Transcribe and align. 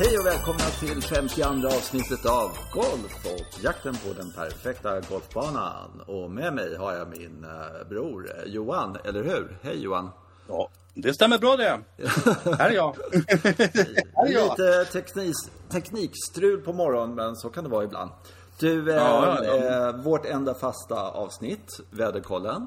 Hej 0.00 0.18
och 0.18 0.26
välkomna 0.26 0.58
till 0.58 1.02
52 1.02 1.66
avsnittet 1.66 2.26
av 2.26 2.50
Golf 2.72 3.26
och 3.26 3.64
jakten 3.64 3.94
på 3.94 4.12
den 4.16 4.32
perfekta 4.32 5.00
golfbanan. 5.00 6.02
Och 6.06 6.30
med 6.30 6.54
mig 6.54 6.76
har 6.76 6.92
jag 6.92 7.08
min 7.08 7.44
eh, 7.44 7.88
bror 7.88 8.30
eh, 8.36 8.52
Johan, 8.52 8.96
eller 9.04 9.22
hur? 9.22 9.58
Hej 9.62 9.82
Johan! 9.82 10.10
Ja, 10.48 10.68
det 10.94 11.14
stämmer 11.14 11.38
bra 11.38 11.56
det. 11.56 11.80
här 12.58 12.70
är 12.70 12.74
jag. 12.74 12.96
här 14.14 14.26
är 14.26 14.32
jag. 14.32 14.50
Lite 14.50 14.84
teknik, 14.84 15.34
teknikstrul 15.70 16.60
på 16.60 16.72
morgonen, 16.72 17.14
men 17.14 17.36
så 17.36 17.48
kan 17.48 17.64
det 17.64 17.70
vara 17.70 17.84
ibland. 17.84 18.10
Du, 18.60 18.90
eh, 18.90 18.96
ja, 18.96 19.38
ja, 19.44 19.56
ja. 19.56 19.88
Eh, 19.88 19.96
vårt 19.96 20.26
enda 20.26 20.54
fasta 20.54 21.10
avsnitt, 21.10 21.80
väderkollen. 21.90 22.66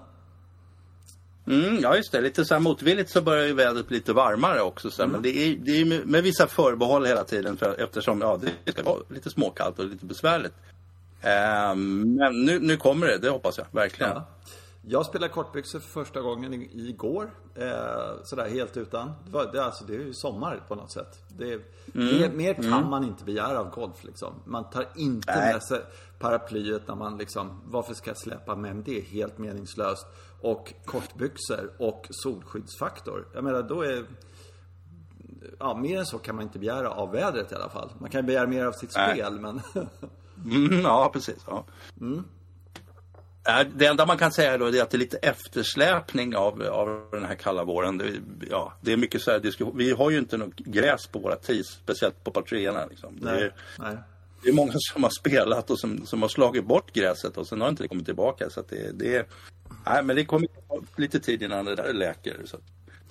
Mm, 1.47 1.79
ja, 1.79 1.95
just 1.95 2.11
det. 2.11 2.21
Lite 2.21 2.45
så 2.45 2.53
här 2.53 2.61
motvilligt 2.61 3.09
så 3.09 3.21
börjar 3.21 3.45
ju 3.45 3.53
vädret 3.53 3.87
bli 3.87 3.97
lite 3.97 4.13
varmare 4.13 4.61
också. 4.61 4.91
Så 4.91 5.03
mm. 5.03 5.11
Men 5.11 5.21
det 5.21 5.29
är, 5.29 5.55
det 5.55 5.71
är 5.71 5.85
med, 5.85 6.07
med, 6.07 6.23
vissa 6.23 6.47
förbehåll 6.47 7.05
hela 7.05 7.23
tiden 7.23 7.57
för, 7.57 7.81
eftersom 7.81 8.21
ja, 8.21 8.39
det 8.63 8.71
ska 8.71 8.83
vara 8.83 9.01
lite 9.09 9.29
småkallt 9.29 9.79
och 9.79 9.85
lite 9.85 10.05
besvärligt. 10.05 10.53
Eh, 11.21 11.75
men 11.75 12.45
nu, 12.45 12.59
nu 12.59 12.77
kommer 12.77 13.07
det, 13.07 13.17
det 13.17 13.29
hoppas 13.29 13.57
jag 13.57 13.65
verkligen. 13.71 14.11
Ja. 14.11 14.27
Jag 14.83 15.05
spelade 15.05 15.33
kortbyxor 15.33 15.79
för 15.79 15.89
första 15.89 16.21
gången 16.21 16.53
igår. 16.73 17.31
Eh, 17.55 18.23
sådär 18.23 18.49
helt 18.49 18.77
utan. 18.77 19.11
Det, 19.25 19.31
var, 19.31 19.51
det, 19.51 19.63
alltså, 19.63 19.83
det 19.85 19.95
är 19.95 19.99
ju 19.99 20.13
sommar 20.13 20.63
på 20.67 20.75
något 20.75 20.91
sätt. 20.91 21.19
Det, 21.27 21.53
mm. 21.53 21.61
mer, 21.93 22.29
mer, 22.29 22.53
kan 22.53 22.65
mm. 22.65 22.89
man 22.89 23.03
inte 23.03 23.23
begära 23.23 23.59
av 23.59 23.69
golf 23.69 24.03
liksom. 24.03 24.33
Man 24.45 24.69
tar 24.69 24.87
inte 24.95 25.35
Nej. 25.35 25.53
med 25.53 25.63
sig 25.63 25.79
paraplyet 26.19 26.87
när 26.87 26.95
man 26.95 27.17
liksom, 27.17 27.61
varför 27.65 27.93
ska 27.93 28.09
jag 28.09 28.17
släppa 28.17 28.55
med 28.55 28.75
Det 28.75 28.97
är 28.97 29.01
helt 29.01 29.37
meningslöst. 29.37 30.05
Och 30.41 30.73
kortbyxor 30.85 31.71
och 31.79 32.07
solskyddsfaktor. 32.09 33.27
Jag 33.33 33.43
menar 33.43 33.63
då 33.63 33.81
är 33.81 34.05
Ja, 35.59 35.75
mer 35.77 35.99
än 35.99 36.05
så 36.05 36.17
kan 36.17 36.35
man 36.35 36.43
inte 36.43 36.59
begära 36.59 36.89
av 36.89 37.11
vädret 37.11 37.51
i 37.51 37.55
alla 37.55 37.69
fall. 37.69 37.89
Man 37.99 38.09
kan 38.09 38.25
begära 38.25 38.47
mer 38.47 38.65
av 38.65 38.71
sitt 38.71 38.95
Nej. 38.95 39.11
spel 39.11 39.39
men 39.39 39.61
mm, 40.45 40.81
Ja, 40.81 41.09
precis. 41.13 41.43
Ja. 41.47 41.65
Mm. 42.01 42.23
Det 43.73 43.85
enda 43.85 44.05
man 44.05 44.17
kan 44.17 44.31
säga 44.31 44.57
då 44.57 44.65
är 44.65 44.81
att 44.81 44.89
det 44.89 44.97
är 44.97 44.99
lite 44.99 45.17
eftersläpning 45.17 46.35
av, 46.35 46.61
av 46.61 47.07
den 47.11 47.25
här 47.25 47.35
kalla 47.35 47.63
våren. 47.63 47.97
Det, 47.97 48.05
ja, 48.49 48.73
det 48.81 48.93
är 48.93 48.97
mycket 48.97 49.21
så 49.21 49.31
här 49.31 49.39
diskussion. 49.39 49.77
Vi 49.77 49.91
har 49.91 50.09
ju 50.09 50.17
inte 50.17 50.37
något 50.37 50.55
gräs 50.55 51.07
på 51.07 51.19
våra 51.19 51.35
tis, 51.35 51.67
speciellt 51.67 52.23
på 52.23 52.31
par 52.31 52.41
liksom. 52.89 53.17
Nej, 53.21 53.51
nej 53.79 53.97
det 54.43 54.49
är 54.49 54.53
många 54.53 54.71
som 54.75 55.03
har 55.03 55.09
spelat 55.09 55.69
och 55.69 55.79
som, 55.79 56.05
som 56.05 56.21
har 56.21 56.29
slagit 56.29 56.65
bort 56.65 56.93
gräset 56.93 57.37
och 57.37 57.47
sen 57.47 57.61
har 57.61 57.69
inte 57.69 57.83
det 57.83 57.87
kommit 57.87 58.05
tillbaka. 58.05 58.49
Så 58.49 58.63
det, 58.69 58.91
det, 58.91 59.29
nej, 59.85 60.03
men 60.03 60.15
det 60.15 60.25
kommer 60.25 60.47
lite 60.95 61.19
tid 61.19 61.43
innan 61.43 61.65
det 61.65 61.75
där 61.75 61.93
läker. 61.93 62.41
Så, 62.45 62.57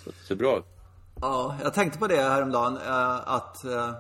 så 0.05 0.11
det 0.11 0.27
ser 0.27 0.35
bra 0.35 0.59
ut. 0.59 0.65
Ja, 1.21 1.57
jag 1.63 1.75
tänkte 1.75 1.99
på 1.99 2.07
det 2.07 2.23
häromdagen. 2.23 2.77
Eh, 2.77 3.29
att 3.29 3.65
eh, 3.65 3.95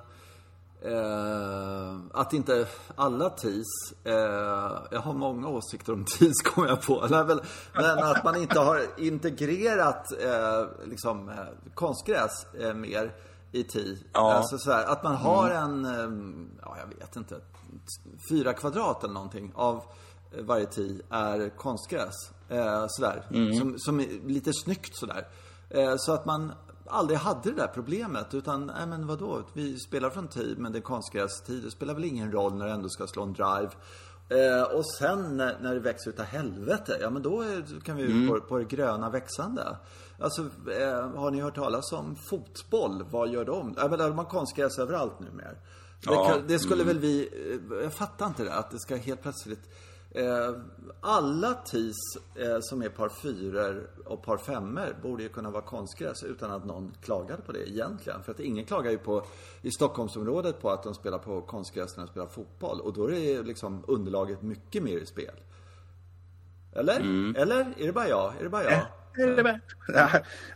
att 2.12 2.33
inte 2.33 2.67
alla 2.97 3.31
TIS, 3.31 3.67
eh, 4.05 4.12
jag 4.91 5.00
har 5.00 5.12
många 5.12 5.48
åsikter 5.48 5.92
om 5.92 6.05
TIS 6.05 6.42
kommer 6.44 6.69
jag 6.69 6.83
på. 6.83 7.06
Men 7.75 7.98
att 7.98 8.25
man 8.25 8.37
inte 8.37 8.59
har 8.59 8.87
integrerat 8.98 10.06
liksom, 10.84 11.31
konstgräs 11.75 12.47
mer 12.75 13.12
i 13.53 13.65
TI. 13.65 13.98
Ja. 14.12 14.33
Alltså 14.33 14.59
sådär, 14.59 14.84
att 14.84 15.03
man 15.03 15.17
har 15.17 15.51
mm. 15.51 15.62
en, 15.62 15.84
eh, 15.84 16.61
ja 16.62 16.77
jag 16.81 16.98
vet 16.98 17.17
inte, 17.17 17.41
fyra 18.31 18.53
kvadrat 18.53 19.05
eller 19.05 19.15
någonting 19.15 19.53
av 19.55 19.83
varje 20.39 20.67
TI 20.67 21.03
är 21.11 21.56
konstgräs. 21.56 22.15
sådär, 22.89 23.27
mm. 23.31 23.55
som, 23.55 23.78
som 23.78 24.01
är 24.01 24.28
lite 24.28 24.53
snyggt 24.53 24.97
sådär. 24.97 25.27
så 25.99 26.12
att 26.12 26.27
man 26.27 26.53
aldrig 26.87 27.19
hade 27.19 27.50
det 27.50 27.56
där 27.56 27.71
problemet. 27.75 28.34
Utan, 28.34 28.66
nej 28.66 28.87
men 28.87 29.06
vadå, 29.06 29.43
vi 29.53 29.78
spelar 29.78 30.10
från 30.10 30.28
tid, 30.28 30.59
men 30.59 30.72
det 30.72 30.78
är 30.78 30.83
konstgrästid. 30.83 31.62
Det 31.62 31.71
spelar 31.71 31.94
väl 31.94 32.05
ingen 32.05 32.33
roll 32.33 32.55
när 32.55 32.66
du 32.66 32.72
ändå 32.72 32.89
ska 32.89 33.06
slå 33.06 33.22
en 33.22 33.33
drive. 33.33 33.71
Eh, 34.28 34.62
och 34.62 34.87
sen 34.99 35.37
när, 35.37 35.59
när 35.60 35.75
det 35.75 35.81
växer 35.81 36.10
utav 36.10 36.27
helvete, 36.27 36.99
ja 37.00 37.10
men 37.10 37.22
då 37.22 37.43
är, 37.43 37.81
kan 37.81 37.97
vi 37.97 38.05
mm. 38.05 38.28
på, 38.28 38.41
på 38.41 38.59
det 38.59 38.65
gröna 38.65 39.10
växande. 39.10 39.77
Alltså, 40.20 40.42
eh, 40.42 41.10
har 41.10 41.31
ni 41.31 41.41
hört 41.41 41.54
talas 41.54 41.92
om 41.92 42.16
fotboll? 42.16 43.04
Vad 43.10 43.28
gör 43.28 43.44
de? 43.44 43.75
Ja 43.76 43.88
men 43.88 43.98
de 43.98 44.19
har 44.19 44.25
konstgräs 44.25 44.78
överallt 44.78 45.20
numera. 45.20 45.48
Ja. 46.00 46.34
Det, 46.34 46.53
det 46.53 46.58
skulle 46.58 46.82
mm. 46.82 46.86
väl 46.86 46.98
vi, 46.98 47.28
eh, 47.72 47.82
jag 47.82 47.92
fattar 47.92 48.26
inte 48.26 48.44
det, 48.44 48.54
att 48.54 48.70
det 48.70 48.78
ska 48.78 48.97
helt 48.97 49.22
plötsligt 49.22 49.69
Eh, 50.14 50.54
alla 51.00 51.54
TIS 51.54 51.97
eh, 52.34 52.59
som 52.60 52.82
är 52.82 52.88
par 52.88 53.09
fyror 53.09 53.91
och 54.04 54.22
par 54.22 54.36
femmor 54.36 54.97
borde 55.03 55.22
ju 55.22 55.28
kunna 55.28 55.50
vara 55.50 55.62
konstgräs 55.62 56.22
utan 56.22 56.50
att 56.50 56.64
någon 56.64 56.92
klagade 57.03 57.42
på 57.42 57.53
det 57.53 57.70
egentligen. 57.70 58.22
För 58.22 58.32
att 58.32 58.41
ingen 58.41 58.64
klagar 58.64 58.91
ju 58.91 58.98
på, 58.98 59.25
i 59.62 59.70
Stockholmsområdet 59.70 60.60
på 60.60 60.70
att 60.70 60.82
de 60.82 60.94
spelar 60.94 61.19
på 61.19 61.41
konstgräs 61.41 61.97
när 61.97 62.04
de 62.04 62.10
spelar 62.10 62.26
fotboll. 62.26 62.80
Och 62.80 62.92
då 62.92 63.10
är 63.10 63.10
det 63.10 63.42
liksom 63.42 63.84
underlaget 63.88 64.42
mycket 64.42 64.82
mer 64.82 64.98
i 64.98 65.06
spel. 65.06 65.34
Eller? 66.72 67.00
Mm. 67.00 67.36
Eller? 67.36 67.75
Är 67.76 67.86
det 67.86 67.92
bara 67.92 68.09
jag? 68.09 68.34
Är 68.38 68.42
det 68.42 68.50
bara 68.50 68.64
jag? 68.64 68.86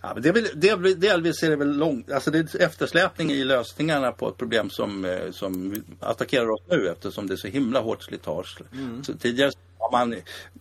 Ja, 0.02 0.12
men 0.14 0.22
det 0.22 0.28
är 0.28 0.32
väl, 0.32 0.48
det, 0.54 0.94
delvis 0.94 1.42
är 1.42 1.50
det 1.50 1.56
väl 1.56 1.76
långt, 1.76 2.12
alltså 2.12 2.30
det 2.30 2.38
är 2.38 2.62
eftersläpning 2.62 3.30
i 3.30 3.44
lösningarna 3.44 4.12
på 4.12 4.28
ett 4.28 4.36
problem 4.36 4.70
som, 4.70 5.04
eh, 5.04 5.30
som 5.30 5.74
attackerar 6.00 6.50
oss 6.50 6.62
nu 6.70 6.88
eftersom 6.88 7.26
det 7.26 7.34
är 7.34 7.36
så 7.36 7.48
himla 7.48 7.80
hårt 7.80 8.02
slitage. 8.02 8.58
Mm. 8.72 9.04
Så 9.04 9.14
tidigare 9.14 9.50
har 9.78 9.92
man, 9.92 10.14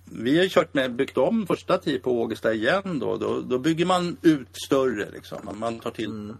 vi 0.03 0.39
har 0.39 0.47
kört 0.47 0.73
med, 0.73 0.95
byggt 0.95 1.17
om 1.17 1.47
första 1.47 1.77
tid 1.77 2.03
på 2.03 2.21
Ågesta 2.21 2.53
igen 2.53 2.99
då, 2.99 3.17
då, 3.17 3.41
då 3.41 3.57
bygger 3.57 3.85
man 3.85 4.17
ut 4.21 4.55
större 4.65 5.09
liksom. 5.13 5.49
Man 5.53 5.79
tar 5.79 5.91
till 5.91 6.05
mm. 6.05 6.37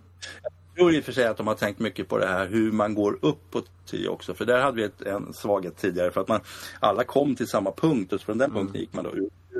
Tror 0.75 0.93
i 0.93 0.99
och 0.99 1.03
för 1.03 1.11
sig 1.11 1.27
att 1.27 1.37
de 1.37 1.47
har 1.47 1.55
tänkt 1.55 1.79
mycket 1.79 2.07
på 2.07 2.17
det 2.17 2.27
här 2.27 2.47
hur 2.47 2.71
man 2.71 2.95
går 2.95 3.17
upp 3.21 3.51
på 3.51 3.61
tio 3.85 4.07
också. 4.07 4.33
För 4.33 4.45
där 4.45 4.61
hade 4.61 4.77
vi 4.77 4.83
ett, 4.83 5.01
en 5.01 5.33
svaghet 5.33 5.77
tidigare 5.77 6.11
för 6.11 6.21
att 6.21 6.27
man 6.27 6.41
alla 6.79 7.03
kom 7.03 7.35
till 7.35 7.47
samma 7.47 7.71
punkt 7.71 8.13
och 8.13 8.21
från 8.21 8.37
den 8.37 8.51
mm. 8.51 8.61
punkten 8.61 8.81
gick 8.81 8.93
man 8.93 9.03
då 9.03 9.11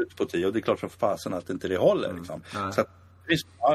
ut 0.02 0.16
på 0.16 0.26
tio 0.26 0.46
och 0.46 0.54
det 0.54 0.60
är 0.60 0.62
klart 0.62 0.80
som 0.80 0.90
fasen 0.90 1.34
att 1.34 1.50
inte 1.50 1.68
det 1.68 1.78
håller. 1.78 2.10
Mm. 2.10 2.18
Liksom. 2.18 2.42
Så 2.72 2.82
att, 2.82 2.90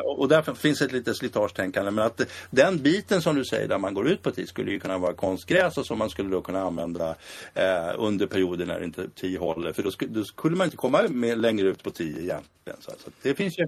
och 0.04 0.28
därför 0.28 0.54
finns 0.54 0.82
ett 0.82 0.93
litet 0.93 1.16
slitagetänkande. 1.16 1.91
Men 1.91 2.04
att 2.04 2.21
den 2.50 2.78
biten 2.78 3.22
som 3.22 3.37
du 3.37 3.44
säger 3.44 3.69
där 3.69 3.78
man 3.78 3.94
går 3.94 4.09
ut 4.09 4.22
på 4.22 4.31
tio 4.31 4.47
skulle 4.47 4.70
ju 4.70 4.81
kunna 4.81 4.99
vara 4.99 5.15
konstgräs 5.15 5.78
och 5.78 5.87
som 5.87 5.99
man 5.99 6.10
skulle 6.10 6.31
då 6.31 6.41
kunna 6.41 6.62
använda 6.62 7.15
eh, 7.55 7.94
under 7.99 8.26
perioder 8.26 8.66
när 8.66 8.84
inte 8.84 9.09
tio 9.15 9.38
håller. 9.38 9.72
För 9.72 9.82
då 9.82 9.91
skulle, 9.91 10.10
då 10.12 10.25
skulle 10.25 10.56
man 10.56 10.65
inte 10.65 10.76
komma 10.76 11.03
med 11.09 11.38
längre 11.38 11.69
ut 11.69 11.82
på 11.82 11.91
tio 11.91 12.22
egentligen. 12.22 12.81
Så, 12.81 12.91
så 12.91 13.10
det 13.22 13.34
finns 13.34 13.59
ju 13.59 13.66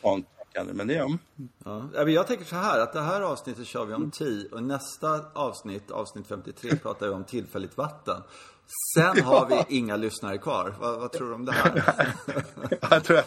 sånt 0.00 0.26
men 0.62 0.86
det 0.86 0.94
är 0.94 1.18
ja. 1.64 2.08
Jag 2.08 2.26
tänker 2.26 2.44
så 2.44 2.56
här 2.56 2.80
att 2.80 2.92
det 2.92 3.00
här 3.00 3.20
avsnittet 3.20 3.66
kör 3.66 3.84
vi 3.84 3.94
om 3.94 4.10
tio 4.10 4.48
och 4.52 4.62
nästa 4.62 5.20
avsnitt, 5.32 5.90
avsnitt 5.90 6.26
53, 6.26 6.76
pratar 6.82 7.06
vi 7.06 7.12
om 7.12 7.24
tillfälligt 7.24 7.76
vatten. 7.76 8.22
Sen 8.94 9.24
har 9.24 9.46
vi 9.46 9.76
inga 9.76 9.96
lyssnare 9.96 10.38
kvar. 10.38 10.74
Vad, 10.80 11.00
vad 11.00 11.12
tror 11.12 11.28
du 11.28 11.34
om 11.34 11.44
det 11.44 11.52
här? 11.52 12.14
jag 12.90 13.04
tror, 13.04 13.20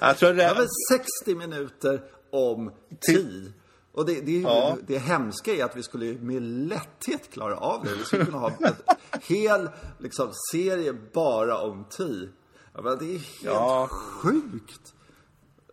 jag 0.00 0.18
tror 0.18 0.32
det... 0.32 0.44
är 0.44 0.66
60 0.98 1.34
minuter 1.34 2.02
om 2.32 2.72
tid. 3.00 3.52
Och 3.92 4.06
det, 4.06 4.20
det, 4.20 4.40
ja. 4.40 4.76
det 4.86 4.98
hemska 4.98 5.54
är 5.54 5.64
att 5.64 5.76
vi 5.76 5.82
skulle 5.82 6.14
med 6.14 6.42
lätthet 6.42 7.30
klara 7.32 7.56
av 7.56 7.84
det. 7.84 7.94
Vi 7.94 8.04
skulle 8.04 8.24
kunna 8.24 8.38
ha 8.38 8.50
en 8.50 8.74
hel 9.22 9.68
liksom, 9.98 10.32
serie 10.52 10.92
bara 11.12 11.58
om 11.58 11.84
tid. 11.84 12.32
det 12.74 13.04
är 13.04 13.08
helt 13.08 13.44
ja. 13.44 13.88
sjukt. 13.90 14.94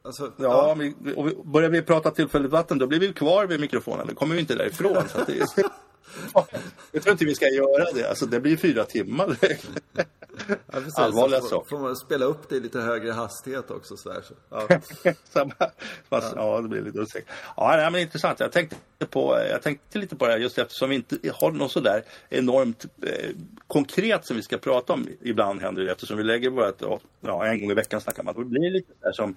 Alltså, 0.07 0.23
ja, 0.23 0.33
ja. 0.37 0.73
Vi, 0.73 1.13
och 1.15 1.45
börjar 1.45 1.69
vi 1.69 1.81
prata 1.81 2.11
tillfälligt 2.11 2.51
vatten 2.51 2.77
då 2.77 2.87
blir 2.87 2.99
vi 2.99 3.13
kvar 3.13 3.45
vid 3.45 3.59
mikrofonen. 3.59 4.07
Då 4.07 4.15
kommer 4.15 4.35
vi 4.35 4.41
inte 4.41 4.55
därifrån. 4.55 5.09
så 5.09 5.23
det 5.27 5.39
är... 5.39 5.47
Jag 6.91 7.03
tror 7.03 7.11
inte 7.11 7.25
vi 7.25 7.35
ska 7.35 7.47
göra 7.47 7.91
det. 7.93 8.09
Alltså, 8.09 8.25
det 8.25 8.39
blir 8.39 8.57
fyra 8.57 8.83
timmar. 8.83 9.37
Ja, 9.93 10.03
Allvarliga 10.95 11.41
så 11.41 11.47
saker. 11.47 11.69
Får 11.69 11.79
man 11.79 11.95
spela 11.95 12.25
upp 12.25 12.49
det 12.49 12.55
i 12.55 12.59
lite 12.59 12.79
högre 12.79 13.11
hastighet 13.11 13.71
också. 13.71 13.97
Så 13.97 14.11
här, 14.11 14.21
så. 14.21 14.33
Ja. 14.49 14.67
Fast, 16.09 16.33
ja. 16.35 16.55
ja. 16.55 16.61
det 16.61 16.67
blir 16.67 16.81
lite 16.81 16.99
osäkert. 16.99 17.29
Ja, 17.57 17.73
nej, 17.77 17.91
men 17.91 18.01
intressant. 18.01 18.39
Jag 18.39 18.51
tänkte, 18.51 18.75
på, 19.09 19.39
jag 19.49 19.61
tänkte 19.61 19.99
lite 19.99 20.15
på 20.15 20.25
det 20.25 20.31
här 20.31 20.39
just 20.39 20.57
eftersom 20.57 20.89
vi 20.89 20.95
inte 20.95 21.17
har 21.33 21.51
något 21.51 21.71
sådär 21.71 22.03
enormt 22.29 22.85
eh, 23.01 23.29
konkret 23.67 24.25
som 24.25 24.35
vi 24.35 24.43
ska 24.43 24.57
prata 24.57 24.93
om. 24.93 25.07
Ibland 25.21 25.61
händer 25.61 25.83
det 25.83 25.91
eftersom 25.91 26.17
vi 26.17 26.23
lägger 26.23 26.49
vårt, 26.49 27.01
ja, 27.19 27.45
en 27.45 27.59
gång 27.61 27.71
i 27.71 27.73
veckan 27.73 28.01
snackar 28.01 28.23
man. 28.23 28.35
Det 28.35 28.45
blir 28.45 28.71
lite 28.71 28.93
där 29.01 29.11
som 29.11 29.35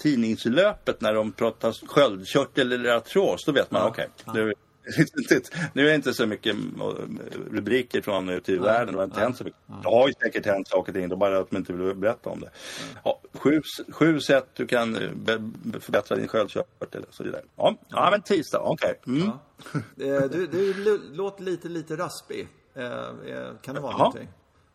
tidningslöpet 0.00 1.00
när 1.00 1.14
de 1.14 1.32
pratar 1.32 1.72
sköldkörtel 1.86 2.72
eller 2.72 2.90
artros. 2.90 3.44
Då 3.44 3.52
vet 3.52 3.70
man, 3.70 3.82
ja. 3.82 3.88
okej, 3.88 4.08
okay, 4.26 4.54
nu 5.72 5.82
är 5.82 5.88
det 5.88 5.94
inte 5.94 6.14
så 6.14 6.26
mycket 6.26 6.56
rubriker 7.50 8.02
från 8.02 8.28
ute 8.28 8.52
i 8.52 8.56
ja, 8.56 8.62
världen. 8.62 8.94
Det 8.94 9.00
har 9.00 9.04
inte 9.04 9.20
ja, 9.20 9.24
hänt 9.24 9.36
så 9.36 9.44
mycket. 9.44 9.60
Det 9.82 9.88
har 9.88 10.08
ju 10.08 10.14
säkert 10.14 10.46
hänt 10.46 10.68
saker 10.68 10.92
och 10.92 10.96
ting. 10.96 11.08
Det 11.08 11.14
är 11.14 11.16
bara 11.16 11.38
att 11.38 11.52
man 11.52 11.60
inte 11.60 11.72
vill 11.72 11.94
berätta 11.94 12.30
om 12.30 12.40
det. 12.40 12.50
Ja, 13.04 13.20
sju, 13.34 13.62
sju 13.88 14.20
sätt 14.20 14.46
du 14.54 14.66
kan 14.66 14.96
eh, 14.96 15.10
förbättra 15.80 16.16
din 16.16 16.28
sköldkörtel 16.28 17.04
och 17.08 17.14
så 17.14 17.24
vidare. 17.24 17.42
Ja, 17.56 17.76
ja 17.88 18.08
men 18.10 18.22
tisdag, 18.22 18.60
okej. 18.60 18.94
Okay. 19.02 19.20
Mm. 19.20 19.30
Ja. 19.96 20.28
Du, 20.28 20.46
du 20.46 20.98
låter 21.12 21.44
lite, 21.44 21.68
lite 21.68 21.96
raspig. 21.96 22.48
Eh, 22.74 22.84
eh, 22.84 23.48
kan 23.62 23.74
det 23.74 23.80
vara 23.80 23.92
Aha. 23.92 23.98
någonting? 23.98 24.28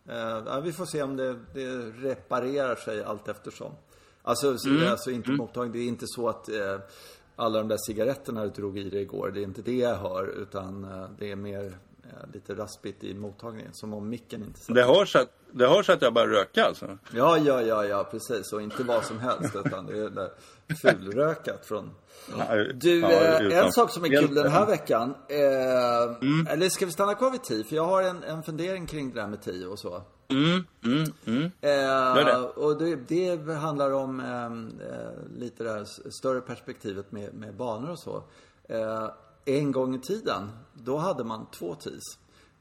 Ja, 0.08 0.60
vi 0.64 0.72
får 0.72 0.86
se 0.86 1.04
om 1.04 1.18
det, 1.18 1.36
det 1.54 1.68
reparerar 2.10 2.76
sig 2.76 3.04
allt 3.04 3.28
eftersom. 3.28 3.72
Alltså, 4.28 4.68
mm. 4.68 4.92
alltså 4.92 5.12
inte 5.12 5.30
mm. 5.30 5.38
mottagning. 5.38 5.72
Det 5.72 5.80
är 5.80 5.88
inte 5.88 6.06
så 6.08 6.30
att 6.30 6.50
alla 7.36 7.60
de 7.60 7.68
där 7.68 7.78
cigaretterna 7.78 8.44
du 8.44 8.50
drog 8.50 8.78
i 8.78 8.90
dig 8.90 9.02
igår. 9.02 9.32
Det 9.34 9.40
är 9.40 9.44
inte 9.44 9.62
det 9.62 9.76
jag 9.76 9.96
hör, 9.96 10.28
utan 10.42 10.84
eh, 10.84 11.10
det 11.20 11.32
är 11.32 11.36
mer 11.36 11.78
eh, 12.04 12.34
lite 12.34 12.56
raspigt 12.56 13.04
i 13.04 13.14
mottagningen. 13.14 13.74
Som 13.74 13.94
om 13.94 14.10
micken 14.10 14.44
inte 14.44 14.60
satt. 14.60 14.76
Det 14.76 14.84
hörs 14.84 15.16
att, 15.16 15.30
det 15.52 15.68
hörs 15.68 15.90
att 15.90 16.02
jag 16.02 16.14
börjar 16.14 16.28
röka 16.28 16.66
alltså? 16.66 16.98
Ja, 17.12 17.38
ja, 17.38 17.62
ja, 17.62 17.86
ja, 17.86 18.08
precis. 18.12 18.54
Och 18.54 18.62
inte 18.62 18.84
vad 18.84 19.06
som 19.06 19.20
helst, 19.20 19.56
utan 19.66 19.86
det 19.86 19.98
är 19.98 20.10
det 20.10 20.32
fulrökat 20.82 21.66
från... 21.66 21.92
Du, 22.74 23.00
Ja, 23.00 23.12
eh, 23.12 23.66
en 23.66 23.72
sak 23.72 23.92
som 23.92 24.06
är 24.06 24.10
kul 24.10 24.36
den 24.36 24.52
här 24.52 24.66
veckan. 24.66 25.16
Eh, 25.30 26.16
Mm. 26.22 26.48
Eller 26.48 26.70
ska 26.70 26.86
vi 26.86 26.92
stanna 26.92 27.16
kvar 27.16 27.32
vid 27.32 27.44
TI? 27.44 27.64
För 27.64 27.76
jag 27.76 27.86
har 27.86 28.04
en, 28.04 28.24
en 28.24 28.44
fundering 28.44 28.88
kring 28.88 29.14
det 29.14 29.22
där 29.22 29.28
med 29.28 29.42
TI 29.42 29.66
och 29.66 29.80
så. 29.80 30.02
Mm, 30.28 30.64
mm, 30.84 31.14
mm. 31.26 31.44
Eh, 31.44 32.26
det. 32.26 32.38
och 32.38 32.78
det, 32.78 32.96
det 32.96 33.54
handlar 33.54 33.92
om 33.92 34.20
ehm, 34.20 34.80
eh, 34.80 35.40
lite 35.40 35.64
det 35.64 35.70
här 35.70 35.86
större 36.20 36.42
perspektivet 36.42 37.12
med, 37.12 37.34
med 37.34 37.56
banor 37.56 37.92
och 37.92 38.00
så. 38.00 38.24
Eh, 38.70 39.10
en 39.46 39.72
gång 39.72 39.96
i 39.96 40.00
tiden, 40.00 40.50
då 40.74 40.98
hade 40.98 41.24
man 41.24 41.48
två 41.52 41.76
TIs. 41.76 42.18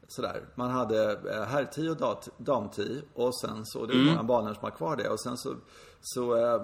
Sådär. 0.07 0.45
Man 0.55 0.69
hade 0.71 1.11
eh, 1.11 1.43
herrtid 1.43 1.89
och 1.89 1.97
dat- 1.97 2.29
damtid 2.37 3.01
och 3.13 3.39
sen 3.39 3.65
så, 3.65 3.85
det 3.85 3.93
är 3.93 4.05
många 4.05 4.23
banor 4.23 4.53
som 4.53 4.63
har 4.63 4.71
kvar 4.71 4.95
det. 4.95 5.09
Och 5.09 5.19
sen 5.19 5.37
så, 5.37 5.55
så 6.01 6.35
eh, 6.35 6.61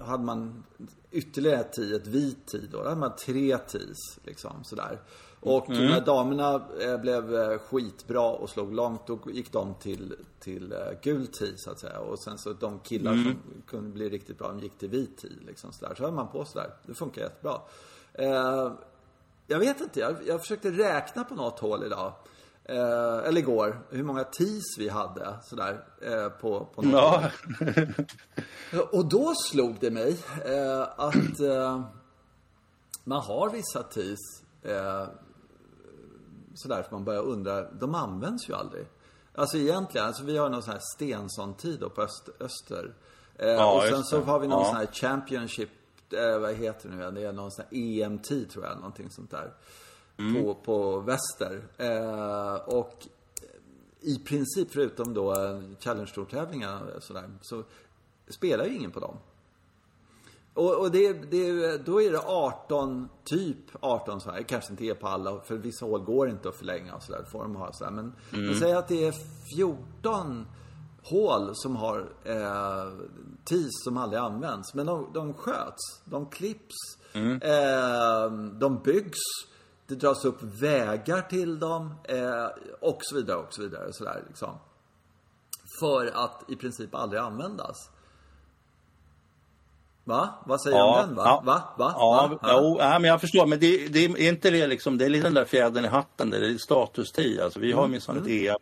hade 0.00 0.24
man 0.24 0.64
ytterligare 1.10 1.60
ett 1.60 1.72
tee, 1.72 1.96
ett 1.96 2.06
vit 2.06 2.46
tee 2.46 2.66
då. 2.72 2.78
Då 2.78 2.84
hade 2.84 3.00
man 3.00 3.16
tre 3.16 3.58
tees 3.58 4.18
liksom 4.24 4.64
sådär. 4.64 5.00
Och 5.40 5.68
när 5.68 6.00
damerna 6.00 6.62
eh, 6.80 6.98
blev 7.00 7.34
eh, 7.34 7.58
skitbra 7.58 8.30
och 8.30 8.50
slog 8.50 8.72
långt, 8.72 9.06
då 9.06 9.18
gick 9.32 9.52
de 9.52 9.74
till, 9.74 10.14
till 10.40 10.72
eh, 10.72 10.78
gul 11.02 11.26
tee 11.26 11.52
så 11.56 11.70
att 11.70 11.80
säga. 11.80 11.98
Och 11.98 12.18
sen 12.22 12.38
så 12.38 12.52
de 12.52 12.78
killar 12.78 13.12
som 13.12 13.36
kunde 13.66 13.90
bli 13.90 14.08
riktigt 14.08 14.38
bra, 14.38 14.48
de 14.48 14.60
gick 14.60 14.78
till 14.78 14.88
vit 14.88 15.18
tee 15.18 15.30
liksom 15.46 15.72
sådär. 15.72 15.94
Så 15.94 16.02
höll 16.02 16.12
man 16.12 16.28
på 16.28 16.44
sådär. 16.44 16.70
Det 16.86 16.94
funkar 16.94 17.22
jättebra. 17.22 17.60
Eh, 18.12 18.72
jag 19.46 19.58
vet 19.58 19.80
inte, 19.80 20.00
jag, 20.00 20.16
jag 20.26 20.40
försökte 20.40 20.70
räkna 20.70 21.24
på 21.24 21.34
något 21.34 21.58
hål 21.58 21.84
idag. 21.84 22.12
Eh, 22.64 23.18
eller 23.28 23.38
igår, 23.38 23.82
hur 23.90 24.02
många 24.02 24.24
tees 24.24 24.78
vi 24.78 24.88
hade 24.88 25.34
sådär 25.44 25.84
eh, 26.02 26.28
på, 26.28 26.64
på. 26.74 26.84
Ja. 26.84 27.22
Och 28.92 29.06
då 29.08 29.32
slog 29.34 29.76
det 29.80 29.90
mig 29.90 30.18
eh, 30.44 30.82
att 30.96 31.40
eh, 31.40 31.84
man 33.04 33.20
har 33.20 33.50
vissa 33.50 33.82
tees 33.82 34.18
eh, 34.62 35.06
sådär 36.54 36.82
för 36.82 36.90
man 36.92 37.04
börjar 37.04 37.22
undra, 37.22 37.70
de 37.70 37.94
används 37.94 38.48
ju 38.48 38.54
aldrig. 38.54 38.86
Alltså 39.34 39.56
egentligen, 39.56 40.06
alltså 40.06 40.24
vi 40.24 40.36
har 40.38 40.48
någon 40.48 40.62
sån 40.62 40.72
här 40.72 40.80
Stensson-tid 40.94 41.80
på 41.94 42.02
öst, 42.02 42.28
öster. 42.40 42.94
Eh, 43.36 43.48
Ja, 43.48 43.76
och 43.76 43.82
sen 43.82 44.04
så 44.04 44.20
har 44.20 44.38
vi 44.38 44.48
någon 44.48 44.60
Ja. 44.60 44.66
sån 44.66 44.76
här 44.76 44.86
Championship, 44.86 45.68
vad 46.40 46.54
heter 46.54 46.88
det 46.88 46.94
nu 46.94 47.00
igen? 47.02 47.14
Det 47.14 47.22
är 47.24 47.32
någon 47.32 47.50
sån 47.50 47.64
här 47.70 47.78
EM-tid 48.02 48.50
tror 48.50 48.64
jag, 48.64 48.76
någonting 48.76 49.10
sånt 49.10 49.30
där. 49.30 49.52
Mm. 50.16 50.44
På, 50.44 50.54
på 50.54 51.00
väster. 51.00 51.62
Eh, 51.76 52.54
och 52.54 53.06
i 54.00 54.18
princip 54.18 54.72
förutom 54.72 55.14
då 55.14 55.32
eh, 55.32 55.60
Challenge 55.80 56.10
Tour-tävlingarna 56.14 56.80
och 56.96 57.02
sådär, 57.02 57.30
så 57.40 57.62
spelar 58.28 58.64
ju 58.64 58.76
ingen 58.76 58.90
på 58.90 59.00
dem. 59.00 59.16
Och, 60.54 60.80
och 60.80 60.90
det, 60.90 61.12
det, 61.12 61.78
då 61.78 62.02
är 62.02 62.12
det 62.12 62.20
18, 62.26 63.08
typ 63.24 63.56
18 63.80 64.20
så 64.20 64.30
här. 64.30 64.42
Kanske 64.42 64.70
inte 64.70 64.84
är 64.84 64.94
på 64.94 65.08
alla, 65.08 65.40
för 65.40 65.56
vissa 65.56 65.86
hål 65.86 66.00
går 66.04 66.28
inte 66.28 66.48
att 66.48 66.56
förlänga 66.56 66.94
och 66.94 67.02
sådär. 67.02 67.24
får 67.32 67.42
de 67.42 67.56
ha 67.56 67.72
så 67.72 67.84
här. 67.84 67.90
Men, 67.90 68.12
men 68.30 68.54
säg 68.54 68.72
att 68.72 68.88
det 68.88 69.06
är 69.06 69.14
14 69.56 70.46
hål 71.02 71.50
som 71.54 71.76
har 71.76 72.12
eh, 72.24 73.06
tees 73.44 73.70
som 73.84 73.96
aldrig 73.96 74.20
används. 74.20 74.74
Men 74.74 74.86
de, 74.86 75.10
de 75.14 75.34
sköts, 75.34 76.02
de 76.04 76.26
klipps, 76.26 76.76
eh, 77.14 78.32
de 78.52 78.80
byggs. 78.84 79.18
Det 79.92 79.98
dras 79.98 80.24
upp 80.24 80.42
vägar 80.42 81.22
till 81.22 81.58
dem 81.58 81.94
eh, 82.04 82.46
och 82.80 82.98
så 83.00 83.16
vidare 83.16 83.36
och 83.36 83.54
så 83.54 83.62
vidare. 83.62 83.92
Så 83.92 84.04
där, 84.04 84.24
liksom. 84.28 84.58
För 85.80 86.06
att 86.24 86.44
i 86.48 86.56
princip 86.56 86.94
aldrig 86.94 87.22
användas. 87.22 87.90
Va? 90.04 90.28
Vad 90.46 90.60
säger 90.62 90.76
du 90.76 90.82
om 90.82 91.06
den? 91.06 91.14
Va? 91.14 91.22
ja. 91.26 91.42
Va? 91.44 91.62
Va? 91.78 91.94
Ja, 91.98 92.38
Va? 92.42 92.48
Jo, 92.52 92.76
ja, 92.78 92.98
men 92.98 93.10
jag 93.10 93.20
förstår. 93.20 93.46
Men 93.46 93.60
det, 93.60 93.88
det 93.88 94.04
är 94.04 94.28
inte 94.28 94.50
det 94.50 94.66
liksom, 94.66 94.98
det 94.98 95.04
är 95.04 95.08
lite 95.08 95.26
den 95.26 95.34
där 95.34 95.44
fjädern 95.44 95.84
i 95.84 95.88
hatten, 95.88 96.30
det 96.30 96.36
är 96.36 96.58
statustid. 96.58 97.40
Alltså, 97.40 97.60
vi 97.60 97.72
har 97.72 97.88
minsann 97.88 98.16
ett 98.16 98.26
EM. 98.26 98.56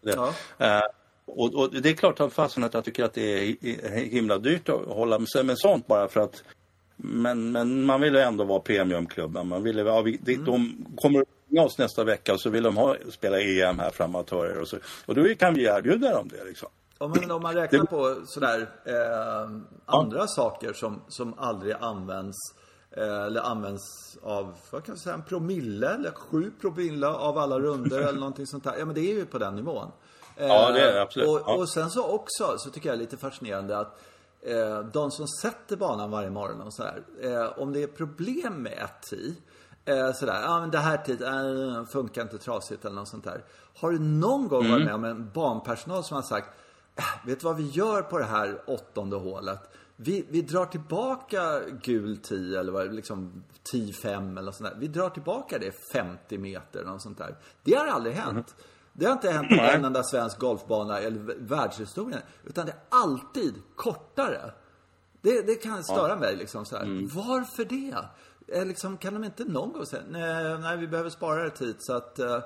Ja. 0.00 0.32
Eh, 0.58 0.80
och, 1.26 1.54
och 1.54 1.70
det 1.70 1.88
är 1.88 1.94
klart 1.94 2.18
som 2.18 2.30
fasen 2.30 2.64
att 2.64 2.74
jag 2.74 2.84
tycker 2.84 3.04
att 3.04 3.14
det 3.14 3.22
är 3.22 3.42
hi- 3.46 3.58
hi- 3.62 4.10
himla 4.10 4.38
dyrt 4.38 4.68
att 4.68 4.86
hålla 4.86 5.26
sig 5.26 5.44
med 5.44 5.58
sånt 5.58 5.86
bara 5.86 6.08
för 6.08 6.20
att 6.20 6.42
men, 6.96 7.52
men 7.52 7.84
man 7.84 8.00
vill 8.00 8.14
ju 8.14 8.20
ändå 8.20 8.44
vara 8.44 8.60
premiumklubben. 8.60 9.48
Man 9.48 9.62
vill, 9.62 9.76
ju- 9.78 9.84
ja, 9.86 10.00
vi, 10.02 10.16
de, 10.16 10.34
de 10.44 10.86
kommer 10.96 11.24
ringa 11.50 11.62
oss 11.62 11.78
nästa 11.78 12.04
vecka 12.04 12.32
och 12.34 12.40
så 12.40 12.50
vill 12.50 12.62
de 12.62 12.76
ha, 12.76 12.96
spela 13.10 13.40
EM 13.40 13.78
här 13.78 13.90
för 13.90 14.04
amatörer 14.04 14.60
och 14.60 14.68
så. 14.68 14.76
Och 15.06 15.14
då 15.14 15.34
kan 15.34 15.54
vi 15.54 15.64
erbjuda 15.64 16.10
dem 16.14 16.28
det 16.28 16.44
liksom. 16.44 16.68
Om 16.98 17.10
man, 17.10 17.30
om 17.30 17.42
man 17.42 17.54
räknar 17.54 17.84
på 17.84 18.16
sådär 18.26 18.70
eh, 18.86 19.50
andra 19.86 20.26
saker 20.26 20.72
som, 20.72 21.00
som 21.08 21.34
aldrig 21.38 21.74
används 21.80 22.36
eh, 22.96 23.22
eller 23.24 23.40
används 23.40 23.82
av, 24.22 24.54
vad 24.70 24.84
kan 24.84 24.92
jag 24.94 25.02
säga, 25.02 25.14
en 25.14 25.22
promille 25.22 25.88
eller 25.94 26.10
sju 26.10 26.50
promille 26.60 27.06
av 27.06 27.38
alla 27.38 27.58
runder 27.60 28.00
eller 28.00 28.18
någonting 28.20 28.46
sånt 28.46 28.64
där. 28.64 28.74
Ja 28.78 28.84
men 28.84 28.94
det 28.94 29.00
är 29.00 29.14
ju 29.14 29.26
på 29.26 29.38
den 29.38 29.54
nivån. 29.56 29.88
Eh, 30.36 30.46
Ja, 30.46 30.70
det 30.70 30.80
är 30.80 30.92
det, 30.94 31.02
absolut. 31.02 31.28
Och, 31.28 31.40
Ja. 31.46 31.54
och 31.56 31.68
sen 31.68 31.90
så 31.90 32.06
också, 32.08 32.54
så 32.58 32.70
tycker 32.70 32.88
jag 32.88 32.94
är 32.96 33.00
lite 33.00 33.16
fascinerande 33.16 33.78
att 33.78 33.86
eh, 33.88 34.00
de 34.92 35.10
som 35.10 35.26
sätter 35.28 35.76
banan 35.76 36.10
varje 36.10 36.30
morgon 36.30 36.60
och 36.60 36.74
sådär, 36.74 37.02
eh, 37.22 37.58
om 37.62 37.72
det 37.72 37.82
är 37.82 37.86
problem 37.86 38.62
med 38.62 38.72
ett 38.72 39.02
tee 39.10 39.34
Eh, 39.86 40.12
sådär, 40.12 40.42
ja 40.42 40.60
men 40.60 40.70
det 40.70 40.78
här 40.78 40.96
tid, 40.96 41.22
eh, 41.22 41.84
funkar 41.84 42.22
inte 42.22 42.38
trasigt 42.38 42.84
eller 42.84 42.94
något 42.96 43.08
sånt 43.08 43.24
där. 43.24 43.44
Har 43.76 43.90
du 43.90 43.98
någon 43.98 44.48
gång 44.48 44.60
Mm. 44.64 44.72
varit 44.72 44.84
med 44.84 44.94
om 44.94 45.04
en 45.04 45.30
banpersonal 45.34 46.04
som 46.04 46.14
har 46.14 46.22
sagt, 46.22 46.48
"Äh, 46.96 47.26
vet 47.26 47.40
du 47.40 47.44
vad 47.44 47.56
vi 47.56 47.68
gör 47.68 48.02
på 48.02 48.18
det 48.18 48.24
här 48.24 48.62
åttonde 48.66 49.16
hålet? 49.16 49.60
Vi, 49.96 50.26
vi 50.30 50.42
drar 50.42 50.66
tillbaka 50.66 51.60
gul 51.82 52.16
10 52.16 52.60
eller 52.60 52.72
vad 52.72 52.94
liksom 52.94 53.44
10-5 53.72 54.38
eller 54.38 54.52
sånt 54.52 54.70
där. 54.70 54.76
Vi 54.80 54.88
drar 54.88 55.10
tillbaka 55.10 55.58
det 55.58 55.72
50 55.92 56.38
meter 56.38 56.80
eller 56.80 56.90
något 56.90 57.02
sånt 57.02 57.18
där. 57.18 57.36
Det 57.62 57.74
har 57.74 57.86
aldrig 57.86 58.14
hänt. 58.14 58.54
Det 58.96 59.06
har 59.06 59.12
inte 59.12 59.30
hänt 59.30 59.48
på 59.48 59.54
en 59.54 59.84
enda 59.84 60.02
svensk 60.02 60.38
golfbana 60.38 61.00
eller 61.00 61.34
världshistorien. 61.38 62.20
Utan 62.44 62.66
det 62.66 62.72
är 62.72 62.78
alltid 62.88 63.54
kortare. 63.76 64.52
Det, 65.20 65.46
det 65.46 65.54
kan 65.54 65.84
störa 65.84 66.16
mig 66.16 66.36
liksom 66.36 66.64
så 66.64 66.76
här. 66.76 67.08
Varför 67.14 67.64
det? 67.64 68.64
Liksom, 68.64 68.96
kan 68.96 69.14
de 69.14 69.24
inte 69.24 69.44
någon 69.44 69.72
gång 69.72 69.86
säga, 69.86 70.02
nej, 70.08 70.58
nej 70.58 70.76
vi 70.76 70.88
behöver 70.88 71.10
spara 71.10 71.42
det 71.44 71.50
tid 71.50 71.76
så 71.78 71.96
att 71.96 72.18
eh, 72.18 72.38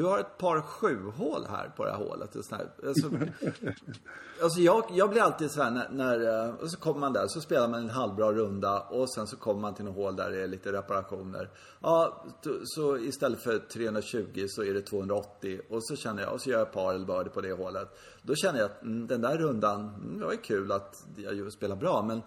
du 0.00 0.06
har 0.06 0.18
ett 0.18 0.38
par 0.38 0.60
sjuhål 0.60 1.46
här 1.50 1.72
på 1.76 1.84
det 1.84 1.90
här 1.90 1.98
hålet. 1.98 2.36
Här. 2.50 2.70
Alltså, 2.86 3.10
alltså 4.42 4.60
jag, 4.60 4.84
jag 4.90 5.10
blir 5.10 5.22
alltid 5.22 5.50
så 5.50 5.62
här 5.62 5.70
när, 5.70 5.88
när 5.90 6.46
eh, 6.48 6.54
och 6.54 6.70
så 6.70 6.76
kommer 6.76 7.00
man 7.00 7.12
där 7.12 7.26
så 7.26 7.40
spelar 7.40 7.68
man 7.68 7.82
en 7.82 7.90
halvbra 7.90 8.32
runda 8.32 8.80
och 8.80 9.14
sen 9.14 9.26
så 9.26 9.36
kommer 9.36 9.60
man 9.60 9.74
till 9.74 9.84
något 9.84 9.94
hål 9.94 10.16
där 10.16 10.30
det 10.30 10.42
är 10.42 10.46
lite 10.46 10.72
reparationer. 10.72 11.50
Ja, 11.80 12.24
så 12.64 12.98
istället 12.98 13.42
för 13.42 13.58
320 13.58 14.46
så 14.48 14.64
är 14.64 14.74
det 14.74 14.82
280 14.82 15.60
och 15.70 15.84
så 15.84 15.96
känner 15.96 16.22
jag, 16.22 16.32
och 16.32 16.40
så 16.40 16.50
gör 16.50 16.58
jag 16.58 16.68
ett 16.68 16.74
par 16.74 16.94
eller 16.94 17.06
birdie 17.06 17.30
på 17.30 17.40
det 17.40 17.52
hålet. 17.52 17.88
Då 18.22 18.34
känner 18.34 18.58
jag 18.60 18.70
att 18.70 18.82
mm, 18.82 19.06
den 19.06 19.20
där 19.20 19.38
rundan, 19.38 19.80
mm, 19.80 20.18
det 20.18 20.24
var 20.24 20.32
ju 20.32 20.38
kul 20.38 20.72
att 20.72 21.04
jag 21.16 21.32
spelade 21.32 21.50
spelar 21.50 21.76
bra 21.76 22.02
men 22.02 22.22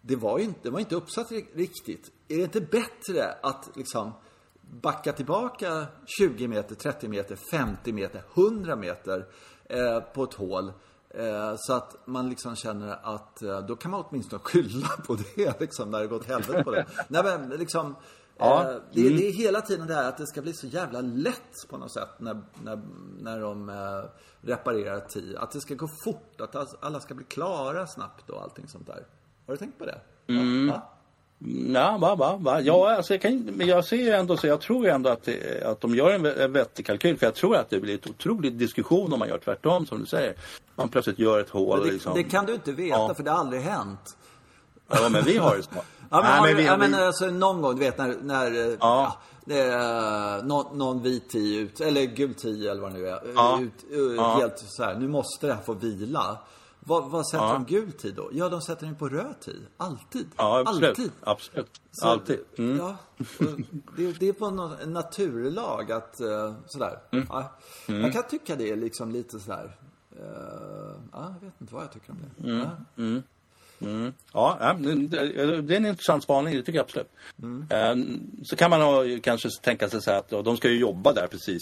det 0.00 0.16
var 0.16 0.38
ju 0.38 0.44
inte, 0.44 0.60
det 0.62 0.70
var 0.70 0.80
inte 0.80 0.96
uppsatt 0.96 1.32
riktigt. 1.54 2.10
Är 2.28 2.36
det 2.36 2.42
inte 2.42 2.60
bättre 2.60 3.32
att 3.42 3.70
liksom 3.76 4.12
backa 4.70 5.12
tillbaka 5.12 5.86
20 6.18 6.48
meter, 6.48 6.74
30 6.74 7.08
meter, 7.08 7.36
50 7.50 7.92
meter, 7.92 8.22
100 8.34 8.76
meter 8.76 9.26
eh, 9.64 10.00
på 10.00 10.24
ett 10.24 10.34
hål. 10.34 10.72
Eh, 11.10 11.54
så 11.56 11.72
att 11.72 11.96
man 12.04 12.28
liksom 12.28 12.56
känner 12.56 12.98
att 13.02 13.42
eh, 13.42 13.58
då 13.60 13.76
kan 13.76 13.90
man 13.90 14.04
åtminstone 14.08 14.40
skylla 14.44 14.88
på 15.06 15.16
det 15.34 15.60
liksom 15.60 15.90
när 15.90 16.00
det 16.00 16.06
gått 16.06 16.26
helvete 16.26 16.64
på 16.64 16.70
det. 16.70 16.86
Nej 17.08 17.22
men 17.24 17.48
liksom 17.48 17.94
Ja. 18.36 18.70
eh, 18.70 18.76
det, 18.92 19.08
det 19.08 19.28
är 19.28 19.32
hela 19.32 19.60
tiden 19.60 19.86
det 19.86 19.94
här 19.94 20.08
att 20.08 20.16
det 20.16 20.26
ska 20.26 20.42
bli 20.42 20.52
så 20.52 20.66
jävla 20.66 21.00
lätt 21.00 21.68
på 21.70 21.76
något 21.78 21.92
sätt 21.92 22.08
när, 22.18 22.42
när, 22.62 22.80
när 23.20 23.40
de 23.40 23.70
reparerar 24.40 25.00
tid. 25.00 25.36
Att 25.36 25.50
det 25.50 25.60
ska 25.60 25.74
gå 25.74 25.88
fort, 26.04 26.40
att 26.40 26.84
alla 26.84 27.00
ska 27.00 27.14
bli 27.14 27.24
klara 27.24 27.86
snabbt 27.86 28.30
och 28.30 28.42
allting 28.42 28.68
sånt 28.68 28.86
där. 28.86 29.06
Har 29.46 29.54
du 29.54 29.56
tänkt 29.56 29.78
på 29.78 29.86
det? 29.86 30.00
Ja, 30.26 30.72
va? 30.72 30.82
Ja, 31.74 31.98
va, 32.00 32.14
va, 32.14 32.36
va. 32.36 32.60
Ja, 32.60 32.96
alltså 32.96 33.14
jag, 33.14 33.22
kan, 33.22 33.38
men 33.52 33.66
jag 33.66 33.84
ser 33.84 33.96
ju 33.96 34.10
ändå 34.10 34.36
så, 34.36 34.46
jag 34.46 34.60
tror 34.60 34.86
ändå 34.88 35.10
att, 35.10 35.22
det, 35.24 35.64
att 35.66 35.80
de 35.80 35.94
gör 35.94 36.10
en, 36.10 36.26
en 36.26 36.52
vettig 36.52 36.86
kalkyl. 36.86 37.18
För 37.18 37.26
jag 37.26 37.34
tror 37.34 37.56
att 37.56 37.70
det 37.70 37.80
blir 37.80 37.94
ett 37.94 38.06
otroligt 38.06 38.58
diskussion 38.58 39.12
om 39.12 39.18
man 39.18 39.28
gör 39.28 39.38
tvärtom 39.38 39.86
som 39.86 40.00
du 40.00 40.06
säger. 40.06 40.34
Man 40.74 40.88
plötsligt 40.88 41.18
gör 41.18 41.40
ett 41.40 41.50
hål 41.50 41.78
Men 41.78 41.86
det, 41.86 41.92
liksom. 41.92 42.14
det 42.14 42.22
kan 42.24 42.46
du 42.46 42.54
inte 42.54 42.72
veta 42.72 42.96
Ja. 42.96 43.14
för 43.14 43.22
det 43.22 43.30
har 43.30 43.38
aldrig 43.38 43.62
hänt. 43.62 44.16
Ja, 44.88 45.08
men 45.08 45.24
vi 45.24 45.38
har 45.38 45.56
det 45.56 45.62
så. 45.62 45.70
Ja, 46.10 46.22
men, 46.22 46.30
Nej, 46.30 46.40
men 46.42 46.56
vi- 46.56 46.66
ja, 46.66 46.76
men 46.76 46.94
alltså 46.94 47.26
någon 47.26 47.62
gång, 47.62 47.74
du 47.74 47.80
vet 47.80 47.98
när, 47.98 48.16
när 48.22 48.50
ja. 48.52 48.76
Ja. 48.80 49.16
det 49.44 49.58
är, 49.60 50.42
någon, 50.42 50.78
någon 50.78 51.02
vit 51.02 51.28
tio 51.30 51.60
ut, 51.60 51.80
eller 51.80 52.02
gul 52.02 52.34
tio 52.34 52.70
eller 52.70 52.82
vad 52.82 52.92
det 52.92 52.98
nu 52.98 53.08
är. 53.08 53.20
Ja. 53.34 53.60
Ut, 53.90 54.16
Ja. 54.16 54.36
Helt 54.40 54.58
så 54.58 54.82
här, 54.84 54.94
nu 54.94 55.08
måste 55.08 55.46
det 55.46 55.52
här 55.54 55.62
få 55.62 55.74
vila. 55.74 56.38
Vad, 56.84 57.10
vad 57.10 57.26
sätter 57.26 57.44
Ja. 57.44 57.52
de 57.52 57.64
gul 57.64 57.92
tid 57.92 58.14
då? 58.14 58.28
Ja, 58.32 58.48
de 58.48 58.60
sätter 58.62 58.86
den 58.86 58.94
på 58.96 59.08
röd 59.08 59.40
tid. 59.40 59.66
Alltid. 59.76 60.26
Ja, 60.36 60.58
absolut. 60.66 60.88
Alltid. 60.88 61.10
Absolut. 61.20 61.80
Så- 61.92 62.06
Alltid. 62.06 62.38
Mm. 62.58 62.76
Ja, 62.78 62.96
det, 63.96 64.12
det 64.12 64.28
är 64.28 64.32
på 64.32 64.50
någon, 64.50 64.92
naturlag 64.92 65.92
att 65.92 66.20
eh, 66.20 66.54
sådär. 66.66 66.98
Mm. 67.10 67.26
Ja, 67.28 67.52
Jag 67.86 68.12
kan 68.12 68.22
tycka 68.22 68.56
det 68.56 68.70
är 68.70 68.76
liksom 68.76 69.10
lite 69.10 69.40
sådär. 69.40 69.76
eh, 70.16 70.96
ja, 71.12 71.34
jag 71.40 71.46
vet 71.46 71.60
inte 71.60 71.74
vad 71.74 71.82
jag 71.82 71.92
tycker 71.92 72.10
om 72.10 72.18
det. 72.36 72.48
Mm. 72.50 72.68
Ja. 72.94 73.22
Ja, 74.32 74.56
ja, 74.60 74.72
det 75.62 75.74
är 75.74 75.76
en 75.76 75.86
intressant 75.86 76.22
spaning, 76.22 76.54
det 76.54 76.62
tycker 76.62 76.78
jag 76.78 76.84
absolut. 76.84 77.10
Mm. 77.42 77.66
Eh, 77.70 78.16
Så 78.44 78.56
kan 78.56 78.70
man 78.70 78.80
ha, 78.80 79.02
kanske 79.22 79.48
tänka 79.62 79.88
sig 79.88 80.02
så 80.02 80.10
här 80.10 80.18
att 80.18 80.28
de 80.44 80.56
ska 80.56 80.68
ju 80.70 80.78
jobba 80.78 81.12
där 81.12 81.26
precis. 81.26 81.60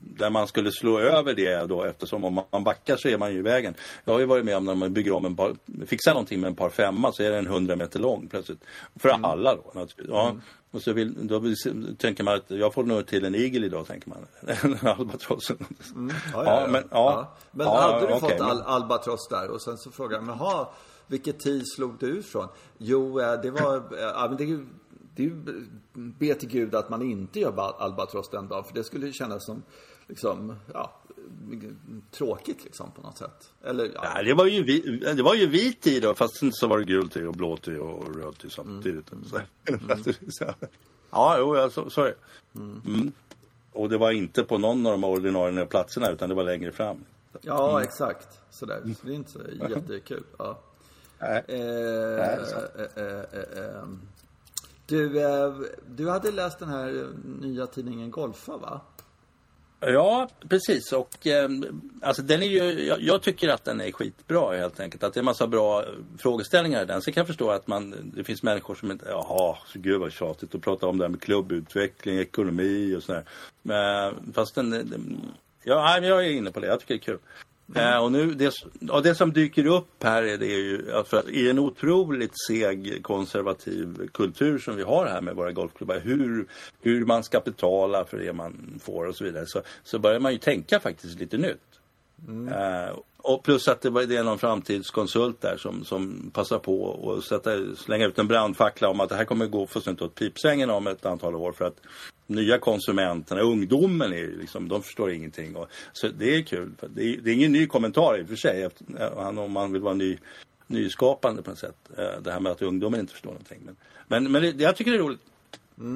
Där 0.00 0.30
man 0.30 0.46
skulle 0.46 0.70
slå 0.72 0.98
över 0.98 1.34
det 1.34 1.66
då 1.68 1.82
eftersom 1.84 2.24
om 2.24 2.40
man 2.52 2.64
backar 2.64 2.96
så 2.96 3.08
är 3.08 3.18
man 3.18 3.32
ju 3.32 3.38
i 3.38 3.42
vägen. 3.42 3.74
Jag 4.04 4.12
har 4.12 4.20
ju 4.20 4.26
varit 4.26 4.44
med 4.44 4.56
om 4.56 4.64
när 4.64 4.74
man 4.74 4.92
bygger 4.92 5.12
om 5.12 5.24
en 5.24 5.36
par, 5.36 5.54
fixar 5.86 6.10
någonting 6.12 6.40
med 6.40 6.48
en 6.48 6.54
par 6.56 6.70
femma 6.70 7.12
så 7.12 7.22
är 7.22 7.30
den 7.30 7.46
100 7.46 7.76
meter 7.76 7.98
lång 8.00 8.26
plötsligt. 8.28 8.64
För 8.96 9.08
Mm. 9.08 9.24
alla 9.24 9.54
då. 9.56 9.86
Ja. 10.08 10.36
Och 10.70 10.82
så 10.82 10.92
vill, 10.92 11.26
då 11.26 11.38
vill, 11.38 11.54
tänker 11.98 12.24
man 12.24 12.34
att 12.34 12.44
jag 12.50 12.74
får 12.74 12.84
nog 12.84 13.06
till 13.06 13.24
en 13.24 13.34
igel 13.34 13.64
idag 13.64 13.86
tänker 13.86 14.08
man. 14.08 14.18
En 14.62 14.88
albatross. 14.88 15.50
Ja, 15.50 15.56
ja, 15.96 16.10
Ja, 16.34 16.60
ja. 16.60 16.66
men- 16.70 16.84
ja. 16.90 17.34
Men 17.50 17.66
hade 17.66 18.06
du 18.06 18.20
fått 18.20 18.30
men- 18.30 18.42
al 18.42 18.62
albatross 18.62 19.28
där 19.30 19.50
och 19.50 19.62
sen 19.62 19.78
så 19.78 19.90
frågade 19.90 20.26
jag, 20.26 20.36
jaha, 20.38 20.66
vilket 21.06 21.40
tid 21.40 21.62
slog 21.76 21.98
du 21.98 22.18
ifrån? 22.18 22.48
Jo, 22.78 23.20
eh, 23.20 23.40
det 23.42 23.50
var, 23.50 23.76
eh, 23.76 23.98
ja, 23.98 24.26
men 24.28 24.36
det, 24.36 24.44
är 24.44 24.66
det 25.14 25.22
är 25.22 25.26
ju 25.26 25.66
be 25.94 26.34
till 26.34 26.48
gud 26.48 26.74
att 26.74 26.90
man 26.90 27.02
inte 27.02 27.40
gör 27.40 27.52
ba- 27.52 27.76
albatross 27.78 28.28
den 28.30 28.48
dagen, 28.48 28.64
för 28.64 28.74
det 28.74 28.84
skulle 28.84 29.12
kännas 29.12 29.46
som, 29.46 29.62
liksom, 30.06 30.56
ja, 30.72 31.00
tråkigt 32.10 32.64
liksom 32.64 32.90
på 32.90 33.02
något 33.02 33.18
sätt. 33.18 33.52
Eller, 33.64 33.84
ja. 33.94 34.10
Ja, 34.14 34.22
det 34.22 34.34
var 34.34 34.46
ju, 34.46 34.62
vi, 34.64 34.80
det 35.16 35.22
var 35.22 35.34
ju 35.34 35.46
vit 35.46 35.80
tid 35.80 36.02
då, 36.02 36.14
fast 36.14 36.34
så 36.52 36.66
var 36.66 36.78
det 36.78 36.84
gul 36.84 37.08
tid 37.08 37.26
och 37.26 37.34
blå 37.34 37.56
tid 37.56 37.78
och 37.78 38.16
röd 38.16 38.38
tid 38.38 38.52
samtidigt. 38.52 39.08
Så. 39.08 39.40
Så. 40.28 40.54
Ja, 41.10 41.36
jo, 41.38 41.56
ja, 41.56 41.70
så, 41.70 41.90
så 41.90 42.02
det. 42.02 42.14
Mm. 42.54 43.12
Och 43.72 43.88
det 43.88 43.98
var 43.98 44.10
inte 44.10 44.44
på 44.44 44.58
någon 44.58 44.86
av 44.86 44.92
de 44.92 45.04
ordinarie 45.04 45.66
platserna 45.66 46.10
utan 46.10 46.28
det 46.28 46.34
var 46.34 46.44
längre 46.44 46.72
fram. 46.72 47.04
Ja, 47.40 47.82
exakt. 47.82 48.40
Sådär. 48.50 48.80
Så 49.00 49.06
det 49.06 49.12
är 49.12 49.16
inte 49.16 49.30
så 49.30 49.40
jättekul. 49.70 50.24
Ja. 50.38 50.60
Nej. 51.18 51.44
Eh, 51.48 51.56
Nej, 52.18 52.38
eh, 52.76 53.04
eh, 53.04 53.20
eh, 53.32 53.64
eh. 53.64 53.84
Du, 54.86 55.20
eh, 55.20 55.54
du 55.88 56.10
hade 56.10 56.30
läst 56.30 56.58
den 56.58 56.68
här 56.68 57.08
nya 57.40 57.66
tidningen 57.66 58.10
Golfa, 58.10 58.56
va? 58.56 58.80
Ja, 59.80 60.28
precis. 60.48 60.92
Och 60.92 61.26
eh, 61.26 61.48
alltså 62.02 62.22
den 62.22 62.42
är 62.42 62.46
ju, 62.46 62.86
jag, 62.86 63.00
jag 63.00 63.22
tycker 63.22 63.48
att 63.48 63.64
den 63.64 63.80
är 63.80 63.92
skitbra 63.92 64.56
helt 64.56 64.80
enkelt. 64.80 65.02
Att 65.02 65.14
det 65.14 65.18
är 65.18 65.20
en 65.20 65.24
massa 65.24 65.46
bra 65.46 65.84
frågeställningar 66.18 66.82
i 66.82 66.86
den. 66.86 67.02
Sen 67.02 67.14
kan 67.14 67.20
jag 67.20 67.26
förstå 67.26 67.50
att 67.50 67.66
man, 67.66 68.12
det 68.16 68.24
finns 68.24 68.42
människor 68.42 68.74
som 68.74 68.90
inte, 68.90 69.06
jaha, 69.08 69.56
så 69.66 69.78
gud 69.78 70.00
vad 70.00 70.12
tjatigt 70.12 70.54
att 70.54 70.60
prata 70.60 70.86
om 70.86 70.98
det 70.98 71.04
här 71.04 71.08
med 71.08 71.22
klubbutveckling, 71.22 72.18
ekonomi 72.18 72.94
och 72.96 73.02
sådär. 73.02 73.24
Men 73.62 74.14
fast 74.34 74.54
den, 74.54 74.70
den 74.70 75.20
ja, 75.62 75.98
jag 75.98 76.26
är 76.26 76.30
inne 76.30 76.52
på 76.52 76.60
det. 76.60 76.66
Jag 76.66 76.80
tycker 76.80 76.94
det 76.94 77.00
är 77.00 77.04
kul. 77.04 77.18
Eh, 77.74 77.96
och 77.96 78.12
nu, 78.12 78.34
det, 78.34 78.54
och 78.90 79.02
det 79.02 79.14
som 79.14 79.32
dyker 79.32 79.66
upp 79.66 80.02
här 80.02 80.22
är 80.22 80.38
det 80.38 80.46
ju 80.46 80.92
att 80.92 81.28
i 81.28 81.50
en 81.50 81.58
otroligt 81.58 82.34
seg 82.48 83.02
konservativ 83.02 84.08
kultur 84.12 84.58
som 84.58 84.76
vi 84.76 84.82
har 84.82 85.06
här 85.06 85.20
med 85.20 85.36
våra 85.36 85.52
golfklubbar, 85.52 86.00
hur, 86.04 86.46
hur 86.80 87.04
man 87.04 87.24
ska 87.24 87.40
betala 87.40 88.04
för 88.04 88.18
det 88.18 88.32
man 88.32 88.80
får 88.82 89.06
och 89.06 89.16
så 89.16 89.24
vidare, 89.24 89.46
så, 89.46 89.62
så 89.84 89.98
börjar 89.98 90.20
man 90.20 90.32
ju 90.32 90.38
tänka 90.38 90.80
faktiskt 90.80 91.20
lite 91.20 91.36
nytt. 91.38 91.80
Eh, 92.28 92.98
och 93.16 93.42
plus 93.42 93.68
att 93.68 93.80
det, 93.80 93.90
var, 93.90 94.02
det 94.02 94.16
är 94.16 94.24
någon 94.24 94.38
framtidskonsult 94.38 95.40
där 95.40 95.56
som, 95.56 95.84
som 95.84 96.30
passar 96.34 96.58
på 96.58 97.12
att 97.18 97.24
sätta, 97.24 97.50
slänga 97.76 98.06
ut 98.06 98.18
en 98.18 98.28
brandfackla 98.28 98.88
om 98.88 99.00
att 99.00 99.08
det 99.08 99.16
här 99.16 99.24
kommer 99.24 99.46
gå 99.46 99.66
fullständigt 99.66 100.02
åt 100.02 100.14
pipsängen 100.14 100.70
om 100.70 100.86
ett 100.86 101.06
antal 101.06 101.34
år 101.34 101.52
för 101.52 101.64
att 101.64 101.80
nya 102.26 102.58
konsumenterna, 102.58 103.40
ungdomen, 103.40 104.12
är, 104.12 104.26
liksom, 104.26 104.68
de 104.68 104.82
förstår 104.82 105.10
ingenting. 105.10 105.56
Och, 105.56 105.68
så 105.92 106.08
det 106.08 106.36
är 106.36 106.42
kul. 106.42 106.72
Det, 106.94 107.02
är, 107.02 107.16
det 107.16 107.30
är 107.30 107.34
ingen 107.34 107.52
ny 107.52 107.66
kommentar 107.66 108.18
i 108.20 108.24
och 108.24 108.28
för 108.28 108.36
sig 108.36 108.62
efter, 108.62 108.84
eh, 109.00 109.38
om 109.38 109.52
man 109.52 109.72
vill 109.72 109.82
vara 109.82 109.94
ny, 109.94 110.18
nyskapande 110.66 111.42
på 111.42 111.50
något 111.50 111.58
sätt. 111.58 111.90
Eh, 111.98 112.22
det 112.22 112.32
här 112.32 112.40
med 112.40 112.52
att 112.52 112.62
ungdomen 112.62 113.00
inte 113.00 113.12
förstår 113.12 113.30
någonting. 113.30 113.60
Men, 113.64 113.76
men, 114.08 114.32
men 114.32 114.42
det, 114.42 114.64
jag 114.64 114.76
tycker 114.76 114.90
det 114.92 114.98
är 114.98 115.02
roligt. 115.02 115.20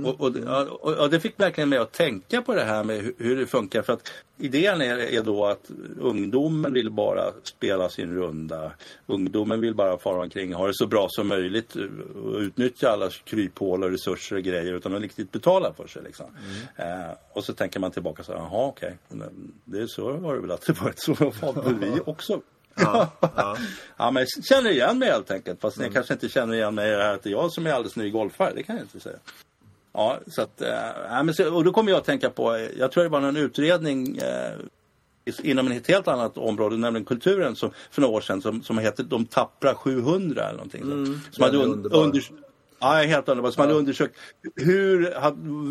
Och, 0.05 0.21
och, 0.21 0.37
och, 0.81 0.95
och 0.95 1.11
det 1.11 1.21
fick 1.21 1.41
verkligen 1.41 1.69
mig 1.69 1.79
att 1.79 1.93
tänka 1.93 2.43
på 2.43 2.55
det 2.55 2.65
här 2.65 2.85
med 2.85 3.03
hur, 3.03 3.15
hur 3.19 3.37
det 3.37 3.47
funkar. 3.47 3.83
För 3.83 3.93
att 3.93 4.13
idén 4.39 4.81
är, 4.81 4.99
är 4.99 5.23
då 5.23 5.47
att 5.47 5.71
ungdomen 6.01 6.73
vill 6.73 6.91
bara 6.91 7.33
spela 7.43 7.89
sin 7.89 8.15
runda. 8.15 8.73
Ungdomen 9.07 9.61
vill 9.61 9.75
bara 9.75 9.99
fara 9.99 10.23
omkring, 10.23 10.55
ha 10.55 10.67
det 10.67 10.75
så 10.75 10.87
bra 10.87 11.07
som 11.11 11.29
möjligt 11.29 11.75
och 12.25 12.39
utnyttja 12.39 12.91
alla 12.91 13.11
kryphål 13.11 13.85
och 13.85 13.91
resurser 13.91 14.37
och 14.37 14.43
grejer 14.43 14.73
utan 14.73 14.95
att 14.95 15.03
riktigt 15.03 15.33
betala 15.33 15.73
för 15.73 15.87
sig. 15.87 16.03
Liksom. 16.03 16.27
Eh, 16.77 17.11
och 17.33 17.45
så 17.45 17.53
tänker 17.53 17.81
man 17.81 17.91
tillbaka 17.91 18.23
så 18.23 18.33
här, 18.33 18.39
jaha 18.39 18.67
okej, 18.67 18.99
Men 19.09 19.53
det 19.65 19.81
är 19.81 19.87
så 19.87 20.19
har 20.19 20.35
det 20.35 20.41
väl 20.41 20.51
alltid 20.51 20.77
varit. 20.77 21.01
Så 21.01 21.15
väl 21.15 21.75
vi 21.75 22.01
också. 22.05 22.41
Ja, 22.75 23.11
ja. 23.21 23.57
Ja, 23.97 24.11
men 24.11 24.27
jag 24.35 24.45
känner 24.45 24.71
igen 24.71 24.99
mig 24.99 25.11
helt 25.11 25.31
enkelt. 25.31 25.61
Fast 25.61 25.81
jag 25.81 25.93
kanske 25.93 26.13
inte 26.13 26.29
känner 26.29 26.55
igen 26.55 26.75
mig 26.75 26.93
i 26.93 26.95
det 26.95 27.03
här 27.03 27.15
att 27.15 27.23
det 27.23 27.29
är 27.29 27.33
jag 27.33 27.53
som 27.53 27.67
är 27.67 27.73
alldeles 27.73 27.97
ny 27.97 28.11
golfare. 28.11 28.53
Det 28.55 28.63
kan 28.63 28.77
jag 28.77 28.85
inte 28.85 29.01
säga. 29.01 29.19
Ja, 29.99 30.19
så 30.27 30.43
att, 30.43 30.61
äh, 30.63 31.25
men 31.25 31.35
så, 31.35 31.55
och 31.55 31.65
då 31.65 31.73
kommer 31.73 31.91
jag 31.91 31.99
att 31.99 32.05
tänka 32.05 32.31
på, 32.31 32.69
jag 32.79 32.93
tror 32.93 33.03
det 33.05 33.11
var 33.11 33.21
någon 33.21 33.37
utredning 33.37 34.17
i- 35.25 35.51
inom 35.51 35.69
ett 35.73 35.87
helt 35.89 36.09
annat 36.09 36.39
område, 36.39 36.77
nämligen 36.77 37.05
kulturen, 37.05 37.57
som, 37.57 37.71
för 37.91 38.01
några 38.03 38.15
år 38.17 38.21
sedan 38.21 38.43
som, 38.43 38.63
som 38.63 38.79
hette 38.79 39.03
De 39.03 39.27
tappra 39.27 39.75
700 39.75 40.43
eller 40.45 40.53
någonting. 40.57 40.83
så. 40.83 41.35
som 41.35 41.45
hade 41.45 41.59
un, 41.59 41.87
under, 41.93 42.23
Ja, 42.81 42.87
helt 42.89 43.29
underbart. 43.29 43.55
Som 43.55 43.61
hade 43.61 43.75
undersökt 43.75 44.15
hur, 44.57 45.15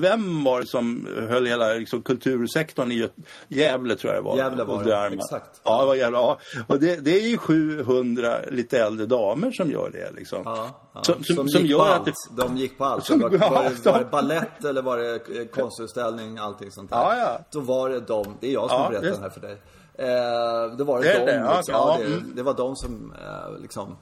vem 0.01 0.43
var 0.43 0.61
det 0.61 0.67
som 0.67 1.07
höll 1.29 1.45
hela 1.45 1.73
liksom, 1.73 2.01
kultursektorn 2.01 2.91
i 2.91 3.09
Gävle 3.47 3.95
tror 3.95 4.13
jag 4.13 4.23
det 4.23 4.25
var. 4.25 4.37
Gävle 4.37 4.63
var 4.63 4.83
det, 4.83 5.15
exakt. 5.15 5.61
Ja, 5.63 5.79
det 5.81 5.85
var 5.87 5.95
Gävle. 5.95 6.17
Ja. 6.17 6.37
Och 6.67 6.79
det, 6.79 6.95
det 6.95 7.11
är 7.11 7.27
ju 7.29 7.37
700 7.37 8.37
lite 8.51 8.79
äldre 8.83 9.05
damer 9.05 9.51
som 9.51 9.71
gör 9.71 9.89
det. 9.89 10.11
Liksom. 10.15 10.41
Ja, 10.45 10.69
ja. 10.93 11.03
Som, 11.03 11.23
som, 11.23 11.35
Som 11.35 11.49
som 11.49 11.65
gör 11.65 11.77
på 11.77 11.83
att 11.83 11.91
allt. 11.99 12.05
det, 12.05 12.41
De 12.43 12.57
gick 12.57 12.77
på 12.77 12.85
allt. 12.85 13.05
Som- 13.05 13.19
var, 13.19 13.29
var, 13.29 13.37
ja, 13.39 13.69
det, 13.83 13.89
var 13.89 13.97
det 13.97 14.03
de- 14.03 14.09
ballett 14.11 14.65
eller 14.65 14.81
var 14.81 14.97
det 14.97 15.13
eh, 15.13 15.45
konstutställning, 15.47 16.37
allting 16.37 16.71
sånt 16.71 16.89
där. 16.89 16.97
Ja, 16.97 17.17
ja. 17.17 17.39
Då 17.51 17.59
var 17.59 17.89
det 17.89 17.99
de, 17.99 18.37
det 18.41 18.47
är 18.47 18.53
jag 18.53 18.69
som 18.69 18.81
Ja, 18.81 18.89
berättar 18.89 19.09
det 19.17 19.21
här 19.21 19.29
för 19.29 19.41
dig. 19.41 19.57
Eh, 19.99 20.77
då 20.77 20.83
var 20.83 21.01
det, 21.01 21.07
Det 21.07 21.19
de, 21.19 21.25
det, 21.25 21.35
ja, 21.35 21.55
liksom, 21.57 21.73
ja, 21.75 21.97
ja, 21.99 22.05
det, 22.07 22.13
mm. 22.13 22.31
det 22.35 22.43
var 22.43 22.53
de 22.53 22.75
som 22.75 23.13
eh, 23.21 23.61
liksom 23.61 23.97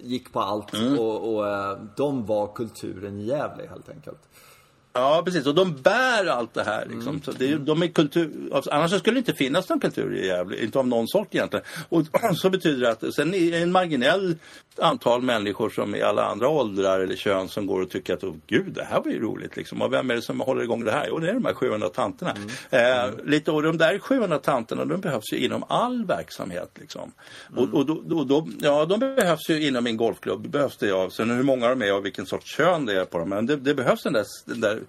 gick 0.00 0.32
på 0.32 0.40
allt 0.40 0.74
Mm. 0.74 0.98
och, 0.98 1.34
och 1.34 1.48
eh, 1.48 1.78
de 1.96 2.26
var 2.26 2.54
kulturen 2.54 3.20
i 3.20 3.24
Gävle 3.24 3.66
helt 3.70 3.88
enkelt. 3.88 4.18
Ja, 4.92 5.22
precis. 5.24 5.46
Och 5.46 5.54
de 5.54 5.76
bär 5.82 6.26
allt 6.26 6.54
det 6.54 6.64
här. 6.64 6.86
Liksom. 6.90 7.22
Så 7.22 7.32
det, 7.32 7.56
de 7.56 7.82
är 7.82 7.86
kultur... 7.86 8.50
alltså, 8.52 8.70
Annars 8.70 8.98
skulle 8.98 9.14
det 9.14 9.18
inte 9.18 9.34
finnas 9.34 9.68
någon 9.68 9.80
kultur 9.80 10.16
i 10.16 10.26
Gävle. 10.26 10.64
Inte 10.64 10.78
av 10.78 10.88
någon 10.88 11.08
sort 11.08 11.34
egentligen. 11.34 11.64
Och 11.88 12.02
så 12.36 12.50
betyder 12.50 12.80
det 12.80 12.90
att 12.90 13.14
sen 13.14 13.34
är 13.34 13.62
en 13.62 13.72
marginell 13.72 14.36
antal 14.80 15.22
människor 15.22 15.70
som 15.70 15.94
i 15.94 16.02
alla 16.02 16.24
andra 16.24 16.48
åldrar 16.48 17.00
eller 17.00 17.16
kön 17.16 17.48
som 17.48 17.66
går 17.66 17.82
och 17.82 17.90
tycker 17.90 18.14
att 18.14 18.24
oh, 18.24 18.34
gud, 18.46 18.72
det 18.72 18.84
här 18.84 19.00
var 19.00 19.10
ju 19.10 19.20
roligt. 19.20 19.56
Liksom. 19.56 19.82
Och 19.82 19.92
vem 19.92 20.10
är 20.10 20.14
det 20.14 20.22
som 20.22 20.40
håller 20.40 20.62
igång 20.62 20.84
det 20.84 20.90
här? 20.90 21.06
Jo, 21.08 21.18
det 21.18 21.30
är 21.30 21.34
de 21.34 21.44
här 21.44 21.54
700 21.54 21.88
tanterna. 21.88 22.34
Eh, 22.70 23.10
lite, 23.24 23.50
och 23.50 23.62
de 23.62 23.78
där 23.78 23.98
700 23.98 24.38
tanterna, 24.38 24.84
de 24.84 25.00
behövs 25.00 25.32
ju 25.32 25.38
inom 25.38 25.64
all 25.68 26.04
verksamhet. 26.04 26.70
Liksom. 26.74 27.12
Och, 27.56 27.74
och 27.74 27.86
då, 27.86 28.02
då, 28.06 28.24
då, 28.24 28.48
ja, 28.60 28.84
de 28.84 29.00
behövs 29.00 29.50
ju 29.50 29.66
inom 29.66 29.86
en 29.86 29.96
golfklubb. 29.96 30.48
Behövs 30.48 30.76
det, 30.76 30.86
ja. 30.86 31.10
Sen 31.10 31.30
hur 31.30 31.42
många 31.42 31.68
de 31.68 31.82
är 31.82 31.94
och 31.94 32.04
vilken 32.04 32.26
sorts 32.26 32.56
kön 32.56 32.86
det 32.86 33.00
är 33.00 33.04
på 33.04 33.18
dem. 33.18 33.28
Men 33.28 33.46
det, 33.46 33.56
det 33.56 33.74
behövs 33.74 34.02
den 34.02 34.12
där, 34.12 34.24
den 34.44 34.60
där 34.60 34.80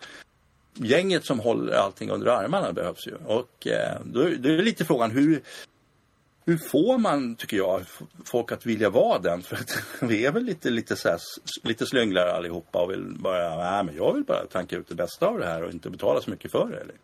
gänget 0.74 1.25
som 1.25 1.39
håller 1.39 1.74
allting 1.74 2.10
under 2.10 2.27
armarna 2.27 2.74
behövs 2.74 3.08
ju. 3.08 3.15
Och 3.25 3.67
eh, 3.67 3.98
då, 4.03 4.19
då 4.19 4.50
är 4.50 4.62
lite 4.63 4.86
frågan 4.86 5.12
hur, 5.12 5.41
hur 6.50 6.58
får 6.58 6.98
man, 6.98 7.36
tycker 7.36 7.58
jag, 7.58 7.82
folk 8.25 8.51
att 8.51 8.65
vilja 8.65 8.89
vara 8.89 9.20
den? 9.20 9.41
För 9.41 9.56
att 9.56 9.84
vi 10.01 10.25
är 10.25 10.32
väl 10.32 10.44
lite, 10.44 10.70
lite, 10.70 10.96
så 10.96 11.10
här, 11.10 11.20
lite 11.63 11.86
slynglare 11.86 12.32
allihopa 12.32 12.82
och 12.84 12.91
vill 12.91 13.15
bara, 13.20 13.56
nej 13.72 13.84
men 13.84 13.96
jag 13.96 14.13
vill 14.13 14.24
bara 14.24 14.46
tanka 14.46 14.75
ut 14.77 14.88
det 14.88 14.96
bästa 14.96 15.27
av 15.27 15.39
det 15.39 15.46
här 15.46 15.63
och 15.63 15.72
inte 15.72 15.89
betala 15.89 16.22
så 16.22 16.29
mycket 16.29 16.51
för 16.51 16.68
det. 16.72 16.77
Eller? 16.77 16.96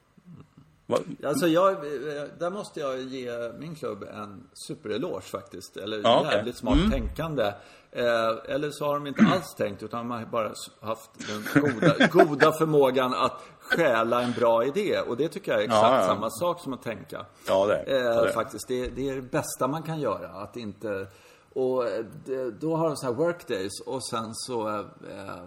Alltså 1.23 1.47
jag, 1.47 1.71
eh, 1.71 2.23
där 2.39 2.49
måste 2.49 2.79
jag 2.79 3.01
ge 3.01 3.31
min 3.59 3.75
klubb 3.75 4.03
en 4.03 4.43
supereloge 4.67 5.21
faktiskt. 5.21 5.77
Eller 5.77 5.99
Ja, 6.03 6.31
jävligt 6.31 6.57
smart 6.57 6.77
Mm. 6.77 6.91
tänkande. 6.91 7.51
Eh, 7.95 8.55
eller 8.55 8.71
så 8.71 8.85
har 8.85 8.93
de 8.93 9.07
inte 9.07 9.23
alls 9.33 9.55
tänkt 9.55 9.83
utan 9.83 9.99
de 9.99 10.11
har 10.11 10.25
bara 10.25 10.51
haft 10.81 11.09
den 11.27 11.63
goda, 11.63 12.07
goda 12.07 12.51
förmågan 12.51 13.13
att 13.13 13.41
stjäla 13.59 14.21
en 14.21 14.31
bra 14.31 14.65
idé. 14.65 14.99
Och 14.99 15.17
det 15.17 15.27
tycker 15.27 15.51
jag 15.51 15.61
är 15.61 15.65
exakt 15.65 15.83
Ja, 15.83 16.01
ja. 16.01 16.07
samma 16.07 16.29
sak 16.29 16.59
som 16.59 16.73
att 16.73 16.81
tänka. 16.81 17.25
Ja, 17.47 17.65
det 17.65 17.75
är 17.75 18.03
det. 18.03 18.15
Eh, 18.15 18.21
det 18.21 18.31
faktiskt, 18.31 18.67
det, 18.67 18.87
det 18.87 19.09
är 19.09 19.15
det 19.15 19.21
bästa 19.21 19.67
man 19.67 19.83
kan 19.83 19.99
göra. 19.99 20.27
Att 20.27 20.57
inte... 20.57 21.07
och 21.53 21.87
eh, 21.87 22.05
det, 22.25 22.51
då 22.51 22.75
har 22.75 22.87
de 22.87 22.95
så 22.97 23.05
här 23.05 23.13
workdays 23.13 23.81
och 23.85 24.05
sen 24.05 24.33
så 24.33 24.69
eh, 24.69 24.79
eh, 24.79 25.43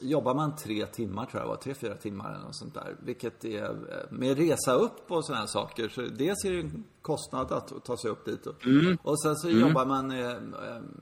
jobbar 0.00 0.34
man 0.34 0.56
tre 0.56 0.86
timmar 0.86 1.26
tror 1.26 1.42
jag 1.42 1.48
var, 1.48 1.56
tre, 1.56 1.74
fyra 1.74 1.94
timmar 1.94 2.34
eller 2.34 2.44
något 2.44 2.56
sånt 2.56 2.74
där. 2.74 2.96
Vilket 3.00 3.44
är, 3.44 3.64
eh, 3.64 4.10
med 4.10 4.36
resa 4.38 4.72
upp 4.72 5.10
och 5.10 5.24
sådana 5.26 5.46
saker. 5.46 5.88
Så 5.88 6.00
dels 6.00 6.44
är 6.44 6.52
det 6.52 6.60
en 6.60 6.84
kostnad 7.02 7.52
att 7.52 7.84
ta 7.84 7.96
sig 7.96 8.10
upp 8.10 8.24
dit. 8.24 8.46
Och, 8.46 8.66
Mm. 8.66 8.98
och 9.02 9.22
sen 9.22 9.36
så 9.36 9.50
jobbar 9.50 9.86
man 9.86 10.10
eh, 10.10 10.30
eh, 10.30 10.36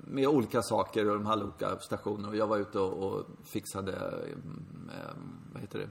med 0.06 0.26
olika 0.26 0.62
saker 0.62 1.08
och 1.08 1.14
de 1.14 1.26
här 1.26 1.42
olika 1.42 1.78
stationerna. 1.78 2.28
Och 2.28 2.37
jag 2.37 2.46
var 2.46 2.58
ute 2.58 2.78
och, 2.78 3.12
och 3.12 3.26
fixade, 3.44 3.92
vad 5.52 5.61
heter 5.62 5.78
det? 5.78 5.88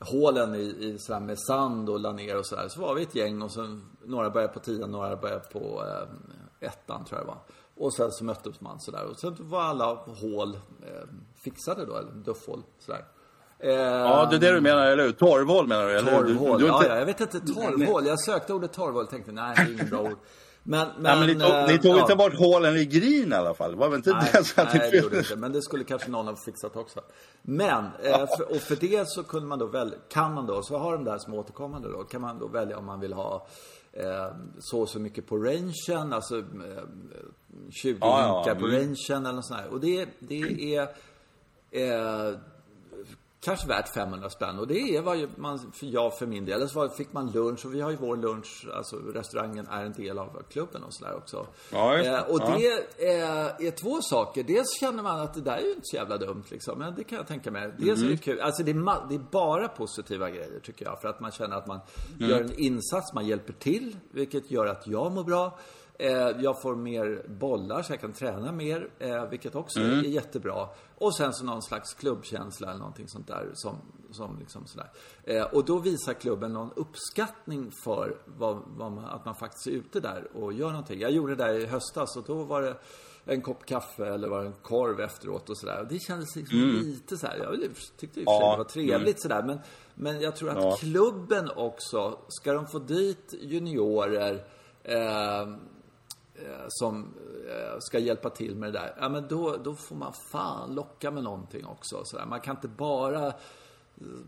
hålen 0.00 0.54
i, 0.54 0.58
i 0.80 0.98
sådär 0.98 1.20
med 1.20 1.38
sand 1.38 1.88
och 1.88 2.00
la 2.00 2.12
ner 2.12 2.38
och 2.38 2.46
sådär. 2.46 2.68
Så 2.68 2.80
var 2.80 2.94
vi 2.94 3.02
ett 3.02 3.14
gäng 3.14 3.42
och 3.42 3.52
sen 3.52 3.82
några 4.04 4.30
började 4.30 4.52
på 4.52 4.60
tian, 4.60 4.90
några 4.90 5.16
började 5.16 5.44
på 5.52 5.84
eh, 5.88 6.68
ettan 6.68 7.04
tror 7.04 7.18
jag 7.20 7.26
det 7.26 7.30
var. 7.30 7.38
Och 7.86 7.94
sen 7.94 8.12
så 8.12 8.24
möttes 8.24 8.60
man 8.60 8.80
sådär. 8.80 9.06
Och 9.10 9.18
sen 9.18 9.36
var 9.38 9.60
alla 9.62 9.94
hål 9.94 10.54
eh, 10.82 11.08
fixade 11.44 11.86
då, 11.86 11.96
eller 11.96 12.12
duffhål 12.12 12.62
sådär. 12.78 13.04
Eh, 13.58 13.70
Ja, 13.70 14.26
det 14.30 14.36
är 14.36 14.40
det 14.40 14.52
du 14.52 14.60
menar, 14.60 14.86
eller 14.86 15.04
hur? 15.04 15.12
Torvhål 15.12 15.66
menar 15.66 15.86
du? 15.86 15.92
Eller? 15.92 16.12
hur? 16.12 16.24
Du- 16.24 16.34
Torvhål, 16.34 16.58
du, 16.58 16.64
du, 16.64 16.70
ja, 16.70 16.86
ja, 16.88 16.96
jag 16.98 17.06
vet 17.06 17.20
inte, 17.20 17.40
torvhål. 17.40 18.06
Jag 18.06 18.20
sökte 18.20 18.52
ordet 18.52 18.72
torvhål 18.72 19.04
och 19.04 19.10
tänkte 19.10 19.32
nej, 19.32 19.54
det 19.56 19.62
är 19.62 19.72
inget 19.72 19.90
bra 19.90 20.00
ord. 20.00 20.18
Men, 20.66 20.88
men, 20.88 21.02
Nej, 21.02 21.18
men 21.18 21.28
ni 21.28 21.34
tog, 21.34 21.54
eh, 21.54 21.66
ni 21.66 21.78
tog 21.78 21.96
ja. 21.96 22.00
inte 22.00 22.16
bort 22.16 22.38
hålen 22.38 22.76
i 22.76 22.84
green 22.84 23.32
i 23.32 23.34
alla 23.34 23.54
fall? 23.54 23.70
Det 23.70 23.76
var 23.76 23.88
väl 23.88 23.96
inte 23.96 24.10
Nej, 24.12 24.30
det 24.32 24.44
som 24.44 24.64
nej, 24.72 24.90
det 24.90 24.96
gjorde 24.96 25.14
det 25.14 25.18
inte. 25.18 25.36
Men 25.36 25.52
det 25.52 25.62
skulle 25.62 25.84
kanske 25.84 26.10
någon 26.10 26.26
ha 26.26 26.36
fixat 26.36 26.76
också. 26.76 27.00
Men, 27.42 27.84
eh, 28.02 28.26
för, 28.36 28.50
och 28.50 28.56
för 28.56 28.76
det 28.76 29.08
så 29.08 29.22
kunde 29.22 29.46
man 29.48 29.58
då 29.58 29.66
välja, 29.66 29.98
kan 30.08 30.34
man 30.34 30.46
då, 30.46 30.62
så 30.62 30.78
har 30.78 30.92
de 30.92 31.04
där 31.04 31.18
som 31.18 31.34
återkommande 31.34 31.88
då, 31.92 32.04
kan 32.04 32.20
man 32.20 32.38
då 32.38 32.48
välja 32.48 32.78
om 32.78 32.86
man 32.86 33.00
vill 33.00 33.12
ha 33.12 33.46
eh, 33.92 34.36
så 34.58 34.80
och 34.80 34.88
så 34.88 34.98
mycket 34.98 35.26
på 35.26 35.36
rangen, 35.36 36.12
alltså 36.12 36.38
eh, 36.38 36.42
20 37.70 37.98
Ja, 38.00 38.20
ja, 38.20 38.36
hinkar 38.36 38.60
på 38.60 38.66
mm. 38.66 38.76
rangen 38.76 39.26
eller 39.26 39.32
något 39.32 39.46
sånt 39.46 39.60
här. 39.60 39.68
Och 39.68 39.80
det, 39.80 40.08
det 40.18 40.74
är 40.76 40.88
eh, 41.82 42.38
kanske 43.40 43.68
värt 43.68 43.88
500 43.94 44.30
spänn. 44.30 44.58
Och 44.58 44.66
det 44.66 44.78
är 44.96 45.02
vad 45.02 45.28
man, 45.38 45.58
för 45.72 45.86
jag 45.86 46.18
för 46.18 46.26
min 46.26 46.44
del. 46.44 46.54
Eller 46.56 46.66
så 46.66 46.88
fick 46.88 47.12
man 47.12 47.30
lunch 47.30 47.66
och 47.66 47.74
vi 47.74 47.80
har 47.80 47.90
ju 47.90 47.96
vår 47.96 48.16
lunch, 48.16 48.66
alltså 48.74 48.96
restaurangen 48.96 49.66
är 49.70 49.84
en 49.84 49.92
del 49.92 50.18
av 50.18 50.42
klubben 50.50 50.82
och 50.82 50.94
sådär 50.94 51.16
också. 51.16 51.46
Ja, 51.72 51.96
eh, 51.98 52.20
och 52.20 52.40
Ja. 52.40 52.56
det 52.58 53.06
är, 53.08 53.66
är 53.66 53.70
två 53.70 54.00
saker. 54.02 54.42
Dels 54.42 54.80
känner 54.80 55.02
man 55.02 55.20
att 55.20 55.34
det 55.34 55.40
där 55.40 55.56
är 55.56 55.62
ju 55.62 55.68
inte 55.70 55.80
så 55.82 55.96
jävla 55.96 56.16
dumt 56.18 56.44
liksom. 56.50 56.78
Men 56.78 56.94
det 56.94 57.04
kan 57.04 57.18
jag 57.18 57.26
tänka 57.26 57.50
mig. 57.50 57.72
Dels 57.78 57.98
Mm. 57.98 58.12
är 58.12 58.16
det 58.16 58.22
kul. 58.22 58.40
Alltså 58.40 58.62
det 58.62 58.70
är, 58.70 59.08
det 59.08 59.14
är 59.14 59.30
bara 59.30 59.68
positiva 59.68 60.30
grejer 60.30 60.60
tycker 60.62 60.84
jag. 60.84 61.00
För 61.00 61.08
att 61.08 61.20
man 61.20 61.30
känner 61.30 61.56
att 61.56 61.66
man 61.66 61.80
Mm. 62.18 62.30
gör 62.30 62.40
en 62.40 62.58
insats, 62.58 63.12
man 63.14 63.26
hjälper 63.26 63.52
till. 63.52 63.96
Vilket 64.10 64.50
gör 64.50 64.66
att 64.66 64.86
jag 64.86 65.12
mår 65.12 65.24
bra. 65.24 65.58
Eh, 65.98 66.10
jag 66.40 66.62
får 66.62 66.76
mer 66.76 67.26
bollar 67.28 67.82
så 67.82 67.92
jag 67.92 68.00
kan 68.00 68.12
träna 68.12 68.52
mer, 68.52 68.88
eh, 68.98 69.28
vilket 69.28 69.54
också 69.54 69.80
Mm. 69.80 69.98
är 69.98 70.02
jättebra. 70.02 70.68
Och 70.98 71.16
sen 71.16 71.32
så 71.32 71.44
någon 71.44 71.62
slags 71.62 71.94
klubbkänsla 71.94 72.68
eller 72.68 72.78
någonting 72.78 73.08
sånt 73.08 73.26
där 73.26 73.50
som, 73.54 73.76
som 74.10 74.38
liksom 74.38 74.66
sådär. 74.66 74.90
Eh, 75.24 75.42
och 75.42 75.64
då 75.64 75.78
visar 75.78 76.12
klubben 76.14 76.52
någon 76.52 76.70
uppskattning 76.76 77.70
för 77.84 78.16
vad, 78.24 78.62
vad 78.66 78.92
man, 78.92 79.04
att 79.04 79.24
man 79.24 79.34
faktiskt 79.34 79.66
är 79.66 79.70
ute 79.70 80.00
där 80.00 80.28
och 80.36 80.52
gör 80.52 80.68
någonting. 80.70 81.00
Jag 81.00 81.10
gjorde 81.10 81.34
det 81.34 81.44
där 81.44 81.54
i 81.54 81.66
höstas 81.66 82.16
och 82.16 82.24
då 82.26 82.34
var 82.44 82.62
det 82.62 82.76
en 83.24 83.42
kopp 83.42 83.66
kaffe 83.66 84.06
eller 84.06 84.28
var 84.28 84.40
det 84.40 84.46
en 84.46 84.54
korv 84.62 85.00
efteråt 85.00 85.50
och 85.50 85.58
sådär. 85.58 85.86
Det 85.90 85.98
kändes 85.98 86.36
liksom 86.36 86.58
lite 86.58 87.16
så 87.16 87.26
här. 87.26 87.36
Jag 87.36 87.70
tyckte 87.96 88.20
i 88.20 88.24
och 88.24 88.26
för 88.26 88.38
sig 88.40 88.50
det 88.50 88.56
var 88.56 88.64
trevligt 88.64 89.22
sådär. 89.22 89.42
Men, 89.42 89.58
men 89.94 90.20
jag 90.20 90.36
tror 90.36 90.50
att 90.50 90.64
Ja. 90.64 90.76
klubben 90.80 91.50
också, 91.56 92.18
ska 92.28 92.52
de 92.52 92.66
få 92.66 92.78
dit 92.78 93.34
juniorer 93.40 94.44
eh, 94.82 95.48
Eh, 96.36 96.64
som 96.68 97.14
eh, 97.48 97.78
ska 97.78 97.98
hjälpa 97.98 98.30
till 98.30 98.56
med 98.56 98.72
det 98.72 98.78
där. 98.78 98.94
Ja, 99.00 99.08
men 99.08 99.28
då, 99.28 99.56
då 99.56 99.74
får 99.74 99.96
man 99.96 100.12
fan 100.12 100.74
locka 100.74 101.10
med 101.10 101.24
någonting 101.24 101.66
också. 101.66 102.04
Så 102.04 102.16
där. 102.16 102.26
Man 102.26 102.40
kan 102.40 102.56
inte 102.56 102.68
bara 102.68 103.26
eh, 103.26 103.34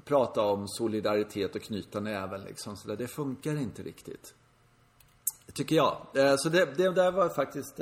prata 0.04 0.42
om 0.42 0.68
solidaritet 0.68 1.54
och 1.54 1.62
knyta 1.62 2.00
näven 2.00 2.40
liksom. 2.40 2.76
Så 2.76 2.88
där. 2.88 2.96
Det 2.96 3.06
funkar 3.06 3.56
inte 3.56 3.82
riktigt. 3.82 4.34
Tycker 5.54 5.76
jag. 5.76 5.96
Så 6.38 6.48
det, 6.48 6.76
det 6.76 6.90
där 6.90 7.12
var 7.12 7.28
faktiskt 7.28 7.80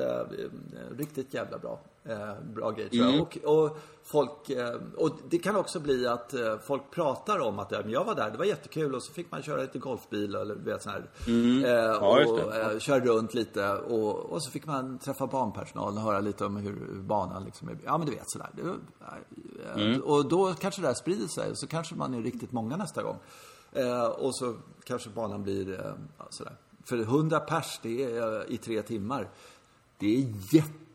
riktigt 0.91 1.35
jävla 1.35 1.59
bra. 1.59 1.81
Eh, 2.09 2.41
Bra 2.55 2.71
grej 2.71 2.89
tror 2.91 3.05
jag. 3.05 3.21
Och, 3.21 3.39
och 3.65 3.79
folk, 4.03 4.51
eh, 4.51 4.75
och 4.97 5.11
det 5.29 5.39
kan 5.39 5.57
också 5.57 5.81
bli 5.81 6.07
att 6.07 6.35
eh, 6.35 6.59
folk 6.59 6.91
pratar 6.91 7.39
om 7.41 7.59
att 7.59 7.71
men 7.71 7.91
jag 7.91 8.05
var 8.05 8.15
där, 8.15 8.31
det 8.31 8.39
var 8.39 8.45
jättekul 8.45 8.95
och 8.95 9.03
så 9.03 9.13
fick 9.13 9.31
man 9.31 9.43
köra 9.43 9.61
lite 9.63 9.79
golfbil 9.79 10.35
eller 10.35 10.55
vet 10.55 10.83
sån 10.83 10.93
här. 10.93 11.11
Eh, 11.65 11.71
Ja, 11.71 12.25
och 12.27 12.55
eh, 12.55 12.79
köra 12.79 13.01
runt 13.01 13.35
lite 13.35 13.73
och, 13.73 14.17
och 14.17 14.43
så 14.43 14.51
fick 14.51 14.67
man 14.67 14.99
träffa 14.99 15.27
barnpersonal 15.27 15.95
och 15.97 16.01
höra 16.03 16.21
lite 16.21 16.45
om 16.45 16.57
hur, 16.57 16.87
hur 16.95 17.03
banan 17.03 17.45
liksom 17.45 17.69
är. 17.69 17.79
Ja 17.85 17.99
men 17.99 18.07
du 18.07 18.13
vet 18.13 18.31
sådär. 18.31 18.51
Eh, 19.77 19.99
Och 20.01 20.29
då 20.29 20.55
kanske 20.55 20.81
det 20.81 20.87
här 20.87 20.95
sprider 20.95 21.27
sig 21.27 21.51
och 21.51 21.59
så 21.59 21.67
kanske 21.67 21.95
man 21.95 22.15
är 22.15 22.23
riktigt 22.23 22.53
många 22.53 22.77
nästa 22.77 23.03
gång. 23.03 23.19
Och 24.17 24.37
så 24.37 24.57
kanske 24.85 25.11
banan 25.11 25.43
blir 25.43 25.95
sådär. 26.31 26.57
För 26.85 26.99
100 26.99 27.41
pers 27.41 27.81
det 27.83 28.05
är, 28.17 28.51
i 28.53 28.57
tre 28.57 28.83
timmar. 28.83 29.29
Det 29.99 30.17
är 30.17 30.21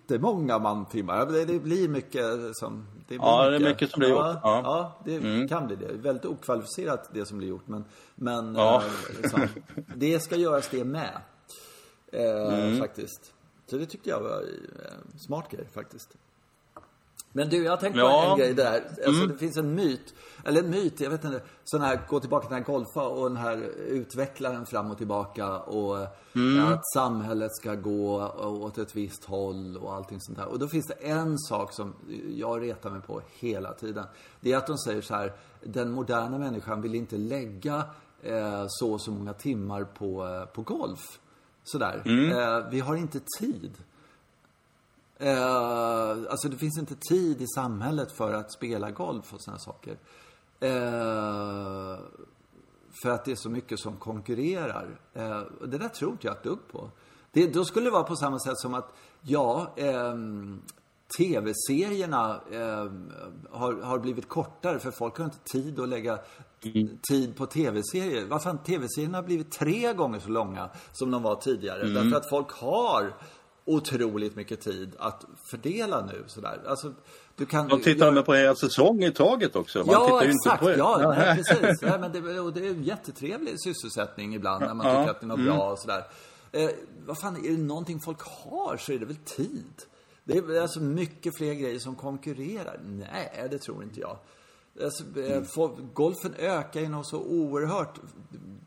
jättemånga 0.09 0.59
mantimmar. 0.59 1.25
Det, 1.25 1.45
det 1.45 1.59
blir 1.59 1.89
mycket 1.89 2.23
som... 2.53 2.85
Det 3.07 3.17
blir 3.17 3.17
Ja, 3.27 3.49
det 3.49 3.55
är 3.55 3.59
mycket 3.59 3.91
som 3.91 3.99
blir 3.99 4.09
ja, 4.09 4.31
gjort. 4.33 4.39
Ja. 4.43 4.61
Ja, 4.63 5.01
det 5.05 5.47
kan 5.49 5.67
bli 5.67 5.75
det. 5.75 5.93
Väldigt 5.93 6.25
okvalificerat 6.25 7.09
det 7.13 7.25
som 7.25 7.37
blir 7.37 7.47
gjort. 7.47 7.67
Men, 7.67 7.85
men 8.15 8.55
Ja. 8.55 8.83
eh, 8.85 9.21
liksom, 9.21 9.41
det 9.95 10.19
ska 10.19 10.35
göras 10.35 10.67
det 10.71 10.83
med. 10.83 11.17
Eh, 12.11 12.53
Mm. 12.53 12.79
Faktiskt. 12.79 13.33
Så 13.67 13.77
det 13.77 13.85
tyckte 13.85 14.09
jag 14.09 14.19
var 14.19 14.41
eh, 14.41 15.17
smart 15.19 15.51
grej 15.51 15.65
faktiskt. 15.73 16.15
Men 17.39 17.49
du, 17.49 17.63
jag 17.63 17.71
har 17.71 17.77
tänkt 17.77 17.93
på 17.95 17.99
Ja. 17.99 18.21
Mm. 18.23 18.31
en 18.31 18.37
grej 18.37 18.53
där. 18.53 18.83
Alltså, 19.07 19.25
Det 19.25 19.37
finns 19.37 19.57
en 19.57 19.75
myt, 19.75 20.13
eller 20.45 20.63
en 20.63 20.69
myt, 20.69 20.99
jag 20.99 21.09
vet 21.09 21.23
inte. 21.23 21.41
Sån 21.63 21.81
här, 21.81 21.99
gå 22.09 22.19
tillbaka 22.19 22.47
till 22.47 22.55
den 22.55 22.63
här 22.63 22.73
golfa 22.73 23.07
och 23.07 23.29
den 23.29 23.37
här 23.37 23.57
utvecklaren 23.87 24.65
fram 24.65 24.91
och 24.91 24.97
tillbaka 24.97 25.59
och 25.59 26.07
Mm. 26.35 26.67
att 26.73 26.81
samhället 26.93 27.55
ska 27.55 27.75
gå 27.75 28.27
åt 28.37 28.77
ett 28.77 28.95
visst 28.95 29.25
håll 29.25 29.77
och 29.77 29.93
allting 29.93 30.19
sånt 30.21 30.37
där. 30.37 30.45
Och 30.47 30.59
då 30.59 30.67
finns 30.67 30.87
det 30.87 30.93
en 30.93 31.37
sak 31.37 31.73
som 31.73 31.95
jag 32.29 32.61
retar 32.61 32.89
mig 32.89 33.01
på 33.01 33.21
hela 33.39 33.73
tiden. 33.73 34.05
Det 34.41 34.51
är 34.53 34.57
att 34.57 34.67
de 34.67 34.77
säger 34.77 35.01
så 35.01 35.13
här, 35.15 35.33
den 35.63 35.91
moderna 35.91 36.37
människan 36.37 36.81
vill 36.81 36.95
inte 36.95 37.17
lägga 37.17 37.83
eh, 38.23 38.65
så 38.67 38.93
och 38.93 39.01
så 39.01 39.11
många 39.11 39.33
timmar 39.33 39.83
på, 39.83 40.27
eh, 40.27 40.45
på 40.45 40.61
golf. 40.61 41.19
Sådär. 41.63 42.01
Mm. 42.05 42.37
Eh, 42.37 42.69
vi 42.71 42.79
har 42.79 42.95
inte 42.95 43.19
tid. 43.39 43.71
Eh, 45.19 46.11
alltså 46.29 46.49
det 46.49 46.57
finns 46.57 46.77
inte 46.79 46.95
tid 46.95 47.41
i 47.41 47.47
samhället 47.47 48.11
för 48.11 48.33
att 48.33 48.53
spela 48.53 48.91
golf 48.91 49.33
och 49.33 49.41
sådana 49.41 49.59
saker. 49.59 49.97
Eh, 50.59 51.99
för 53.01 53.09
att 53.09 53.25
det 53.25 53.31
är 53.31 53.35
så 53.35 53.49
mycket 53.49 53.79
som 53.79 53.97
konkurrerar. 53.97 54.99
Eh, 55.13 55.41
det 55.67 55.77
där 55.77 55.89
tror 55.89 56.11
inte 56.11 56.27
jag 56.27 56.37
ett 56.37 56.43
dugg 56.43 56.67
på. 56.71 56.91
Det, 57.31 57.53
då 57.53 57.65
skulle 57.65 57.85
det 57.85 57.91
vara 57.91 58.03
på 58.03 58.15
samma 58.15 58.39
sätt 58.39 58.57
som 58.57 58.73
att, 58.73 58.93
ja, 59.21 59.73
ehm, 59.77 60.61
tv-serierna 61.17 62.41
ehm, 62.51 63.11
har, 63.51 63.73
har 63.73 63.99
blivit 63.99 64.29
kortare 64.29 64.79
för 64.79 64.91
folk 64.91 65.17
har 65.17 65.25
inte 65.25 65.39
tid 65.51 65.79
att 65.79 65.89
lägga 65.89 66.19
tid 67.09 67.37
på 67.37 67.45
tv-serier. 67.45 68.25
Vad 68.25 68.43
fan, 68.43 68.57
tv-serierna 68.57 69.17
har 69.17 69.23
blivit 69.23 69.51
tre 69.51 69.93
gånger 69.93 70.19
så 70.19 70.29
långa 70.29 70.69
som 70.91 71.11
de 71.11 71.23
var 71.23 71.35
tidigare. 71.35 71.87
Därför 71.87 72.17
att 72.17 72.29
folk 72.29 72.51
har 72.51 73.13
otroligt 73.69 74.35
mycket 74.35 74.61
tid 74.61 74.95
att 74.99 75.25
fördela 75.51 76.05
nu 76.05 76.23
sådär. 76.27 76.61
Alltså, 76.67 76.93
du 77.35 77.45
kan... 77.45 77.67
De 77.67 77.81
tittar 77.81 78.11
med 78.11 78.25
på 78.25 78.33
en 78.33 78.55
säsong 78.55 79.03
i 79.03 79.11
taget 79.11 79.55
också. 79.55 79.79
Man 79.79 79.87
ja, 79.89 80.23
exakt. 80.23 80.61
Inte 80.61 80.73
på... 80.73 80.79
Ja, 80.79 81.15
nej, 81.17 81.35
precis. 81.43 81.81
Nej, 81.81 81.99
men 81.99 82.11
det, 82.11 82.39
och 82.39 82.53
det 82.53 82.65
är 82.65 82.69
en 82.69 82.83
jättetrevlig 82.83 83.55
sysselsättning 83.63 84.35
ibland 84.35 84.65
när 84.65 84.73
man 84.73 84.87
Ja. 84.87 84.99
tycker 84.99 85.11
att 85.11 85.19
det 85.19 85.25
är 85.25 85.27
något 85.27 85.39
bra 85.45 85.71
och 85.71 85.79
sådär. 85.79 86.03
Eh, 86.51 86.69
vad 87.05 87.19
fan, 87.19 87.45
är 87.45 87.49
det 87.49 87.57
någonting 87.57 87.99
folk 87.99 88.21
har 88.21 88.77
så 88.77 88.91
är 88.91 88.99
det 88.99 89.05
väl 89.05 89.15
tid. 89.15 89.73
Det 90.23 90.37
är 90.37 90.61
alltså 90.61 90.79
mycket 90.79 91.37
fler 91.37 91.53
grejer 91.53 91.79
som 91.79 91.95
konkurrerar. 91.95 92.79
Nej, 92.83 93.47
det 93.51 93.59
tror 93.59 93.83
inte 93.83 93.99
jag. 93.99 94.17
Alltså, 94.83 95.19
eh, 95.21 95.43
folk, 95.43 95.73
golfen 95.93 96.33
ökar 96.37 96.81
ju 96.81 96.89
något 96.89 97.07
så 97.07 97.19
oerhört. 97.19 97.99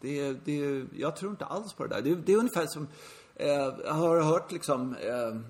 Det, 0.00 0.32
det, 0.44 0.84
jag 0.96 1.16
tror 1.16 1.30
inte 1.30 1.44
alls 1.44 1.72
på 1.72 1.86
det 1.86 1.94
där. 1.94 2.02
Det, 2.02 2.14
det 2.14 2.32
är 2.32 2.36
ungefär 2.36 2.66
som, 2.66 2.88
jag 3.46 3.92
har 3.92 4.20
hört 4.22 4.52
liksom, 4.52 4.94
eh, 5.00 5.40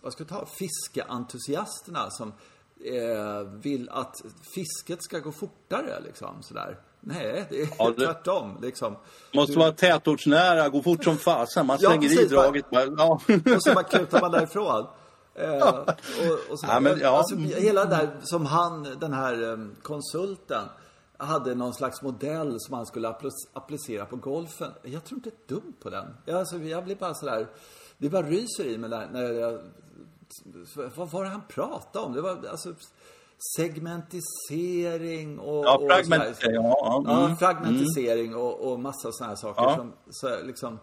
vad 0.00 0.12
ska 0.12 0.22
jag 0.22 0.28
ta, 0.28 0.46
fiskeentusiasterna 0.58 2.10
som 2.10 2.32
eh, 2.84 3.40
vill 3.62 3.88
att 3.88 4.14
fisket 4.54 5.02
ska 5.02 5.18
gå 5.18 5.32
fortare 5.32 6.00
liksom 6.04 6.42
sådär. 6.42 6.78
Nej, 7.00 7.46
det 7.50 7.60
är 7.62 7.68
Ja, 7.78 7.90
det- 7.90 8.04
tvärtom 8.06 8.58
liksom. 8.62 8.96
Måste 9.34 9.58
vara 9.58 9.72
tätortsnära, 9.72 10.68
gå 10.68 10.82
fort 10.82 11.04
som 11.04 11.16
fasen. 11.16 11.66
Man 11.66 11.78
Ja, 11.80 11.88
slänger 11.90 12.06
i 12.12 12.16
precis, 12.16 12.32
va? 12.32 12.42
draget. 12.42 12.70
bara- 12.70 12.84
Ja. 12.98 13.20
Och 13.56 13.62
så 13.62 13.74
bara 13.74 13.84
kutar 13.84 14.20
man 14.20 14.30
därifrån. 14.32 14.86
Eh, 15.34 15.62
och, 15.68 15.88
och 16.50 16.60
så, 16.60 16.66
Ja, 16.68 16.80
men, 16.80 16.98
ja. 17.00 17.18
alltså, 17.18 17.36
hela 17.36 17.84
där 17.84 18.16
som 18.22 18.46
han, 18.46 18.82
den 19.00 19.12
här 19.12 19.52
eh, 19.52 19.58
konsulten. 19.82 20.64
Hade 21.18 21.54
någon 21.54 21.74
slags 21.74 22.02
modell 22.02 22.56
som 22.60 22.76
man 22.76 22.86
skulle 22.86 23.08
appl- 23.08 23.30
applicera 23.52 24.06
på 24.06 24.16
golfen. 24.16 24.72
Jag 24.82 25.04
tror 25.04 25.18
inte 25.18 25.28
ett 25.28 25.48
dugg 25.48 25.80
på 25.82 25.90
den. 25.90 26.04
Jag, 26.24 26.36
alltså, 26.38 26.58
jag 26.58 26.84
blir 26.84 26.96
bara 26.96 27.14
sådär, 27.14 27.46
det 27.98 28.08
bara 28.10 28.22
ryser 28.22 28.64
i 28.64 28.78
mig 28.78 28.90
när, 28.90 29.10
när 29.10 29.32
jag, 29.32 29.60
vad 30.96 31.10
var 31.10 31.24
det 31.24 31.30
han 31.30 31.42
pratade 31.48 32.06
om? 32.06 32.12
Det 32.12 32.20
var 32.20 32.44
alltså 32.50 32.74
segmentisering 33.56 35.38
och... 35.38 35.64
Ja, 35.64 35.76
och 35.76 35.86
fragmentisering. 35.90 36.54
Ja, 36.54 37.02
Ja, 37.06 37.24
mm. 37.24 37.36
fragmentisering 37.36 38.34
och, 38.36 38.72
och 38.72 38.80
massa 38.80 39.12
sådana 39.12 39.28
här 39.30 39.36
saker 39.36 39.62
Ja. 39.62 39.76
som 39.76 39.92
så 40.10 40.42
liksom... 40.46 40.78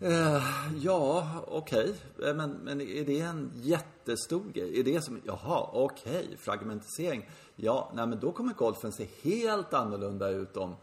Eh, 0.00 0.42
ja, 0.82 1.28
okej. 1.48 1.94
Eh, 2.26 2.34
Men, 2.34 2.50
men 2.50 2.80
är 2.80 3.04
det 3.04 3.20
en 3.20 3.50
jättestor 3.54 4.44
grej? 4.52 4.80
Är 4.80 4.84
det 4.84 5.04
som, 5.04 5.20
jaha, 5.24 5.68
okej, 5.72 6.36
fragmentisering. 6.38 7.28
Ja, 7.56 7.90
nej 7.94 8.06
men 8.06 8.20
då 8.20 8.32
kommer 8.32 8.52
golfen 8.52 8.92
se 8.92 9.08
helt 9.22 9.74
annorlunda 9.74 10.28
ut 10.28 10.56
om, 10.56 10.76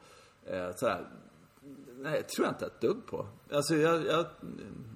eh, 0.46 0.70
sådär. 0.76 1.08
Nej, 1.98 2.24
tror 2.24 2.46
jag 2.46 2.56
inte 2.56 2.66
ett 2.66 2.82
dugg 2.82 3.06
på. 3.06 3.26
Alltså 3.54 3.76
jag, 3.76 4.06
jag, 4.06 4.26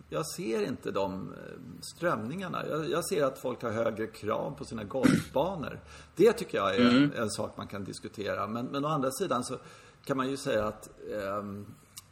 jag 0.10 0.28
ser 0.28 0.68
inte 0.68 0.92
de 0.92 1.34
eh, 1.34 1.38
strömningarna. 1.82 2.64
Jag, 2.70 2.90
jag 2.90 3.06
ser 3.06 3.24
att 3.24 3.40
folk 3.40 3.62
har 3.62 3.72
högre 3.72 4.08
krav 4.08 4.56
på 4.58 4.66
sina 4.66 4.84
golfbanor. 4.84 5.80
Det 6.16 6.34
tycker 6.34 6.58
jag 6.58 6.76
är 6.76 7.12
en 7.16 7.30
sak 7.30 7.58
man 7.58 7.68
kan 7.68 7.84
diskutera. 7.84 8.48
Men, 8.48 8.66
men 8.66 8.86
å 8.86 8.88
andra 8.88 9.12
sidan 9.12 9.44
så 9.44 9.58
kan 10.06 10.18
man 10.18 10.30
ju 10.30 10.38
säga 10.38 10.66
att 10.66 10.90
ehm, 11.12 11.66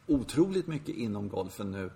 otroligt 0.06 0.66
mycket 0.66 0.94
inom 0.94 1.28
golfen 1.28 1.70
nu 1.70 1.84
eh, 1.84 1.90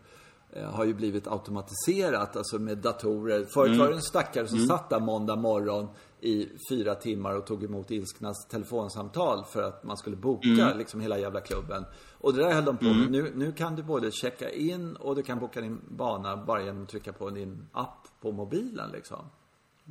har 0.65 0.85
ju 0.85 0.95
blivit 0.95 1.27
automatiserat, 1.27 2.37
alltså 2.37 2.59
med 2.59 2.79
datorer. 2.79 3.45
Förut 3.45 3.79
var 3.79 3.89
det 3.89 3.95
en 3.95 4.03
stackare 4.03 4.49
som 4.49 4.59
satt 4.67 4.91
där 4.91 5.01
måndag 5.01 5.37
morgon 5.37 5.89
i 6.21 6.49
fyra 6.71 6.95
timmar 6.95 7.37
och 7.37 7.47
tog 7.47 7.65
emot 7.65 7.91
ilskna 7.91 8.35
telefonsamtal 8.51 9.45
för 9.45 9.63
att 9.63 9.85
man 9.85 9.97
skulle 9.97 10.17
boka 10.17 10.75
liksom 10.77 11.01
hela 11.01 11.19
jävla 11.19 11.41
klubben. 11.41 11.85
Och 12.21 12.35
det 12.35 12.43
där 12.43 12.53
höll 12.53 12.65
de 12.65 12.77
på 12.77 12.85
med. 12.85 13.11
Nu, 13.11 13.33
nu 13.35 13.53
kan 13.53 13.77
du 13.77 13.83
både 13.83 14.11
checka 14.11 14.51
in 14.51 14.97
och 14.97 15.17
du 15.17 15.23
kan 15.23 15.39
boka 15.39 15.61
din 15.61 15.81
bana 15.89 16.37
bara 16.37 16.63
genom 16.63 16.83
att 16.83 16.89
trycka 16.89 17.13
på 17.13 17.31
din 17.31 17.67
app 17.73 18.09
på 18.21 18.33
mobilen 18.33 18.91
liksom. 18.91 19.25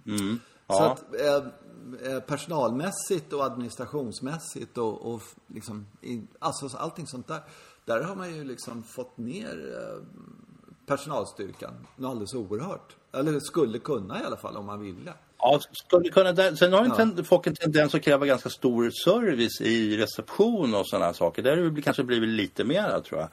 Så 0.06 0.40
Ja. 0.68 0.92
att 0.92 1.16
eh, 1.16 2.12
eh, 2.12 2.20
personalmässigt 2.20 3.34
och 3.34 3.44
administrationsmässigt 3.46 4.78
och, 4.78 5.14
och 5.14 5.22
liksom, 5.48 5.88
i, 6.02 6.22
alltså 6.40 6.78
allting 6.78 7.08
sånt 7.08 7.28
där. 7.28 7.42
Där 7.86 8.02
har 8.04 8.16
man 8.16 8.36
ju 8.36 8.44
liksom 8.44 8.84
fått 8.84 9.18
ner 9.18 9.76
eh, 9.78 10.04
personalstyrkan 10.88 11.74
något 11.96 12.10
alldeles 12.12 12.34
oerhört. 12.34 12.96
Eller 13.14 13.40
skulle 13.40 13.80
kunna 13.80 14.22
i 14.22 14.24
alla 14.24 14.38
fall 14.38 14.58
om 14.58 14.66
man 14.66 14.82
ville. 14.82 15.14
Ja, 15.40 15.60
skulle 15.72 16.10
kunna, 16.10 16.56
sen 16.56 16.74
har 16.74 17.14
Ja. 17.18 17.24
folk 17.24 17.48
en 17.48 17.56
tendens 17.56 17.96
att 17.96 18.02
kräva 18.02 18.26
ganska 18.26 18.50
stor 18.50 18.90
service 19.04 19.62
i 19.62 19.98
reception 19.98 20.76
och 20.76 20.88
sådana 20.88 21.14
saker. 21.14 21.42
Där 21.42 21.58
har 21.58 21.70
det 21.70 21.82
kanske 21.82 22.04
blivit 22.04 22.30
lite 22.30 22.64
mera 22.64 23.02
tror 23.02 23.20
jag. 23.20 23.30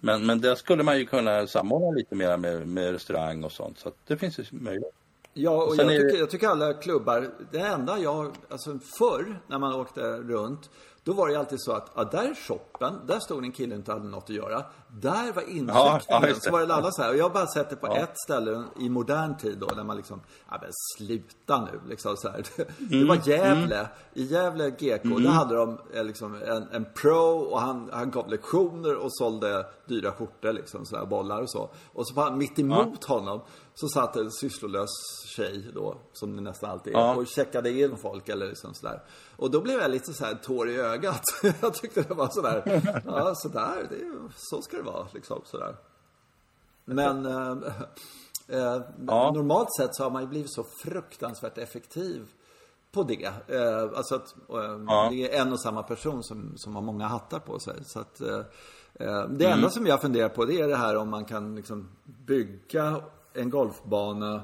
Men, 0.00 0.26
men 0.26 0.40
där 0.40 0.54
skulle 0.54 0.82
man 0.82 0.98
ju 0.98 1.06
kunna 1.06 1.46
samordna 1.46 1.90
lite 1.90 2.14
mera 2.14 2.36
med, 2.36 2.68
med 2.68 2.92
restaurang 2.92 3.44
och 3.44 3.52
sånt. 3.52 3.78
Så 3.78 3.92
det 4.06 4.16
finns 4.16 4.38
ju 4.38 4.44
möjlighet. 4.50 4.94
Ja, 5.32 5.64
och 5.64 5.76
jag 5.76 5.94
är 5.94 6.00
tycker, 6.00 6.18
jag 6.18 6.30
tycker 6.30 6.48
alla 6.48 6.74
klubbar, 6.74 7.30
det 7.52 7.58
enda 7.58 7.98
jag, 7.98 8.32
alltså 8.50 8.78
förr 8.98 9.40
när 9.46 9.58
man 9.58 9.74
åkte 9.74 10.00
runt, 10.00 10.70
då 11.08 11.14
var 11.14 11.26
det 11.26 11.32
ju 11.32 11.38
alltid 11.38 11.60
så 11.60 11.72
att, 11.72 11.90
ja, 11.94 12.04
där 12.04 12.22
är 12.30 12.34
shoppen, 12.34 13.00
där 13.06 13.20
stod 13.20 13.44
en 13.44 13.52
kille 13.52 13.74
och 13.74 13.78
inte 13.78 13.92
hade 13.92 14.08
något 14.08 14.24
att 14.24 14.30
göra. 14.36 14.64
Där 14.88 15.32
var 15.32 15.42
incheckningen. 15.42 15.68
Ja, 15.68 16.00
ja, 16.08 16.20
det. 16.20 16.42
så 16.42 16.50
var 16.50 16.66
det 16.66 16.74
alla 16.74 16.90
så 16.90 17.02
här. 17.02 17.10
Och 17.10 17.16
jag 17.16 17.24
har 17.24 17.30
bara 17.30 17.46
sett 17.46 17.70
det 17.70 17.76
på 17.76 17.86
Ja. 17.86 17.96
ett 17.96 18.18
ställe 18.18 18.62
i 18.80 18.88
modern 18.88 19.36
tid 19.36 19.58
då, 19.58 19.66
när 19.76 19.84
man 19.84 19.96
liksom, 19.96 20.20
ja 20.50 20.58
men 20.62 20.70
sluta 20.96 21.60
nu, 21.64 21.80
liksom 21.88 22.16
så 22.16 22.28
här. 22.28 22.44
Det 22.56 22.94
Mm, 22.96 23.08
var 23.08 23.28
Gävle, 23.28 23.88
i 24.14 24.24
Gävle 24.24 24.70
GK, 24.70 25.02
där 25.02 25.28
hade 25.30 25.54
de 25.54 25.78
eh, 25.94 26.04
liksom 26.04 26.34
en, 26.34 26.68
en 26.72 26.86
pro 26.94 27.38
och 27.38 27.60
han, 27.60 27.90
han 27.92 28.10
gav 28.10 28.28
lektioner 28.30 28.94
och 28.96 29.16
sålde 29.16 29.66
dyra 29.86 30.12
skjortor 30.12 30.52
liksom, 30.52 30.86
så 30.86 30.96
här, 30.96 31.06
bollar 31.06 31.42
och 31.42 31.50
så. 31.50 31.70
Och 31.92 32.08
så 32.08 32.14
bara 32.14 32.30
mitt 32.30 32.58
emot 32.58 33.04
honom 33.04 33.40
så 33.80 33.88
satt 33.88 34.16
en 34.16 34.30
sysslolös 34.32 34.90
tjej 35.26 35.70
då, 35.74 35.96
som 36.12 36.36
det 36.36 36.42
nästan 36.42 36.70
alltid 36.70 36.92
är, 36.94 36.98
Ja. 36.98 37.14
och 37.14 37.26
checkade 37.26 37.70
in 37.70 37.96
folk 37.96 38.28
eller 38.28 38.46
liksom 38.46 38.74
sådär. 38.74 39.02
Och 39.36 39.50
då 39.50 39.60
blev 39.60 39.80
jag 39.80 39.90
lite 39.90 40.12
så 40.12 40.24
här 40.24 40.34
tår 40.34 40.68
i 40.70 40.76
ögat. 40.76 41.22
jag 41.62 41.74
tyckte 41.74 42.02
det 42.02 42.14
var 42.14 42.28
sådär, 42.28 42.82
ja 43.06 43.34
sådär, 43.34 43.86
det 43.90 44.28
så 44.36 44.62
ska 44.62 44.76
det 44.76 44.82
vara 44.82 45.06
liksom 45.14 45.40
sådär. 45.44 45.76
Men 46.84 47.26
eh, 47.26 47.50
eh, 48.48 48.80
Ja. 49.06 49.30
normalt 49.34 49.68
sett 49.80 49.94
så 49.96 50.02
har 50.02 50.10
man 50.10 50.22
ju 50.22 50.28
blivit 50.28 50.52
så 50.54 50.64
fruktansvärt 50.84 51.58
effektiv 51.58 52.28
på 52.92 53.02
det. 53.02 53.24
Eh, 53.46 53.82
alltså 53.96 54.14
att 54.14 54.34
eh, 54.50 54.80
Ja. 54.88 55.08
det 55.10 55.34
är 55.36 55.40
en 55.40 55.52
och 55.52 55.60
samma 55.60 55.82
person 55.82 56.22
som, 56.24 56.52
som 56.56 56.74
har 56.74 56.82
många 56.82 57.06
hattar 57.06 57.38
på 57.38 57.58
sig. 57.58 57.76
Så 57.84 58.00
att, 58.00 58.20
eh, 58.20 58.36
eh, 58.94 59.28
det 59.28 59.44
Mm. 59.46 59.52
enda 59.52 59.70
som 59.70 59.86
jag 59.86 60.00
funderar 60.00 60.28
på 60.28 60.44
det 60.44 60.60
är 60.60 60.68
det 60.68 60.76
här 60.76 60.96
om 60.96 61.08
man 61.10 61.24
kan 61.24 61.54
liksom 61.56 61.88
bygga 62.04 63.00
en 63.34 63.50
golfbana 63.50 64.42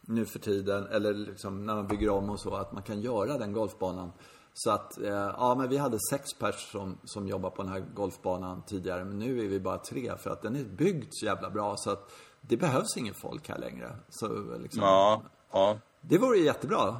nu 0.00 0.26
för 0.26 0.38
tiden, 0.38 0.86
eller 0.86 1.14
liksom 1.14 1.66
när 1.66 1.74
man 1.74 1.86
bygger 1.86 2.10
om 2.10 2.30
och 2.30 2.40
så, 2.40 2.54
att 2.54 2.72
man 2.72 2.82
kan 2.82 3.00
göra 3.00 3.38
den 3.38 3.52
golfbanan. 3.52 4.12
Så 4.54 4.70
att, 4.70 4.98
eh, 4.98 5.08
ja 5.12 5.54
men 5.58 5.68
vi 5.68 5.76
hade 5.76 5.98
sex 6.10 6.34
pers 6.34 6.70
som, 6.72 6.98
som 7.04 7.28
jobbar 7.28 7.50
på 7.50 7.62
den 7.62 7.72
här 7.72 7.84
golfbanan 7.94 8.62
tidigare, 8.62 9.04
men 9.04 9.18
nu 9.18 9.44
är 9.44 9.48
vi 9.48 9.60
bara 9.60 9.78
tre 9.78 10.16
för 10.16 10.30
att 10.30 10.42
den 10.42 10.56
är 10.56 10.64
byggd 10.64 11.08
så 11.10 11.26
jävla 11.26 11.50
bra 11.50 11.76
så 11.76 11.90
att 11.90 12.12
det 12.40 12.56
behövs 12.56 12.96
ingen 12.96 13.14
folk 13.14 13.48
här 13.48 13.58
längre. 13.58 13.96
Så 14.08 14.28
liksom, 14.58 14.82
Ja, 14.82 15.22
ja, 15.52 15.78
det 16.00 16.18
vore 16.18 16.38
ju 16.38 16.44
jättebra. 16.44 16.96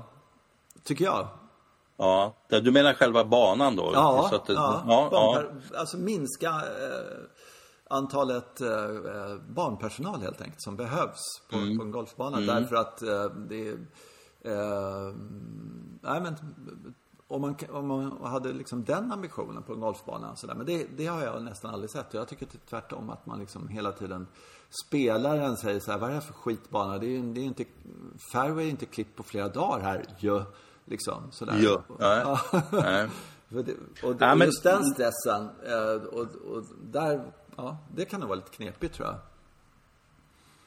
Tycker 0.83 1.05
jag. 1.05 1.29
ja. 1.97 2.35
Du 2.49 2.70
menar 2.73 2.94
själva 2.94 3.25
banan 3.25 3.77
då? 3.77 3.90
Ja, 3.94 4.31
det, 4.47 4.53
ja, 4.53 4.83
ja, 4.88 5.09
ja. 5.12 5.42
alltså 5.79 5.97
minska 5.97 6.49
eh, 6.49 7.25
antalet 7.90 8.61
eh, 8.61 8.68
eh, 8.85 9.37
barnpersonal 9.49 10.20
helt 10.20 10.40
enkelt 10.40 10.62
som 10.62 10.77
behövs 10.77 11.20
på, 11.51 11.57
Mm. 11.57 11.79
på 11.79 11.85
en 11.85 11.90
golfbana. 11.90 12.40
Därför 12.40 12.77
att 12.77 13.03
eh, 13.03 13.25
det 13.49 13.68
eh, 14.40 15.14
nej 16.01 16.20
men 16.20 16.35
om 17.29 17.40
man, 17.40 17.57
om 17.70 17.87
man 17.88 18.18
hade 18.23 18.53
liksom 18.53 18.85
den 18.85 19.12
ambitionen 19.12 19.62
på 19.62 19.73
en 19.73 19.81
golfbana 19.81 20.37
så 20.37 20.47
där, 20.47 20.55
men 20.55 20.66
det, 20.66 20.87
det 20.97 21.07
har 21.07 21.23
jag 21.23 21.42
nästan 21.42 21.75
aldrig 21.75 21.90
sett. 21.90 22.09
Och 22.09 22.20
jag 22.20 22.29
tycker 22.29 22.47
typ 22.47 22.66
tvärtom 22.66 23.11
att 23.11 23.27
man 23.27 23.38
liksom 23.40 23.68
hela 23.68 23.92
tiden 23.92 24.27
spelaren 24.87 25.57
säger 25.57 25.81
så 25.81 25.90
här, 25.92 25.99
vad 25.99 26.09
är 26.11 26.14
det 26.14 26.20
här 26.20 26.27
för 26.27 26.35
skitbana? 26.35 26.99
Det 26.99 27.07
är 27.16 27.23
det 27.35 27.40
är 27.40 27.44
inte, 27.44 27.64
fairway 28.33 28.66
är 28.66 28.70
inte 28.70 28.87
klippt 28.87 29.16
på 29.16 29.23
flera 29.23 29.49
dagar 29.49 29.81
här 29.81 30.05
ju. 30.18 30.42
Liksom, 30.87 31.23
sådär. 31.31 31.59
Ja, 31.99 32.40
nej. 32.73 33.09
För 33.49 33.62
det, 33.62 33.73
och, 34.03 34.14
Ja, 34.20 34.33
och 34.33 34.38
men- 34.38 34.47
just 34.47 34.62
den 34.62 34.85
stressen, 34.85 35.49
eh, 35.66 36.03
och, 36.03 36.20
och 36.57 36.64
där, 36.92 37.33
ja, 37.57 37.79
det 37.95 38.05
kan 38.05 38.21
nog 38.21 38.29
vara 38.29 38.37
lite 38.37 38.51
knepigt 38.51 38.95
tror 38.95 39.09
jag. 39.09 39.17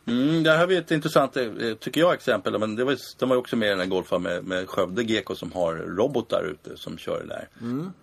Mm, 0.08 0.44
där 0.44 0.58
har 0.58 0.68
vi 0.68 0.78
ett 0.78 0.92
intressant, 0.92 1.38
eh, 1.38 1.74
tycker 1.80 2.02
jag, 2.02 2.14
exempel. 2.14 2.60
Men 2.60 2.76
det 2.76 2.84
var, 2.84 2.98
de 3.20 3.30
var 3.30 3.36
också 3.36 3.56
med 3.56 3.68
i 3.68 3.70
den 3.70 3.80
här 3.80 3.86
golfen 3.86 4.22
med, 4.22 4.44
med 4.44 4.70
Skövde 4.70 5.04
GK 5.04 5.36
som 5.36 5.52
har 5.52 5.76
robotar 5.76 6.44
ute 6.44 6.78
som 6.78 6.98
kör 6.98 7.24
det 7.24 7.28
där. 7.28 7.48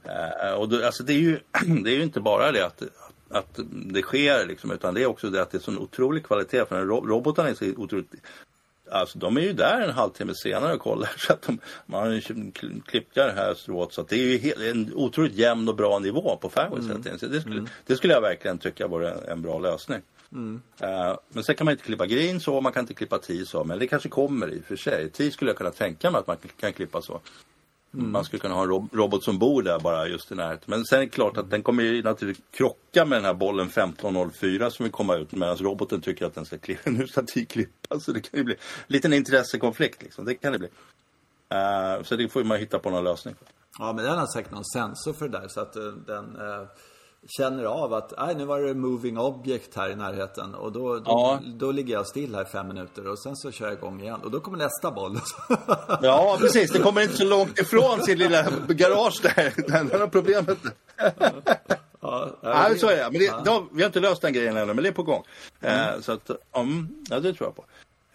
Eh, 0.05 0.55
och 0.55 0.69
då, 0.69 0.87
alltså 0.87 1.03
det, 1.03 1.13
är 1.13 1.19
ju, 1.19 1.39
det 1.83 1.91
är 1.91 1.95
ju 1.97 2.03
inte 2.03 2.21
bara 2.21 2.53
det 2.53 2.67
att, 2.67 2.83
att 3.29 3.61
det 3.71 4.03
sker 4.03 4.47
liksom, 4.47 4.71
utan 4.71 4.95
det 4.95 5.03
är 5.03 5.07
också 5.07 5.31
det 5.31 5.43
att 5.43 5.51
det 5.51 5.59
är 5.59 5.63
sån 5.63 5.79
otrolig 5.79 6.27
kvalitet. 6.27 6.65
För 6.65 6.77
den 6.77 6.87
robotarna 6.87 7.49
är 7.49 7.55
så 7.55 7.65
otroligt 7.77 8.15
Alltså 8.91 9.19
de 9.19 9.37
är 9.37 9.41
ju 9.41 9.53
där 9.53 9.81
en 9.81 9.91
halvtimme 9.91 10.35
senare 10.35 10.75
och 10.75 10.81
kollar 10.81 11.11
så 11.19 11.33
att 11.33 11.43
de, 11.43 11.59
man 11.87 12.01
har 12.07 12.11
ju 12.13 12.21
kl- 12.21 12.83
klippt 12.87 13.15
det 13.15 13.33
här 13.37 13.55
strået 13.55 13.93
så 13.93 14.01
att 14.01 14.09
det 14.09 14.17
är 14.17 14.27
ju 14.27 14.39
helt, 14.39 14.61
en 14.61 14.93
otroligt 14.95 15.35
jämn 15.35 15.69
och 15.69 15.77
bra 15.77 15.99
nivå 15.99 16.37
på 16.37 16.49
fairways 16.51 16.87
hela 16.89 17.03
tiden. 17.03 17.19
Så 17.19 17.27
det, 17.27 17.41
skulle, 17.41 17.67
det 17.87 17.97
skulle 17.97 18.13
jag 18.13 18.21
verkligen 18.21 18.59
tycka 18.59 18.87
vore 18.87 19.11
en, 19.11 19.19
en 19.29 19.43
bra 19.43 19.59
lösning. 19.59 20.01
Eh, 20.81 21.17
men 21.29 21.45
sen 21.45 21.55
kan 21.55 21.65
man 21.65 21.73
inte 21.73 21.85
klippa 21.85 22.07
green 22.07 22.41
så, 22.41 22.61
man 22.61 22.73
kan 22.73 22.81
inte 22.81 22.95
klippa 22.95 23.19
tee 23.19 23.47
så, 23.47 23.65
men 23.65 23.79
det 23.79 23.87
kanske 23.87 24.09
kommer 24.09 24.53
i 24.55 24.61
och 24.61 24.65
för 24.65 24.77
sig. 24.77 25.11
Tee 25.11 25.31
skulle 25.31 25.51
jag 25.51 25.59
kunna 25.59 25.71
tänka 25.71 26.11
mig 26.11 26.19
att 26.19 26.27
man 26.27 26.37
kan 26.61 26.73
klippa 26.73 27.03
så. 27.03 27.21
Man 27.97 28.25
skulle 28.25 28.41
kunna 28.41 28.55
ha 28.55 28.63
en 28.63 28.69
rob- 28.69 28.89
robot 28.93 29.25
som 29.25 29.39
bor 29.39 29.63
där 29.63 29.79
bara 29.79 30.09
just 30.09 30.33
i 30.33 30.35
närheten. 30.35 30.65
Men 30.67 30.85
sen 30.85 30.99
är 30.99 31.03
det 31.03 31.09
klart 31.09 31.37
att 31.37 31.51
den 31.51 31.63
kommer 31.63 31.83
ju 31.83 32.03
naturligtvis 32.03 32.45
krocka 32.51 33.05
med 33.05 33.19
den 33.19 33.25
här 33.25 33.35
bollen 33.35 33.67
1504 33.67 34.71
som 34.71 34.85
vill 34.85 34.93
komma 34.93 35.17
ut 35.17 35.33
medan 35.33 35.57
roboten 35.57 36.01
tycker 36.01 36.27
att 36.27 36.35
den 36.35 36.45
ska 36.45 36.59
klippa, 36.59 36.91
nu 36.91 37.07
ska 37.07 37.23
klippa. 37.49 38.01
Så 38.01 38.13
det 38.13 38.21
kan 38.21 38.39
ju 38.39 38.45
bli 38.45 38.55
en 38.55 38.61
liten 38.87 39.13
intressekonflikt 39.13 40.03
liksom. 40.03 40.25
Det 40.25 40.35
kan 40.35 40.53
det 40.53 40.59
bli. 40.59 40.69
Eh, 41.49 42.03
så 42.03 42.17
det 42.17 42.29
får 42.29 42.45
man 42.45 42.59
hitta 42.59 42.79
på 42.79 42.91
någon 42.91 43.05
lösning. 43.05 43.35
Ja, 43.79 43.93
men 43.93 44.05
den 44.05 44.19
har 44.19 44.27
säkert 44.27 44.53
någon 44.53 44.65
sensor 44.65 45.13
för 45.13 45.29
det 45.29 45.39
där 45.41 45.49
så 45.49 45.61
att 45.61 45.77
eh, 45.77 45.83
den 46.07 46.37
eh, 46.37 46.67
känner 47.29 47.65
av 47.65 47.95
att, 47.95 48.13
nej 48.19 48.35
nu 48.35 48.45
var 48.45 48.61
det 48.61 48.75
moving 48.75 49.19
object 49.19 49.77
här 49.77 49.91
i 49.91 49.95
närheten 49.97 50.55
och 50.55 50.73
då, 50.73 50.95
då, 50.99 51.03
Ja. 51.07 51.41
då 51.47 51.73
ligger 51.73 51.95
jag 51.95 52.07
still 52.07 52.35
här 52.35 52.43
i 52.43 52.47
fem 52.47 52.69
minuter 52.69 53.09
och 53.09 53.19
sen 53.19 53.37
så 53.37 53.51
kör 53.51 53.65
jag 53.67 53.75
igång 53.75 54.01
igen 54.01 54.21
och 54.25 54.31
då 54.31 54.41
kommer 54.41 54.59
nästa 54.59 54.91
boll. 54.91 55.19
Ja, 56.03 56.37
precis. 56.41 56.71
Det 56.73 56.79
kommer 56.79 57.01
inte 57.01 57.17
så 57.17 57.25
långt 57.25 57.59
ifrån 57.59 58.03
sin 58.03 58.19
lilla 58.19 58.43
garage 58.69 59.21
där. 59.23 59.53
Den 59.69 60.01
har 60.01 60.07
problemet. 60.07 60.59
ja, 62.01 62.31
Ja, 62.41 62.71
så 62.79 62.89
är 62.89 62.97
det. 62.97 63.09
Men 63.11 63.21
det, 63.21 63.35
då, 63.45 63.67
vi 63.73 63.83
har 63.83 63.87
inte 63.87 64.01
löst 64.01 64.23
den 64.23 64.33
grejen 64.33 64.57
ännu, 64.57 64.75
men 64.75 64.83
det 64.83 64.89
är 64.89 64.93
på 64.93 65.03
gång. 65.03 65.23
Eh, 65.61 66.01
så 66.01 66.13
att, 66.13 66.31
um, 66.57 67.05
ja, 67.11 67.21
det 67.21 67.35
tror 67.35 67.47
jag 67.49 67.57
på. 67.57 67.65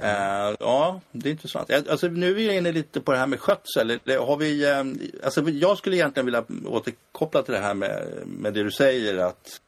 Uh, 0.04 0.56
ja, 0.60 1.02
det 1.12 1.30
är 1.30 1.32
intressant. 1.32 1.72
Alltså, 1.90 2.08
nu 2.08 2.30
är 2.30 2.34
vi 2.34 2.58
inne 2.58 2.72
lite 2.72 3.02
på 3.02 3.12
det 3.12 3.18
här 3.18 3.28
med 3.28 3.40
skötsel. 3.40 4.00
Har 4.06 4.38
vi, 4.38 4.70
eh, 4.70 4.84
alltså, 5.24 5.50
jag 5.50 5.78
skulle 5.78 5.96
egentligen 5.96 6.26
vilja 6.26 6.44
återkoppla 6.66 7.44
till 7.44 7.54
det 7.54 7.60
här 7.60 7.74
med, 7.74 8.08
med 8.26 8.54
det 8.54 8.64
du 8.64 8.72
säger 8.72 9.18
att 9.18 9.62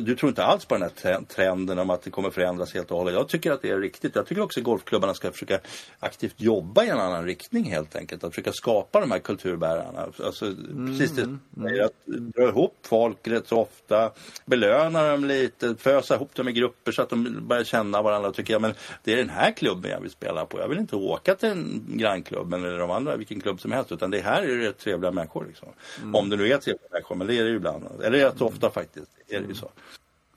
du 0.00 0.16
tror 0.16 0.28
inte 0.28 0.44
alls 0.44 0.64
på 0.64 0.74
den 0.74 0.90
här 1.02 1.24
trenden 1.24 1.78
om 1.78 1.90
att 1.90 2.02
det 2.02 2.10
kommer 2.10 2.30
förändras 2.30 2.74
helt 2.74 2.90
och 2.90 2.98
hållet. 2.98 3.14
Jag 3.14 3.28
tycker 3.28 3.52
att 3.52 3.62
det 3.62 3.70
är 3.70 3.80
riktigt. 3.80 4.14
Jag 4.14 4.26
tycker 4.26 4.42
också 4.42 4.60
att 4.60 4.64
golfklubbarna 4.64 5.14
ska 5.14 5.32
försöka 5.32 5.60
aktivt 6.00 6.40
jobba 6.40 6.84
i 6.84 6.88
en 6.88 6.98
annan 6.98 7.24
riktning 7.24 7.64
helt 7.64 7.96
enkelt. 7.96 8.24
Att 8.24 8.30
försöka 8.30 8.52
skapa 8.52 9.00
de 9.00 9.10
här 9.10 9.18
kulturbärarna. 9.18 10.06
Alltså, 10.24 10.46
mm. 10.46 10.86
precis 10.86 11.16
det 11.16 11.22
mm. 11.22 11.84
att 11.84 12.06
dra 12.06 12.48
ihop 12.48 12.76
folk 12.82 13.28
rätt 13.28 13.48
så 13.48 13.58
ofta, 13.58 14.10
belöna 14.44 15.10
dem 15.10 15.24
lite, 15.24 15.74
fösa 15.74 16.14
ihop 16.14 16.34
dem 16.34 16.48
i 16.48 16.52
grupper 16.52 16.92
så 16.92 17.02
att 17.02 17.10
de 17.10 17.46
börjar 17.48 17.64
känna 17.64 18.02
varandra 18.02 18.28
och 18.28 18.34
tycker 18.34 18.58
men 18.58 18.74
det 19.04 19.12
är 19.12 19.16
den 19.16 19.30
här 19.30 19.52
klubben 19.52 19.90
jag 19.90 20.00
vill 20.00 20.10
spela 20.10 20.46
på. 20.46 20.60
Jag 20.60 20.68
vill 20.68 20.78
inte 20.78 20.96
åka 20.96 21.34
till 21.34 21.48
en 21.48 21.84
grannklubben 21.88 22.64
eller 22.64 22.78
de 22.78 22.90
andra, 22.90 23.16
vilken 23.16 23.40
klubb 23.40 23.60
som 23.60 23.72
helst, 23.72 23.92
utan 23.92 24.10
det 24.10 24.20
här 24.20 24.42
är 24.42 24.56
rätt 24.56 24.78
trevliga 24.78 25.10
människor. 25.10 25.44
Liksom. 25.48 25.68
Mm. 26.02 26.14
Om 26.14 26.30
det 26.30 26.36
nu 26.36 26.52
är 26.52 26.58
trevliga 26.58 26.88
människor, 26.92 27.16
men 27.16 27.26
det 27.26 27.38
är 27.38 27.44
det 27.44 27.50
ju 27.50 27.56
ibland. 27.56 27.84
Eller 28.02 28.18
rätt 28.18 28.40
ofta 28.40 28.70
faktiskt. 28.70 29.10
Så. 29.58 29.70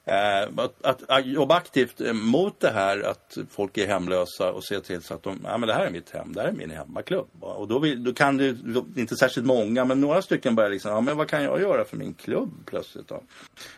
Eh, 0.06 0.50
att, 0.58 0.86
att, 0.86 1.10
att, 1.10 1.26
jobba 1.26 1.56
aktivt 1.56 2.00
mot 2.14 2.60
det 2.60 2.70
här 2.72 3.02
att 3.02 3.38
folk 3.50 3.78
är 3.78 3.88
hemlösa 3.88 4.52
och 4.52 4.64
se 4.64 4.80
till 4.80 5.02
så 5.02 5.14
att 5.14 5.24
de, 5.24 5.40
ja 5.44 5.58
men 5.58 5.68
det 5.68 5.74
här 5.74 5.86
är 5.86 5.92
mitt 5.92 6.10
hem, 6.10 6.34
det 6.34 6.42
här 6.42 6.48
är 6.48 6.54
min 6.54 6.72
hemmaklubb. 6.72 7.28
Och 7.40 7.68
då, 7.68 7.80
vill, 7.80 8.04
då 8.04 8.14
kan 8.14 8.38
det, 8.38 8.58
inte 8.96 9.16
särskilt 9.16 9.48
många, 9.48 9.86
men 9.86 10.02
några 10.02 10.22
stycken 10.22 10.56
börjar 10.56 10.70
liksom, 10.70 10.92
ja 10.92 11.02
men 11.02 11.18
vad 11.18 11.28
kan 11.28 11.44
jag 11.44 11.62
göra 11.62 11.86
för 11.86 11.98
min 11.98 12.14
klubb 12.14 12.52
plötsligt 12.66 13.08
då? 13.08 13.24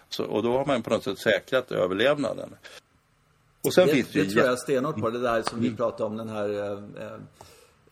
Så, 0.09 0.23
och 0.23 0.43
då 0.43 0.57
har 0.57 0.65
man 0.65 0.81
på 0.81 0.89
något 0.89 1.03
sätt 1.03 1.19
säkrat 1.19 1.71
överlevnaden. 1.71 2.55
Och 3.63 3.73
sen 3.73 3.87
det, 3.87 3.93
finns 3.93 4.07
det, 4.07 4.23
det 4.23 4.29
tror 4.29 4.45
jag 4.45 4.59
stenhårt 4.59 4.95
på, 4.95 5.09
det 5.09 5.21
där 5.21 5.41
som 5.41 5.59
vi 5.59 5.67
mm. 5.67 5.77
pratade 5.77 6.03
om 6.03 6.17
den 6.17 6.29
här 6.29 6.49
eh, 6.49 7.05
eh 7.05 7.17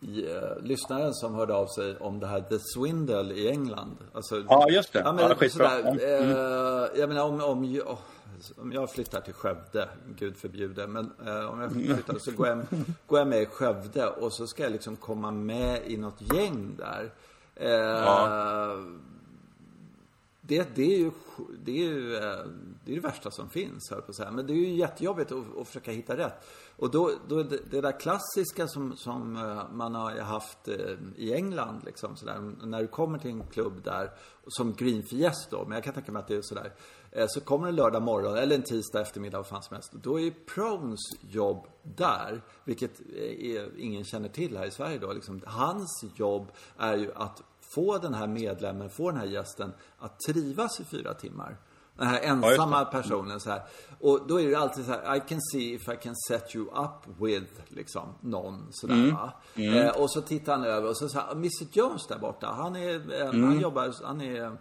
i, 0.02 0.26
uh, 0.26 0.62
lyssnaren 0.62 1.14
som 1.14 1.34
hörde 1.34 1.54
av 1.54 1.66
sig 1.66 1.96
om 1.96 2.20
det 2.20 2.26
här 2.26 2.40
The 2.40 2.58
Swindle 2.58 3.34
i 3.34 3.48
England. 3.48 3.96
Alltså, 4.12 4.44
ja, 4.48 4.68
just 4.70 4.92
det. 4.92 4.98
Ja, 4.98 5.12
men, 5.12 5.36
ja, 5.40 5.48
sådär, 5.48 5.80
mm. 5.80 5.98
uh, 5.98 7.00
jag 7.00 7.08
menar 7.08 7.24
om, 7.24 7.40
om, 7.40 7.64
oh, 7.64 7.98
om 8.56 8.72
jag 8.72 8.90
flyttar 8.90 9.20
till 9.20 9.34
Skövde, 9.34 9.88
gud 10.18 10.36
förbjude, 10.36 10.86
men 10.86 11.12
uh, 11.26 11.50
om 11.50 11.60
jag 11.60 11.72
flyttar 11.72 12.18
så 12.18 12.32
går 12.32 12.46
jag, 12.46 12.64
går 13.06 13.18
jag 13.18 13.28
med 13.28 13.42
i 13.42 13.46
Skövde 13.46 14.06
och 14.06 14.32
så 14.32 14.46
ska 14.46 14.62
jag 14.62 14.72
liksom 14.72 14.96
komma 14.96 15.30
med 15.30 15.80
i 15.86 15.96
något 15.96 16.34
gäng 16.34 16.76
där. 16.78 17.12
Ja. 17.54 18.76
Det, 20.40 20.68
det, 20.74 20.94
är 20.94 20.98
ju, 20.98 21.10
det 21.64 21.70
är 21.70 21.84
ju 21.84 22.10
det, 22.84 22.92
är 22.92 22.94
det 22.94 23.00
värsta 23.00 23.30
som 23.30 23.50
finns, 23.50 23.90
höll 23.90 24.02
på 24.02 24.10
att 24.10 24.16
säga. 24.16 24.30
Men 24.30 24.46
det 24.46 24.52
är 24.52 24.56
ju 24.56 24.74
jättejobbigt 24.74 25.32
att, 25.32 25.58
att 25.60 25.66
försöka 25.66 25.90
hitta 25.90 26.16
rätt. 26.16 26.44
Och 26.82 26.90
då, 26.90 27.10
då 27.28 27.42
det, 27.42 27.58
det 27.70 27.80
där 27.80 28.00
klassiska 28.00 28.68
som, 28.68 28.96
som 28.96 29.36
eh, 29.36 29.72
man 29.72 29.94
har 29.94 30.20
haft 30.20 30.68
eh, 30.68 30.96
i 31.16 31.34
England, 31.34 31.82
liksom 31.84 32.16
sådär, 32.16 32.52
när 32.66 32.80
du 32.80 32.88
kommer 32.88 33.18
till 33.18 33.30
en 33.30 33.46
klubb 33.46 33.82
där, 33.84 34.10
som 34.46 34.72
Green 34.72 35.02
Fiest 35.02 35.50
då, 35.50 35.64
men 35.64 35.72
jag 35.72 35.84
kan 35.84 35.94
tänka 35.94 36.12
mig 36.12 36.20
att 36.20 36.28
det 36.28 36.34
är 36.34 36.42
sådär, 36.42 36.72
eh, 37.10 37.26
så 37.28 37.40
kommer 37.40 37.68
en 37.68 37.76
lördag 37.76 38.02
morgon, 38.02 38.36
eller 38.36 38.56
en 38.56 38.62
tisdag 38.62 39.00
eftermiddag, 39.00 39.38
vad 39.38 39.46
fan 39.46 39.62
som 39.62 39.74
helst. 39.74 39.92
Då 39.92 40.20
är 40.20 40.30
Prones 40.30 41.00
jobb 41.20 41.66
där, 41.82 42.42
vilket 42.64 43.00
är, 43.00 43.78
ingen 43.78 44.04
känner 44.04 44.28
till 44.28 44.56
här 44.56 44.66
i 44.66 44.70
Sverige 44.70 44.98
då. 44.98 45.12
Liksom, 45.12 45.42
hans 45.46 46.04
jobb 46.16 46.52
är 46.78 46.96
ju 46.96 47.12
att 47.14 47.42
få 47.74 47.98
den 47.98 48.14
här 48.14 48.26
medlemmen, 48.26 48.90
få 48.90 49.10
den 49.10 49.20
här 49.20 49.26
gästen 49.26 49.72
att 49.98 50.20
trivas 50.20 50.80
i 50.80 50.84
fyra 50.84 51.14
timmar. 51.14 51.56
Den 51.98 52.06
här 52.06 52.20
ensamma 52.20 52.78
ja, 52.78 52.84
personen 52.84 53.40
så 53.40 53.50
här. 53.50 53.62
Och 54.00 54.26
då 54.28 54.40
är 54.40 54.48
det 54.50 54.58
alltid 54.58 54.84
så 54.84 54.90
här, 54.90 55.16
I 55.16 55.20
can 55.28 55.40
see 55.52 55.74
if 55.74 55.88
I 55.88 55.96
can 56.02 56.14
set 56.28 56.54
you 56.54 56.64
up 56.64 57.20
with, 57.20 57.52
liksom, 57.68 58.14
någon 58.20 58.68
sådär 58.70 58.94
mm. 58.94 59.14
va. 59.14 59.32
Mm. 59.54 59.74
Eh, 59.74 59.90
och 59.90 60.10
så 60.10 60.22
tittar 60.22 60.52
han 60.52 60.64
över 60.64 60.88
och 60.88 60.96
så 60.96 61.08
säger 61.08 61.32
Mr 61.32 61.66
Jones 61.72 62.06
där 62.06 62.18
borta, 62.18 62.46
han 62.46 62.76
är, 62.76 63.20
eh, 63.20 63.28
mm. 63.28 63.44
han 63.44 63.60
jobbar, 63.60 63.94
han 64.04 64.20
är 64.20 64.56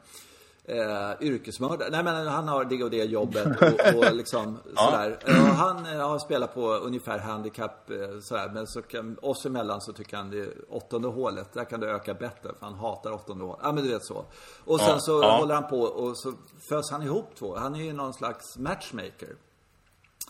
eh, 0.71 1.27
yrkesmördare. 1.27 1.89
Nej 1.89 2.03
men 2.03 2.27
han 2.27 2.47
har 2.47 2.65
det 2.65 2.83
och 2.83 2.91
det 2.91 3.03
jobbet 3.03 3.61
och, 3.61 3.97
och 3.97 4.15
liksom 4.15 4.59
ja. 4.75 4.85
sådär. 4.85 5.19
Och 5.25 5.55
han 5.55 5.85
eh, 5.85 6.09
har 6.09 6.19
spelat 6.19 6.53
på 6.53 6.73
ungefär 6.73 7.19
handikapp 7.19 7.89
eh, 7.89 8.19
sådär. 8.21 8.51
Men 8.53 8.67
så 8.67 8.81
kan, 8.81 9.17
oss 9.21 9.45
emellan 9.45 9.81
så 9.81 9.93
tycker 9.93 10.17
han 10.17 10.29
det 10.29 10.49
åttonde 10.69 11.07
hålet, 11.07 11.53
där 11.53 11.65
kan 11.65 11.79
det 11.79 11.87
öka 11.87 12.13
bättre. 12.13 12.49
För 12.59 12.65
han 12.65 12.73
hatar 12.73 13.11
åttonde 13.11 13.43
hålet. 13.43 13.59
Ja 13.63 13.71
men 13.71 13.83
du 13.83 13.89
vet 13.89 14.05
så. 14.05 14.25
Och 14.65 14.79
sen 14.79 14.89
ja. 14.89 14.99
så 14.99 15.21
ja. 15.23 15.37
håller 15.37 15.55
han 15.55 15.67
på 15.67 15.81
och 15.81 16.17
så 16.17 16.33
fös 16.59 16.91
han 16.91 17.03
ihop 17.03 17.35
två. 17.39 17.57
Han 17.57 17.75
är 17.75 17.83
ju 17.83 17.93
någon 17.93 18.13
slags 18.13 18.57
matchmaker. 18.57 19.35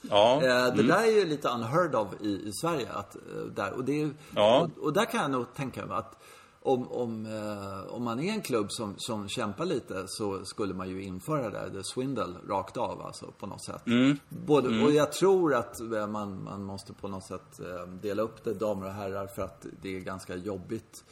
Ja. 0.02 0.34
Eh, 0.36 0.42
det 0.42 0.82
mm. 0.82 0.88
där 0.88 1.04
är 1.04 1.12
ju 1.12 1.26
lite 1.26 1.50
unheard 1.50 1.96
of 1.96 2.08
i, 2.22 2.48
i 2.48 2.52
Sverige. 2.54 2.88
Att, 2.94 3.16
eh, 3.16 3.22
där, 3.56 3.74
och, 3.74 3.84
det 3.84 4.02
är, 4.02 4.10
ja. 4.36 4.62
och, 4.62 4.84
och, 4.84 4.94
där 4.94 5.06
kan 5.06 5.22
jag 5.22 5.32
nog 5.32 5.54
tänka 5.54 5.86
mig 5.86 5.98
att 5.98 6.18
om, 6.64 6.92
om, 6.92 7.26
eh, 7.26 7.94
om 7.94 8.04
man 8.04 8.20
är 8.20 8.34
en 8.34 8.42
klubb 8.42 8.72
som, 8.72 8.94
som 8.98 9.30
kämpar 9.30 9.66
lite 9.66 10.08
så 10.08 10.46
skulle 10.46 10.74
man 10.74 10.90
ju 10.90 11.04
införa 11.04 11.50
det, 11.50 11.72
the 11.72 11.84
swindle, 11.84 12.36
rakt 12.48 12.78
av 12.78 13.02
alltså 13.02 13.32
på 13.40 13.48
något 13.48 13.66
sätt. 13.66 13.88
Mm. 13.88 14.18
Både, 14.30 14.68
mm. 14.68 14.84
Och 14.84 14.92
jag 14.92 15.12
tror 15.12 15.54
att 15.54 15.80
eh, 15.80 16.08
man, 16.08 16.44
man 16.44 16.64
måste 16.64 16.94
på 16.94 17.08
något 17.08 17.24
sätt 17.24 17.60
eh, 17.60 17.88
dela 17.88 18.22
upp 18.22 18.44
det, 18.44 18.54
damer 18.54 18.86
och 18.86 18.94
herrar, 18.94 19.28
för 19.28 19.42
att 19.42 19.66
det 19.82 19.96
är 19.96 20.00
ganska 20.00 20.36
jobbigt 20.36 21.04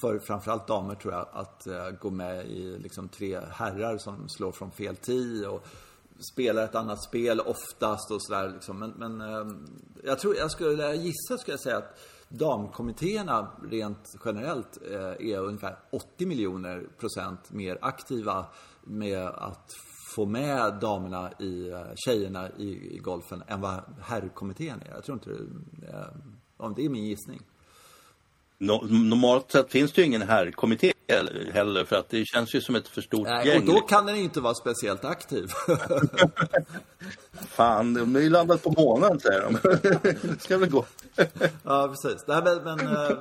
för 0.00 0.18
framförallt 0.18 0.66
damer 0.66 0.94
tror 0.94 1.14
jag, 1.14 1.26
att 1.32 1.66
uh, 1.66 1.98
gå 2.00 2.10
med 2.10 2.46
i 2.46 2.78
liksom 2.78 3.08
tre 3.08 3.40
herrar 3.50 3.98
som 3.98 4.28
slår 4.28 4.52
från 4.52 4.70
fel 4.70 4.96
tid 4.96 5.46
och 5.46 5.66
spelar 6.18 6.64
ett 6.64 6.74
annat 6.74 7.02
spel 7.02 7.40
oftast 7.40 8.10
och 8.10 8.22
sådär 8.22 8.50
liksom. 8.54 8.78
Men, 8.78 8.90
men 8.90 9.20
ehm, 9.20 9.66
jag 10.04 10.18
tror, 10.18 10.36
jag 10.36 10.50
skulle 10.50 10.94
gissa 10.94 11.38
skulle 11.38 11.52
jag 11.52 11.60
säga 11.60 11.76
att 11.76 12.00
damkommittéerna 12.28 13.50
rent 13.70 14.16
generellt 14.24 14.78
eh, 14.90 15.30
är 15.32 15.38
ungefär 15.38 15.78
80 15.90 16.26
miljoner 16.26 16.86
procent 16.98 17.50
mer 17.50 17.78
aktiva 17.80 18.46
med 18.84 19.26
att 19.26 19.72
få 20.14 20.26
med 20.26 20.74
damerna 20.80 21.32
i, 21.38 21.68
eh, 21.68 21.82
tjejerna 21.96 22.48
i, 22.58 22.96
i 22.96 22.98
golfen 22.98 23.42
än 23.46 23.60
vad 23.60 23.80
herrkommittén 24.02 24.82
är. 24.86 24.94
Jag 24.94 25.04
tror 25.04 25.14
inte 25.14 25.30
det, 25.30 26.06
om 26.56 26.74
det 26.74 26.84
är 26.84 26.88
min 26.88 27.06
gissning. 27.06 27.40
Normalt 28.58 29.50
sett 29.52 29.70
finns 29.70 29.92
det 29.92 30.00
ju 30.00 30.06
ingen 30.06 30.22
herrkommitté 30.22 30.92
heller 31.52 31.84
för 31.84 31.96
att 31.96 32.08
det 32.08 32.24
känns 32.24 32.54
ju 32.54 32.60
som 32.60 32.74
ett 32.74 32.88
för 32.88 33.00
stort 33.00 33.26
Nej, 33.26 33.48
gäng. 33.48 33.58
Och 33.68 33.74
då 33.74 33.80
kan 33.80 34.06
den 34.06 34.16
inte 34.16 34.40
vara 34.40 34.54
speciellt 34.54 35.04
aktiv. 35.04 35.48
Fan, 37.48 37.94
de 37.94 38.16
är 38.16 38.20
ju 38.20 38.30
landat 38.30 38.62
på 38.62 38.70
månen 38.70 39.20
säger 39.20 39.42
de. 39.42 39.58
det 40.02 40.40
ska 40.40 40.58
väl 40.58 40.70
gå. 40.70 40.84
ja, 41.62 41.88
precis. 41.88 42.24
Nej, 42.26 42.42
men, 42.44 42.64
men 42.64 42.80
eh, 42.80 43.16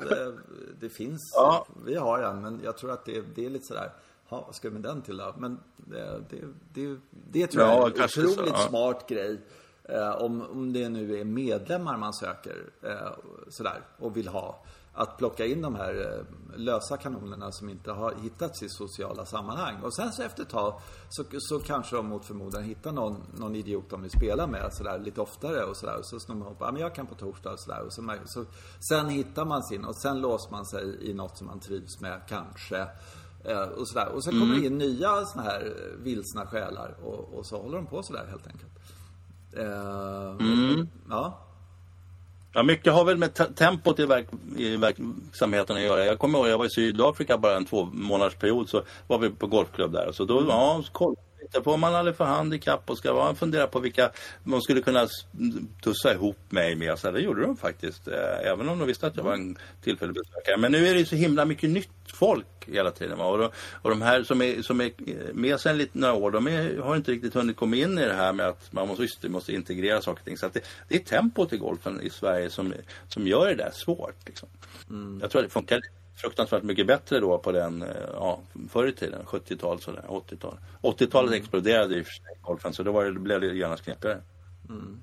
det 0.79 0.89
finns. 0.89 1.31
Ja. 1.35 1.67
Vi 1.85 1.95
har 1.95 2.19
en, 2.19 2.41
men 2.41 2.61
jag 2.63 2.77
tror 2.77 2.91
att 2.91 3.05
det, 3.05 3.23
det 3.35 3.45
är 3.45 3.49
lite 3.49 3.65
sådär. 3.65 3.91
Ja, 4.29 4.43
vad 4.45 4.55
ska 4.55 4.69
vi 4.69 4.73
med 4.73 4.83
den 4.83 5.01
till 5.01 5.17
då? 5.17 5.35
Men 5.37 5.59
det, 5.75 6.21
det, 6.29 6.37
det, 6.73 6.99
det 7.31 7.47
tror 7.47 7.63
jag 7.63 7.73
är 7.73 7.97
en 7.97 8.03
otroligt 8.03 8.35
så, 8.35 8.45
ja. 8.47 8.67
smart 8.69 9.09
grej. 9.09 9.41
Eh, 9.83 10.21
om, 10.21 10.41
om 10.41 10.73
det 10.73 10.89
nu 10.89 11.19
är 11.19 11.23
medlemmar 11.23 11.97
man 11.97 12.13
söker 12.13 12.55
eh, 12.83 13.11
sådär 13.49 13.81
och 13.97 14.17
vill 14.17 14.27
ha 14.27 14.63
att 14.97 15.17
plocka 15.17 15.45
in 15.45 15.61
de 15.61 15.75
här 15.75 15.93
eh, 15.93 16.57
lösa 16.59 16.97
kanonerna 16.97 17.51
som 17.51 17.69
inte 17.69 17.91
har 17.91 18.13
hittats 18.21 18.63
i 18.63 18.69
sociala 18.69 19.25
sammanhang. 19.25 19.81
Och 19.83 19.95
sen 19.95 20.11
så 20.11 20.23
efter 20.23 20.43
ett 20.43 20.49
tag 20.49 20.81
så, 21.09 21.23
så 21.39 21.59
kanske 21.59 21.95
de 21.95 22.07
mot 22.07 22.25
förmodan 22.25 22.63
hittar 22.63 22.91
någon, 22.91 23.23
någon 23.35 23.55
idiot 23.55 23.89
de 23.89 24.01
vill 24.01 24.11
spela 24.11 24.47
med 24.47 24.69
sådär 24.71 24.99
lite 24.99 25.21
oftare 25.21 25.63
och 25.63 25.77
sådär. 25.77 25.97
Och 25.97 26.05
så 26.05 26.19
snor 26.19 26.35
man 26.35 26.47
ihop, 26.47 26.57
ja 26.59 26.71
men 26.71 26.81
jag 26.81 26.95
kan 26.95 27.07
på 27.07 27.15
torsdag 27.15 27.51
och 27.51 27.59
sådär. 27.59 27.81
Och 27.85 27.93
så, 27.93 28.13
så, 28.25 28.45
sen 28.89 29.09
hittar 29.09 29.45
man 29.45 29.63
sin 29.63 29.85
och 29.85 29.95
sen 29.95 30.21
låser 30.21 30.51
man 30.51 30.65
sig 30.65 31.09
i 31.09 31.13
något 31.13 31.37
som 31.37 31.47
man 31.47 31.59
trivs 31.59 32.01
med 32.01 32.21
kanske. 32.29 32.87
Eh, 33.43 33.61
och 33.61 33.87
sådär. 33.87 34.07
Och 34.07 34.23
sen 34.23 34.33
kommer 34.33 34.55
mm. 34.55 34.61
det 34.61 34.67
in 34.67 34.77
nya 34.77 35.25
sådana 35.25 35.49
här 35.49 35.73
vilsna 35.97 36.45
själar 36.47 36.95
och, 37.03 37.33
och, 37.33 37.45
så 37.45 37.61
håller 37.61 37.77
de 37.77 37.87
på 37.87 38.03
sådär 38.03 38.25
helt 38.29 38.47
enkelt. 38.47 38.71
Eh, 39.53 40.47
mm. 40.47 40.87
Ja. 41.09 41.46
Ja, 42.57 42.63
mycket 42.63 42.93
har 42.93 43.05
väl 43.05 43.17
med 43.17 43.55
tempot 43.55 43.99
i, 43.99 44.05
verk, 44.05 44.27
i 44.57 44.75
verksamheten 44.75 45.75
att 45.75 45.81
göra. 45.81 46.05
Jag 46.05 46.19
kommer 46.19 46.39
ihåg, 46.39 46.47
jag 46.47 46.57
var 46.57 46.65
i 46.65 46.69
Sydafrika 46.69 47.37
bara 47.37 47.55
en 47.55 47.65
två 47.65 47.85
månaders 47.85 48.35
period 48.35 48.69
så 48.69 48.81
var 49.07 49.19
vi 49.19 49.29
på 49.29 49.47
golfklubb 49.47 49.91
där. 49.91 50.11
Så 50.11 50.25
då, 50.25 50.37
mm. 50.37 50.49
ja, 50.49 50.83
koll, 50.91 51.15
lite 51.47 51.61
på 51.61 51.71
om 51.71 51.79
man 51.79 51.93
hade 51.93 52.13
för 52.13 52.25
handikapp 52.25 52.89
och 52.89 52.97
ska 52.97 53.13
man 53.13 53.35
fundera 53.35 53.67
på 53.67 53.79
vilka 53.79 54.11
man 54.43 54.61
skulle 54.61 54.81
kunna 54.81 55.07
tussa 55.81 56.13
ihop 56.13 56.37
mig 56.49 56.75
med. 56.75 56.99
Så 56.99 57.11
det 57.11 57.19
gjorde 57.19 57.41
de 57.41 57.57
faktiskt. 57.57 58.07
Eh, 58.07 58.51
även 58.51 58.69
om 58.69 58.79
de 58.79 58.87
visste 58.87 59.07
att 59.07 59.17
jag 59.17 59.23
var 59.23 59.33
en 59.33 59.57
tillfällig 59.83 60.15
besökare. 60.15 60.57
Men 60.57 60.71
nu 60.71 60.87
är 60.87 60.93
det 60.93 61.05
så 61.05 61.15
himla 61.15 61.45
mycket 61.45 61.69
nytt 61.69 61.89
folk 62.13 62.45
hela 62.67 62.91
tiden. 62.91 63.19
Och, 63.19 63.37
de, 63.37 63.49
och 63.81 63.89
de 63.89 64.01
här 64.01 64.23
som 64.23 64.41
är, 64.41 64.61
som 64.61 64.81
är 64.81 64.91
med 65.33 65.59
sedan 65.59 65.77
lite 65.77 65.97
några 65.97 66.13
år, 66.13 66.31
de 66.31 66.47
är, 66.47 66.77
har 66.77 66.95
inte 66.95 67.11
riktigt 67.11 67.33
hunnit 67.33 67.57
komma 67.57 67.75
in 67.75 67.97
i 67.97 68.05
det 68.05 68.13
här 68.13 68.33
med 68.33 68.47
att 68.47 68.73
man 68.73 68.87
måste, 68.87 69.03
just, 69.03 69.23
måste 69.23 69.53
integrera 69.53 70.01
saker 70.01 70.19
och 70.19 70.25
ting. 70.25 70.37
Så 70.37 70.49
det, 70.53 70.59
det, 70.87 70.95
är 70.95 70.99
tempot 70.99 71.53
i 71.53 71.57
golfen 71.57 72.01
i 72.01 72.09
Sverige 72.09 72.49
som, 72.49 72.73
som 73.07 73.27
gör 73.27 73.47
det 73.47 73.55
där 73.55 73.71
svårt. 73.73 74.15
Liksom. 74.25 74.49
Mm. 74.89 75.19
Jag 75.21 75.31
tror 75.31 75.41
att 75.41 75.47
det 75.47 75.53
funkar 75.53 75.81
fruktansvärt 76.17 76.63
mycket 76.63 76.87
bättre 76.87 77.19
då 77.19 77.37
på 77.37 77.51
den, 77.51 77.81
eh, 77.81 77.89
ja, 78.13 78.39
förr 78.69 78.87
i 78.87 78.93
tiden, 78.93 79.25
70-tal 79.25 79.81
sådär, 79.81 80.05
80-tal. 80.07 80.57
80-talet 80.81 81.29
mm. 81.29 81.41
exploderade 81.41 81.95
i 81.95 82.05
golfen 82.41 82.73
så 82.73 82.83
då 82.83 82.91
var 82.91 83.05
det, 83.05 83.11
blev 83.11 83.41
det 83.41 83.47
genast 83.47 83.83
knepigare. 83.83 84.21
Mm. 84.69 84.99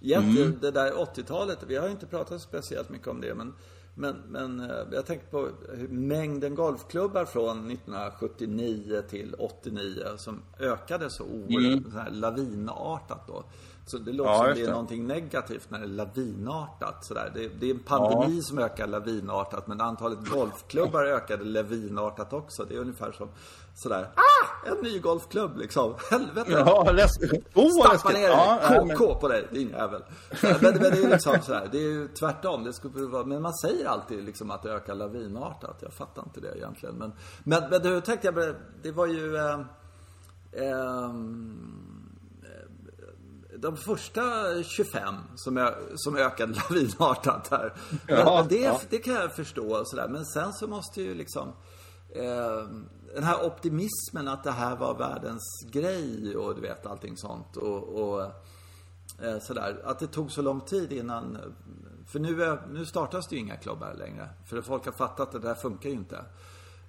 Jätte, 0.00 0.42
mm. 0.42 0.58
Det 0.60 0.70
där 0.70 0.92
80-talet, 0.92 1.58
vi 1.66 1.76
har 1.76 1.86
ju 1.86 1.92
inte 1.92 2.06
pratat 2.06 2.42
speciellt 2.42 2.90
mycket 2.90 3.08
om 3.08 3.20
det 3.20 3.34
men 3.34 3.54
men, 3.94 4.16
men 4.28 4.60
eh, 4.60 4.76
jag 4.92 5.06
tänker 5.06 5.26
på 5.26 5.48
mängden 5.88 6.54
golfklubbar 6.54 7.24
från 7.24 7.70
1979 7.70 9.02
till 9.10 9.34
89 9.38 10.04
som 10.16 10.42
ökade 10.58 11.10
så 11.10 11.24
oerhört 11.24 12.06
mm. 12.06 12.20
lavinartat 12.20 13.26
då. 13.26 13.44
Så 13.86 13.98
det 13.98 14.12
låter 14.12 14.32
ja, 14.32 14.44
som 14.44 14.54
det 14.54 14.62
är 14.62 14.70
någonting 14.70 15.06
negativt 15.06 15.70
när 15.70 15.78
det 15.78 15.84
är 15.84 15.88
lavinartat. 15.88 17.04
Sådär. 17.04 17.32
Det, 17.34 17.48
det 17.48 17.66
är 17.66 17.74
en 17.74 17.78
pandemi 17.78 18.36
ja. 18.36 18.42
som 18.42 18.58
ökar 18.58 18.86
lavinartat 18.86 19.66
men 19.66 19.80
antalet 19.80 20.30
golfklubbar 20.30 21.04
ökade 21.16 21.44
lavinartat 21.44 22.32
också. 22.32 22.64
Det 22.64 22.74
är 22.74 22.78
ungefär 22.78 23.12
som 23.12 23.28
sådär, 23.74 24.08
ah! 24.14 24.68
En 24.68 24.76
ny 24.82 24.98
golfklubb 24.98 25.56
liksom. 25.56 25.94
Helvete! 26.10 26.50
Ja, 26.50 26.90
läskigt. 26.92 27.56
Oh, 27.56 27.70
Stappa 27.70 28.12
ner 28.12 28.28
ja, 28.28 28.58
KK 28.68 29.08
men... 29.08 29.20
på 29.20 29.28
dig, 29.28 29.48
din 29.52 29.68
jävel. 29.68 30.02
Men, 30.42 30.56
men, 30.60 30.72
det 30.72 31.04
är 31.04 31.08
liksom 31.08 31.36
sådär, 31.42 31.68
det 31.72 31.78
är 31.78 31.90
ju 31.90 32.08
tvärtom. 32.08 32.64
Det 32.64 32.72
skulle 32.72 33.06
vara, 33.06 33.24
men 33.24 33.42
man 33.42 33.54
säger 33.54 33.86
alltid 33.88 34.24
liksom 34.24 34.50
att 34.50 34.62
det 34.62 34.72
ökar 34.72 34.94
lavinartat. 34.94 35.78
Jag 35.80 35.92
fattar 35.92 36.22
inte 36.22 36.40
det 36.40 36.56
egentligen. 36.56 36.94
Men, 36.94 37.12
men, 37.44 37.70
men 37.70 37.82
då 37.82 38.00
tänkte 38.00 38.26
jag, 38.26 38.54
det 38.82 38.92
var 38.92 39.06
ju... 39.06 39.36
Eh, 39.36 39.60
eh, 40.52 41.12
de 43.56 43.76
första 43.76 44.22
25 44.62 45.14
som, 45.36 45.56
jag, 45.56 45.74
som 45.94 46.16
ökade 46.16 46.52
lavinartat 46.70 47.48
här. 47.50 47.72
Ja, 48.06 48.46
det, 48.48 48.56
ja. 48.56 48.80
det 48.90 48.98
kan 48.98 49.14
jag 49.14 49.36
förstå 49.36 49.80
och 49.80 49.88
sådär. 49.88 50.08
Men 50.08 50.24
sen 50.24 50.52
så 50.52 50.66
måste 50.66 51.02
ju 51.02 51.14
liksom 51.14 51.48
eh, 52.14 52.66
den 53.14 53.24
här 53.24 53.46
optimismen 53.46 54.28
att 54.28 54.44
det 54.44 54.50
här 54.50 54.76
var 54.76 54.94
världens 54.94 55.66
grej 55.70 56.36
och 56.36 56.54
du 56.54 56.60
vet 56.60 56.86
allting 56.86 57.16
sånt 57.16 57.56
och, 57.56 57.82
och 57.82 58.22
eh, 59.22 59.38
sådär. 59.40 59.82
Att 59.84 59.98
det 59.98 60.06
tog 60.06 60.32
så 60.32 60.42
lång 60.42 60.60
tid 60.60 60.92
innan 60.92 61.38
för 62.06 62.18
nu, 62.18 62.42
är, 62.42 62.66
nu 62.72 62.86
startas 62.86 63.28
det 63.28 63.34
ju 63.34 63.40
inga 63.40 63.56
klubbar 63.56 63.94
längre. 63.94 64.28
För 64.46 64.62
folk 64.62 64.84
har 64.84 64.92
fattat 64.92 65.20
att 65.20 65.42
det 65.42 65.48
där 65.48 65.54
funkar 65.54 65.88
ju 65.88 65.94
inte. 65.94 66.16
Eh, 66.16 66.24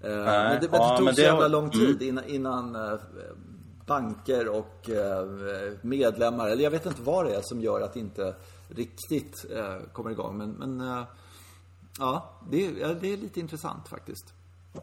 men, 0.01 0.61
det, 0.61 0.69
men 0.71 0.81
det 0.81 0.97
tog 0.97 1.03
men 1.03 1.15
så 1.15 1.21
det... 1.21 1.27
jävla 1.27 1.47
lång 1.47 1.69
tid 1.69 2.01
mm. 2.01 2.07
innan, 2.07 2.25
innan 2.25 2.75
eh, 2.75 2.99
banker 3.85 4.47
och 4.47 4.89
eh, 4.89 5.27
medlemmar, 5.81 6.47
eller 6.47 6.63
jag 6.63 6.71
vet 6.71 6.85
inte 6.85 7.01
vad 7.01 7.25
det 7.25 7.35
är 7.35 7.41
som 7.41 7.61
gör 7.61 7.81
att 7.81 7.93
det 7.93 7.99
inte 7.99 8.35
riktigt 8.67 9.45
eh, 9.51 9.77
kommer 9.93 10.11
igång. 10.11 10.37
Men, 10.37 10.51
men 10.51 11.05
ja, 11.99 12.39
det, 12.51 12.71
det 12.93 13.13
är 13.13 13.17
lite 13.17 13.39
intressant 13.39 13.87
faktiskt. 13.87 14.33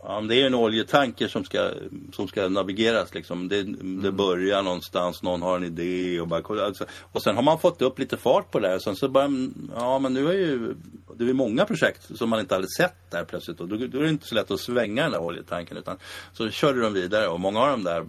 Ja, 0.02 0.20
det 0.20 0.42
är 0.42 0.46
en 0.46 0.54
oljetanker 0.54 1.28
som 1.28 1.44
ska, 1.44 1.70
som 2.12 2.28
ska 2.28 2.48
navigeras 2.48 3.14
liksom. 3.14 3.48
Det, 3.48 3.62
det 3.62 3.80
mm. 3.80 4.16
börjar 4.16 4.62
någonstans, 4.62 5.22
någon 5.22 5.42
har 5.42 5.56
en 5.56 5.64
idé 5.64 6.20
och 6.20 6.28
bara 6.28 6.64
alltså, 6.64 6.84
Och 7.12 7.22
sen 7.22 7.36
har 7.36 7.42
man 7.42 7.58
fått 7.58 7.82
upp 7.82 7.98
lite 7.98 8.16
fart 8.16 8.50
på 8.50 8.58
det 8.58 8.68
här. 8.68 8.78
Sen 8.78 8.96
så 8.96 9.08
bara, 9.08 9.30
ja 9.76 9.98
men 9.98 10.12
nu 10.12 10.28
är 10.28 10.32
ju, 10.32 10.74
det 11.16 11.30
är 11.30 11.32
många 11.32 11.64
projekt 11.64 12.18
som 12.18 12.30
man 12.30 12.40
inte 12.40 12.54
hade 12.54 12.68
sett 12.68 13.10
där 13.10 13.24
plötsligt. 13.24 13.60
Och 13.60 13.68
då, 13.68 13.76
då 13.76 13.98
är 13.98 14.02
det 14.02 14.08
inte 14.08 14.26
så 14.26 14.34
lätt 14.34 14.50
att 14.50 14.60
svänga 14.60 15.02
den 15.02 15.12
där 15.12 15.20
oljetanken. 15.20 15.76
Utan, 15.76 15.96
så 16.32 16.50
körde 16.50 16.80
de 16.80 16.92
vidare 16.92 17.28
och 17.28 17.40
många 17.40 17.60
av 17.60 17.68
de 17.68 17.84
där 17.84 18.04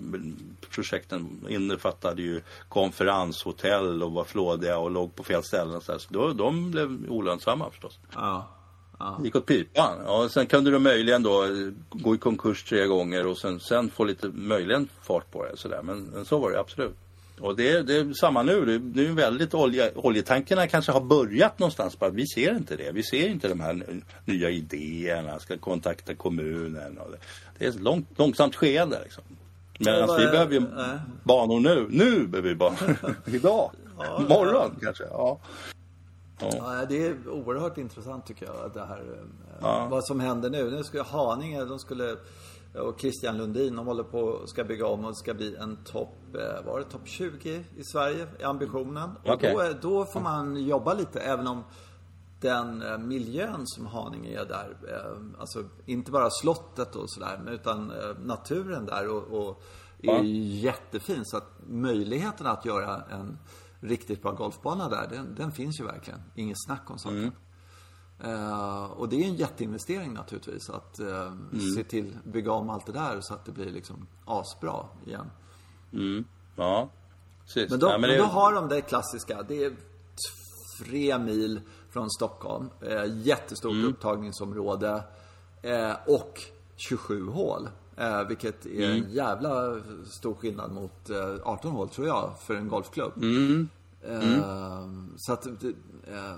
projekten 0.69 1.45
innefattade 1.49 2.21
ju 2.21 2.41
konferenshotell 2.69 4.03
och 4.03 4.11
var 4.11 4.23
flådiga 4.23 4.77
och 4.77 4.91
låg 4.91 5.15
på 5.15 5.23
fel 5.23 5.43
ställen. 5.43 5.81
Så, 5.81 5.99
så 5.99 6.07
då, 6.13 6.33
de 6.33 6.71
blev 6.71 7.05
olönsamma 7.09 7.69
förstås. 7.69 7.99
Ja. 8.13 8.47
Ja. 9.01 9.19
gick 9.23 9.35
åt 9.35 9.45
pipan. 9.45 9.97
Ja, 10.05 10.29
sen 10.29 10.45
kunde 10.45 10.71
du 10.71 10.79
möjligen 10.79 11.23
då 11.23 11.47
gå 11.89 12.15
i 12.15 12.17
konkurs 12.17 12.63
tre 12.63 12.85
gånger 12.85 13.27
och 13.27 13.37
sen, 13.37 13.59
sen 13.59 13.89
få 13.89 14.03
lite 14.03 14.27
möjligen 14.27 14.87
fart 15.01 15.31
på 15.31 15.45
det. 15.45 15.57
Sådär. 15.57 15.81
Men, 15.83 16.01
men 16.01 16.25
så 16.25 16.39
var 16.39 16.51
det 16.51 16.59
absolut. 16.59 16.95
Och 17.39 17.55
det, 17.55 17.71
är, 17.71 17.83
det 17.83 17.95
är 17.95 18.13
samma 18.13 18.43
nu. 18.43 18.65
Det, 18.65 18.79
det 18.79 19.07
är 19.07 19.11
väldigt 19.11 19.53
olja, 19.53 19.89
oljetankarna 19.95 20.67
kanske 20.67 20.91
har 20.91 21.01
börjat 21.01 21.59
någonstans. 21.59 21.99
Bara 21.99 22.09
vi 22.09 22.27
ser 22.27 22.55
inte 22.55 22.75
det. 22.75 22.91
Vi 22.91 23.03
ser 23.03 23.27
inte 23.27 23.47
de 23.47 23.59
här 23.59 23.85
nya 24.25 24.49
idéerna. 24.49 25.39
Ska 25.39 25.57
kontakta 25.57 26.15
kommunen. 26.15 26.97
Och 26.97 27.11
det, 27.11 27.17
det 27.57 27.65
är 27.65 27.69
ett 27.69 27.79
långt, 27.79 28.07
långsamt 28.15 28.55
skeende. 28.55 28.99
Liksom. 29.03 29.23
Medan 29.79 30.17
vi 30.19 30.25
behöver 30.25 30.53
ju 30.53 30.57
äh. 30.57 30.95
banor 31.23 31.59
nu. 31.59 31.87
Nu 31.89 32.27
behöver 32.27 32.49
vi 32.49 32.55
banor. 32.55 33.15
Idag. 33.25 33.71
Ja, 33.97 34.25
Morgon 34.29 34.71
ja. 34.73 34.79
kanske. 34.81 35.03
Ja. 35.03 35.39
Ja. 36.41 36.85
det 36.89 37.07
är 37.07 37.29
oerhört 37.29 37.77
intressant 37.77 38.25
tycker 38.25 38.45
jag. 38.45 38.71
Det 38.73 38.85
här, 38.85 38.99
eh, 38.99 39.25
ja. 39.61 39.87
Vad 39.91 40.05
som 40.05 40.19
händer 40.19 40.49
nu. 40.49 40.71
Nu 40.71 40.83
ska 40.83 41.03
Haninge, 41.03 41.65
de 41.65 41.79
skulle 41.79 42.17
och 42.73 42.99
Christian 42.99 43.37
Lundin, 43.37 43.75
de 43.75 43.87
håller 43.87 44.03
på 44.03 44.41
ska 44.45 44.63
bygga 44.63 44.87
om 44.87 45.05
och 45.05 45.17
ska 45.17 45.33
bli 45.33 45.55
en 45.55 45.77
topp, 45.83 46.17
eh, 46.35 46.65
var 46.65 46.79
det 46.79 46.85
topp 46.85 47.01
20 47.05 47.65
i 47.77 47.83
Sverige, 47.83 48.27
i 48.39 48.43
ambitionen. 48.43 49.09
Okay. 49.25 49.53
Och 49.53 49.61
då, 49.61 49.73
då 49.81 50.05
får 50.05 50.19
man 50.19 50.65
jobba 50.65 50.93
lite, 50.93 51.19
även 51.19 51.47
om 51.47 51.63
den 52.39 52.81
eh, 52.81 52.97
miljön 52.97 53.61
som 53.63 53.85
Haninge 53.85 54.39
är 54.39 54.45
där, 54.45 54.77
alltså 55.39 55.63
inte 55.85 56.11
bara 56.11 56.29
slottet 56.29 56.95
och 56.95 57.11
sådär, 57.11 57.39
utan 57.51 57.93
naturen 58.25 58.85
där 58.85 59.07
och, 59.07 59.47
och 59.47 59.63
är 60.03 60.13
ja. 60.13 60.23
jättefin. 60.69 61.25
Så 61.25 61.37
att 61.37 61.49
möjligheten 61.67 62.47
att 62.47 62.65
göra 62.65 63.01
en 63.11 63.37
riktigt 63.81 64.21
bra 64.21 64.31
golfbana 64.31 64.89
där, 64.89 65.07
den, 65.07 65.35
den 65.35 65.51
finns 65.51 65.79
ju 65.79 65.83
verkligen. 65.83 66.21
Inget 66.35 66.63
snack 66.65 66.91
om 66.91 66.99
saken. 66.99 67.17
Mm. 67.17 67.31
Uh, 68.25 68.83
och 68.83 69.09
det 69.09 69.15
är 69.23 69.27
en 69.27 69.35
jätteinvestering 69.35 70.13
naturligtvis 70.13 70.69
att 70.69 70.99
uh, 70.99 71.21
mm. 71.25 71.59
se 71.75 71.83
till, 71.83 72.17
bygga 72.23 72.51
om 72.51 72.69
allt 72.69 72.85
det 72.85 72.91
där 72.91 73.21
så 73.21 73.33
att 73.33 73.45
det 73.45 73.51
blir 73.51 73.71
liksom 73.71 74.07
asbra 74.25 74.85
igen. 75.05 75.31
Mm. 75.93 76.25
Ja, 76.55 76.89
precis. 77.45 77.69
Men 77.69 77.79
då, 77.79 77.87
ja, 77.87 77.97
men 77.97 78.09
det... 78.09 78.17
då 78.17 78.23
har 78.23 78.53
de 78.53 78.67
det 78.67 78.81
klassiska. 78.81 79.43
Det 79.43 79.63
är 79.63 79.73
tre 80.79 81.17
mil 81.17 81.61
från 81.89 82.09
Stockholm. 82.09 82.69
Uh, 82.83 83.17
jättestort 83.27 83.71
mm. 83.71 83.89
upptagningsområde. 83.89 85.03
och 86.07 86.39
27 86.75 87.27
hål. 87.27 87.69
Eh, 87.97 88.27
vilket 88.27 88.65
är 88.65 88.91
mm. 88.91 89.03
en 89.03 89.11
jävla 89.11 89.81
stor 90.05 90.35
skillnad 90.35 90.71
mot 90.71 91.09
eh, 91.09 91.35
18 91.43 91.71
hål 91.71 91.89
tror 91.89 92.07
jag 92.07 92.33
för 92.39 92.55
en 92.55 92.67
golfklubb. 92.67 93.17
Mm. 93.17 93.69
Mm. 94.07 95.13
så 95.17 95.33
att 95.33 95.45
eh, 95.45 96.35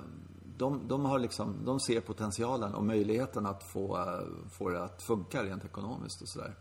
de, 0.57 0.87
de, 0.87 1.05
har 1.05 1.19
liksom, 1.19 1.55
de 1.65 1.79
ser 1.79 1.99
potentialen 1.99 2.73
och 2.73 2.83
möjligheten 2.83 3.45
att 3.45 3.63
få, 3.63 3.97
eh, 3.97 4.49
få 4.51 4.69
det 4.69 4.83
att 4.83 5.03
funka 5.03 5.43
rent 5.43 5.65
ekonomiskt 5.65 6.21
och 6.21 6.29
sådär. 6.29 6.53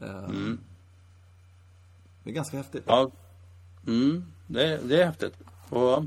Eh, 0.00 0.24
mm. 0.24 0.58
Det 2.24 2.30
är 2.30 2.34
ganska 2.34 2.56
häftigt. 2.56 2.84
Ja, 2.86 3.10
mm, 3.86 4.24
det, 4.46 4.80
det 4.88 5.02
är 5.02 5.06
häftigt. 5.06 5.34
Och, 5.68 5.98
och 5.98 6.04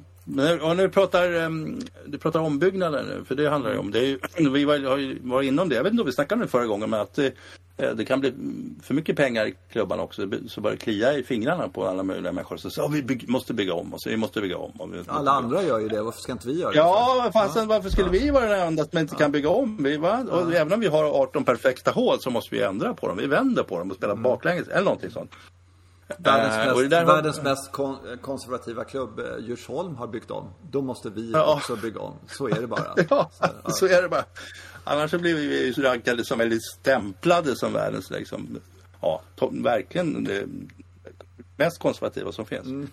när 0.75 0.83
du 0.83 0.89
pratar, 0.89 1.33
ehm, 1.33 1.79
du 2.05 2.17
pratar 2.17 2.39
ombyggnader 2.39 3.03
nu, 3.03 3.25
för 3.25 3.35
det 3.35 3.49
handlar 3.49 3.71
ju 3.71 3.77
om, 3.77 3.91
det 3.91 3.99
är 3.99 4.05
ju, 4.05 4.19
vi 4.49 4.65
var, 4.65 4.79
har 4.79 5.27
varit 5.29 5.47
inom 5.47 5.69
det, 5.69 5.75
jag 5.75 5.83
vet 5.83 5.91
inte 5.91 6.01
om 6.01 6.07
vi 6.07 6.13
snackade 6.13 6.35
om 6.35 6.41
det 6.41 6.51
förra 6.51 6.65
gången, 6.65 6.89
men 6.89 7.01
att 7.01 7.19
Eh, 7.19 7.31
det 7.81 8.05
kan 8.05 8.19
bli 8.19 8.33
för 8.83 8.93
mycket 8.93 9.15
pengar 9.15 9.45
i 9.45 9.55
klubban 9.71 9.99
också. 9.99 10.29
Så 10.47 10.61
börjar 10.61 10.77
det 10.77 10.83
klia 10.83 11.13
i 11.13 11.23
fingrarna 11.23 11.69
på 11.69 11.87
alla 11.87 12.03
möjliga 12.03 12.31
människor. 12.31 12.57
Så, 12.57 12.69
så 12.69 12.87
vi 12.87 13.25
måste 13.27 13.53
bygga 13.53 13.73
om 13.73 13.93
oss. 13.93 14.07
Vi 14.07 14.17
måste 14.17 14.41
bygga 14.41 14.57
om. 14.57 14.91
Vi 14.93 15.03
alla 15.07 15.31
andra 15.31 15.63
gör 15.63 15.79
ju 15.79 15.87
det. 15.87 16.01
Varför 16.01 16.21
ska 16.21 16.31
inte 16.31 16.47
vi 16.47 16.59
göra 16.59 16.71
det? 16.71 16.77
Ja, 16.77 17.29
fasen, 17.33 17.67
varför 17.67 17.89
skulle 17.89 18.09
vi 18.09 18.29
vara 18.29 18.45
den 18.45 18.67
enda 18.67 18.85
som 18.85 18.99
inte 18.99 19.15
kan 19.15 19.31
bygga 19.31 19.49
om? 19.49 19.83
Vi, 19.83 19.97
va? 19.97 20.25
Och 20.31 20.53
även 20.53 20.73
om 20.73 20.79
vi 20.79 20.87
har 20.87 21.03
18 21.03 21.43
perfekta 21.43 21.91
hål 21.91 22.19
så 22.19 22.29
måste 22.29 22.55
vi 22.55 22.61
ändra 22.61 22.93
på 22.93 23.07
dem. 23.07 23.17
Vi 23.17 23.27
vänder 23.27 23.63
på 23.63 23.79
dem 23.79 23.91
och 23.91 23.97
spelar 23.97 24.13
mm. 24.13 24.23
baklänges 24.23 24.67
eller 24.67 24.85
någonting 24.85 25.11
sånt. 25.11 25.31
Världens 26.17 26.55
äh, 26.55 26.65
mest, 26.65 26.93
har... 26.93 27.05
världens 27.05 27.41
mest 27.41 27.71
kon 27.71 27.97
konservativa 28.21 28.83
klubb, 28.83 29.19
eh, 29.19 29.25
Djursholm, 29.39 29.95
har 29.95 30.07
byggt 30.07 30.31
om. 30.31 30.53
Då 30.71 30.81
måste 30.81 31.09
vi 31.09 31.31
ja. 31.31 31.53
också 31.55 31.75
bygga 31.75 31.99
om. 31.99 32.13
Så 32.27 32.47
är 32.47 32.61
det 32.61 32.67
bara. 32.67 32.93
ja, 33.09 33.29
så, 33.31 33.45
ja. 33.63 33.71
så 33.71 33.87
är 33.87 34.01
det 34.01 34.09
bara. 34.09 34.23
Annars 34.83 35.11
så 35.11 35.17
blir 35.17 35.35
vi 35.35 35.71
rankade 35.71 36.25
som 36.25 36.39
väldigt 36.39 36.63
stämplade 36.63 37.55
som 37.55 37.73
världens 37.73 38.11
liksom, 38.11 38.59
ja, 39.01 39.21
verkligen 39.51 40.23
det 40.23 40.45
mest 41.57 41.79
konservativa 41.79 42.31
som 42.31 42.45
finns. 42.45 42.65
Mm. 42.65 42.89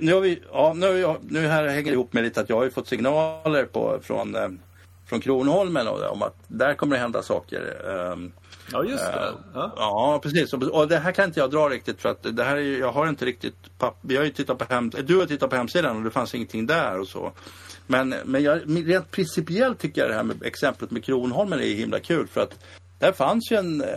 Nu 0.00 0.12
har 0.12 0.20
vi, 0.20 0.42
ja, 0.52 0.72
nu, 0.76 0.86
har 0.86 0.92
vi, 0.92 1.34
nu 1.34 1.46
här 1.46 1.68
hänger 1.68 1.90
det 1.90 1.92
ihop 1.92 2.12
med 2.12 2.24
lite 2.24 2.40
att 2.40 2.48
jag 2.48 2.56
har 2.56 2.70
fått 2.70 2.88
signaler 2.88 3.64
på, 3.64 3.98
från, 4.02 4.34
eh, 4.34 4.48
från 5.06 5.20
Kronholmen 5.20 5.88
om 5.88 6.22
att 6.22 6.36
där 6.48 6.74
kommer 6.74 6.96
det 6.96 7.02
hända 7.02 7.22
saker. 7.22 7.82
Um, 7.84 8.32
ja, 8.72 8.84
just 8.84 9.04
det. 9.04 9.18
Uh, 9.18 9.34
ja. 9.54 9.72
ja. 9.76 10.20
precis. 10.22 10.52
Och 10.52 10.88
det 10.88 10.98
här 10.98 11.12
kan 11.12 11.24
inte 11.24 11.40
jag 11.40 11.50
dra 11.50 11.68
riktigt 11.68 12.00
för 12.00 12.08
att 12.08 12.36
det 12.36 12.44
här 12.44 12.56
är, 12.56 12.78
jag 12.78 12.92
har 12.92 13.08
inte 13.08 13.24
riktigt, 13.24 13.78
papp, 13.78 13.98
vi 14.00 14.16
har 14.16 14.24
ju 14.24 14.30
tittat 14.30 14.58
på 14.58 14.74
hem, 14.74 14.90
du 14.90 15.18
har 15.18 15.26
tittat 15.26 15.50
på 15.50 15.56
hemsidan 15.56 15.96
och 15.96 16.02
det 16.02 16.10
fanns 16.10 16.34
ingenting 16.34 16.66
där 16.66 16.98
och 16.98 17.08
så. 17.08 17.32
Men, 17.86 18.14
men 18.24 18.42
jag, 18.42 18.60
rent 18.88 19.10
principiellt 19.10 19.78
tycker 19.78 20.00
jag 20.00 20.10
det 20.10 20.14
här 20.14 20.22
med 20.22 20.42
exemplet 20.42 20.90
med 20.90 21.04
Kronholmen 21.04 21.60
är 21.60 21.74
himla 21.74 22.00
kul 22.00 22.26
för 22.26 22.40
att 22.40 22.58
där 22.98 23.12
fanns 23.12 23.52
ju 23.52 23.56
en, 23.56 23.80
eh, 23.80 23.88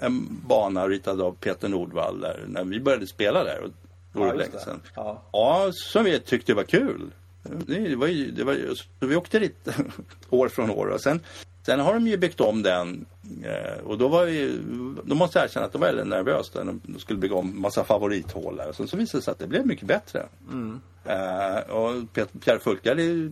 en 0.00 0.40
bana 0.48 0.88
ritad 0.88 1.20
av 1.20 1.32
Peter 1.32 1.68
Nordvall 1.68 2.20
där, 2.20 2.44
när 2.48 2.64
vi 2.64 2.80
började 2.80 3.06
spela 3.06 3.44
där. 3.44 3.60
Och, 3.60 3.70
ja, 4.12 4.32
länge 4.32 4.58
sedan. 4.58 4.80
Ja. 4.94 5.22
ja, 5.32 5.70
som 5.72 6.04
vi 6.04 6.20
tyckte 6.20 6.54
var 6.54 6.62
kul. 6.62 7.10
Det 7.42 7.96
var 7.96 8.06
ju, 8.06 8.30
det 8.30 8.44
var 8.44 8.52
ju, 8.52 8.74
vi 9.00 9.16
åkte 9.16 9.38
dit 9.38 9.68
år 10.30 10.48
från 10.48 10.70
år 10.70 10.86
och 10.86 11.00
sen 11.00 11.20
Sen 11.68 11.80
har 11.80 11.94
de 11.94 12.06
ju 12.06 12.16
byggt 12.16 12.40
om 12.40 12.62
den 12.62 13.06
eh, 13.44 13.84
och 13.84 13.98
då 13.98 14.08
var 14.08 14.26
ju, 14.26 14.62
då 15.04 15.14
måste 15.14 15.38
jag 15.38 15.44
erkänna 15.44 15.66
att 15.66 15.72
det 15.72 15.78
var 15.78 15.86
väldigt 15.86 16.06
nervöst 16.06 16.54
när 16.54 16.64
de 16.64 16.98
skulle 16.98 17.18
bygga 17.18 17.34
om 17.34 17.60
massa 17.60 17.84
favorithål 17.84 18.56
där. 18.56 18.72
Sen 18.72 18.88
så 18.88 18.96
visade 18.96 19.18
det 19.18 19.24
sig 19.24 19.32
att 19.32 19.38
det 19.38 19.46
blev 19.46 19.66
mycket 19.66 19.86
bättre. 19.86 20.26
Mm. 20.50 20.80
Uh, 21.06 21.70
och 21.70 22.12
Pierre 22.44 22.58
Fulkari, 22.58 23.30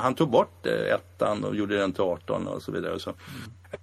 han 0.00 0.14
tog 0.14 0.30
bort 0.30 0.66
uh, 0.66 0.94
ettan 0.94 1.44
och 1.44 1.56
gjorde 1.56 1.76
den 1.76 1.92
till 1.92 2.02
18 2.02 2.46
och 2.46 2.62
så 2.62 2.72
vidare. 2.72 2.92
Och 2.92 3.00
så, 3.00 3.12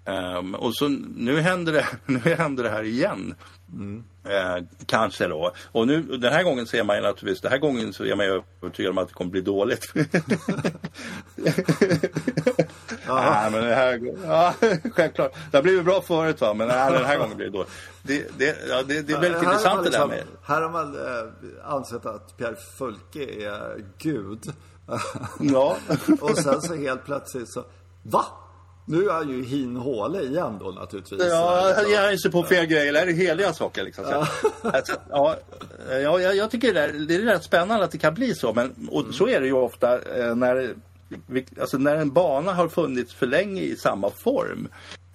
mm. 0.06 0.36
um, 0.38 0.56
och 0.56 0.76
så 0.76 0.88
nu 1.16 1.40
händer 1.40 1.74
det, 1.74 1.88
nu 2.06 2.20
händer 2.20 2.64
det 2.64 2.70
här 2.70 2.84
igen. 2.84 3.36
Mm. 3.74 4.04
Uh, 4.26 4.68
kanske 4.86 5.28
då. 5.28 5.52
Och 5.72 5.88
nu, 5.88 6.02
den 6.02 6.34
här 6.34 6.44
gången 6.44 6.68
ser 6.68 6.84
man 6.84 6.96
ju 6.96 7.02
naturligtvis, 7.02 7.42
den 7.42 7.52
här 7.52 7.60
gången 7.60 7.94
så 7.94 8.06
är 8.06 8.16
man 8.16 8.26
ju 8.26 8.44
övertygad 8.62 8.90
om 8.90 8.98
att 8.98 9.08
det 9.08 9.14
kommer 9.14 9.32
bli 9.32 9.42
dåligt. 9.42 9.94
ja, 13.10 13.50
men 13.52 13.64
det 13.64 13.76
här, 13.76 14.02
ja, 14.26 14.54
självklart. 14.94 15.36
Det 15.52 15.58
har 15.58 15.64
blivit 15.64 15.86
bra 15.86 16.02
förut 16.02 16.42
va, 16.42 16.54
men 16.54 16.68
nej, 16.68 16.92
den 16.92 17.06
här 17.06 17.18
gången 17.18 17.38
blir 17.38 17.46
det 17.46 17.52
dåligt. 17.52 17.72
Det, 18.02 18.38
det, 18.38 18.58
ja, 18.70 18.84
det, 18.84 19.02
det 19.02 19.14
är 19.14 19.22
väldigt 19.22 19.42
här 19.42 19.52
intressant 19.52 19.84
det 19.84 19.90
där 19.90 20.08
liksom- 20.08 20.10
med... 20.10 20.24
Här 20.44 20.62
har 20.62 20.70
man 20.70 20.96
eh, 20.96 21.74
ansett 21.74 22.06
att 22.06 22.38
Pierre 22.38 22.56
Fulke 22.78 23.24
är 23.24 23.84
Gud. 23.98 24.54
Ja. 25.40 25.78
och 26.22 26.38
sen 26.38 26.62
så 26.62 26.76
helt 26.76 27.06
plötsligt 27.06 27.54
så, 27.54 27.64
va? 28.04 28.26
Nu 28.86 29.10
är 29.10 29.14
han 29.14 29.30
ju 29.30 29.44
hin 29.44 29.76
håle 29.76 30.22
igen 30.22 30.58
då 30.60 30.72
naturligtvis. 30.72 31.24
Ja, 31.30 31.74
han 31.76 31.90
ger 31.90 32.18
sig 32.18 32.32
på 32.32 32.44
fel 32.44 32.66
grejer. 32.66 32.94
Det 32.94 33.00
är 33.00 33.08
heliga 33.08 33.54
saker 33.54 33.84
liksom. 33.84 34.06
Ja. 34.10 34.28
Alltså, 34.74 34.94
ja, 35.10 35.36
ja, 35.90 36.20
jag 36.20 36.52
tycker 36.52 36.74
det 36.74 36.82
är, 36.82 36.94
det 36.94 37.16
är 37.16 37.20
rätt 37.20 37.44
spännande 37.44 37.86
att 37.86 37.92
det 37.92 37.98
kan 37.98 38.14
bli 38.14 38.36
så. 38.36 38.54
Men 38.54 38.90
och 38.92 39.06
så 39.14 39.28
är 39.28 39.42
det 39.42 39.48
ju 39.48 39.54
ofta 39.54 40.00
eh, 40.18 40.36
när, 40.36 40.76
alltså 41.60 41.78
när 41.78 41.96
en 41.96 42.14
bana 42.14 42.54
har 42.54 42.68
funnits 42.68 43.14
för 43.14 43.28
länge 43.28 43.62
i 43.62 43.76
samma 43.76 44.10
form. 44.10 44.68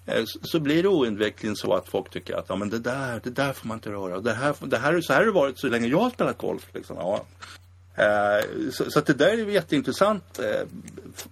Eh, 0.05 0.23
så 0.41 0.59
blir 0.59 0.83
det 0.83 0.89
oundvikligen 0.89 1.55
så 1.55 1.73
att 1.73 1.89
folk 1.89 2.09
tycker 2.09 2.35
att 2.35 2.45
ja, 2.49 2.55
men 2.55 2.69
det, 2.69 2.79
där, 2.79 3.21
det 3.23 3.29
där 3.29 3.53
får 3.53 3.67
man 3.67 3.77
inte 3.77 3.91
röra. 3.91 4.19
Det 4.19 4.33
här, 4.33 4.55
det 4.59 4.77
här, 4.77 5.01
så 5.01 5.13
här 5.13 5.19
har 5.19 5.25
det 5.25 5.31
varit 5.31 5.59
så 5.59 5.67
länge 5.67 5.87
jag 5.87 5.99
har 5.99 6.09
spelat 6.09 6.37
golf. 6.37 6.69
Liksom. 6.73 6.97
Ja. 6.97 7.25
Eh, 7.95 8.69
så, 8.71 8.91
så 8.91 8.99
att 8.99 9.05
det 9.05 9.13
där 9.13 9.27
är 9.27 9.45
jätteintressant 9.45 10.39
eh, 10.39 10.67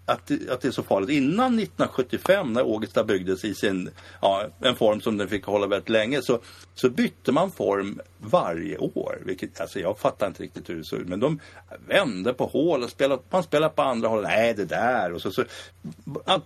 att, 0.06 0.32
att 0.50 0.62
det 0.62 0.66
är 0.66 0.72
så 0.72 0.84
farligt. 0.84 1.10
Innan 1.10 1.60
1975 1.60 2.54
när 2.54 2.66
Ågesta 2.66 3.04
byggdes 3.04 3.46
i 3.46 3.56
sin, 3.56 3.90
ja, 4.22 4.48
en 4.62 4.76
form 4.76 5.02
som 5.02 5.18
den 5.18 5.28
fick 5.28 5.46
hålla 5.46 5.68
väldigt 5.68 5.90
länge 5.90 6.22
så, 6.22 6.40
så 6.76 6.90
bytte 6.90 7.32
man 7.32 7.52
form 7.52 8.00
varje 8.18 8.78
år. 8.78 9.22
Vilket, 9.26 9.62
alltså 9.62 9.80
jag 9.80 10.00
fattar 10.00 10.28
inte 10.28 10.44
riktigt 10.44 10.70
hur 10.70 10.76
det 10.76 10.84
såg 10.84 11.00
ut. 11.00 11.08
Men 11.08 11.20
de 11.20 11.40
vände 11.88 12.34
på 12.34 12.46
hål 12.46 12.84
och 12.84 12.90
spelade, 12.90 13.22
man 13.30 13.44
spelade 13.44 13.74
på 13.74 13.82
andra 13.82 14.08
håll. 14.08 14.22
Nej, 14.22 14.54
det 14.54 14.66
där. 14.66 15.14
Och, 15.14 15.22
så, 15.22 15.32
så, 15.32 15.44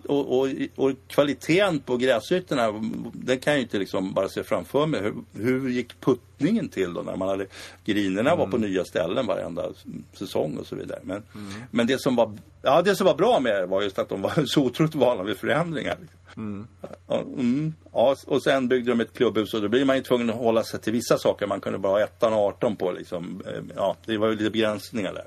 och, 0.06 0.38
och, 0.38 0.48
och 0.76 0.92
kvaliteten 1.06 1.80
på 1.80 1.96
gräsytorna, 1.96 2.72
den 3.12 3.38
kan 3.38 3.52
jag 3.52 3.58
ju 3.58 3.62
inte 3.62 3.78
liksom 3.78 4.12
bara 4.12 4.28
se 4.28 4.42
framför 4.42 4.86
mig. 4.86 5.00
Hur, 5.00 5.14
hur 5.32 5.68
gick 5.68 6.00
puttningen 6.38 6.68
till 6.68 6.94
då 6.94 7.02
när 7.02 7.16
man 7.16 7.28
hade, 7.28 7.46
grinerna 7.84 8.30
mm. 8.30 8.38
var 8.38 8.46
på 8.46 8.56
mm. 8.56 8.70
nya 8.70 8.84
ställen 8.84 9.26
varenda 9.26 9.68
säsong 10.12 10.56
och 10.56 10.66
så 10.66 10.76
vidare. 10.76 11.00
Men, 11.02 11.22
mm. 11.34 11.62
men 11.70 11.86
det, 11.86 12.00
som 12.00 12.16
var, 12.16 12.32
ja, 12.62 12.82
det 12.82 12.96
som 12.96 13.06
var 13.06 13.14
bra 13.14 13.40
med 13.40 13.62
det 13.62 13.66
var 13.66 13.82
just 13.82 13.98
att 13.98 14.08
de 14.08 14.22
var 14.22 14.32
så 14.46 14.64
otroligt 14.64 14.94
vana 14.94 15.22
vid 15.22 15.36
förändringar. 15.36 15.96
Mm. 16.36 16.66
Mm. 17.08 17.74
Ja, 17.92 18.16
och 18.26 18.42
sen 18.42 18.68
byggde 18.68 18.90
de 18.90 19.00
ett 19.00 19.14
klubbhus 19.14 19.54
och 19.54 19.62
då 19.62 19.68
blir 19.68 19.84
man 19.84 19.96
ju 19.96 20.02
tvungen 20.02 20.30
att 20.30 20.36
hålla 20.36 20.64
sig 20.64 20.80
till 20.80 20.92
vissa 20.92 21.18
saker. 21.18 21.46
Man 21.46 21.60
kunde 21.60 21.78
bara 21.78 21.92
ha 21.92 22.00
ettan 22.00 22.32
och 22.32 22.38
18 22.38 22.76
på 22.76 22.92
liksom. 22.92 23.42
Eh, 23.46 23.62
ja, 23.76 23.96
det 24.06 24.18
var 24.18 24.28
ju 24.28 24.36
lite 24.36 24.50
begränsningar 24.50 25.12
där. 25.12 25.24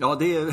Ja, 0.00 0.16
det 0.18 0.36
är... 0.36 0.46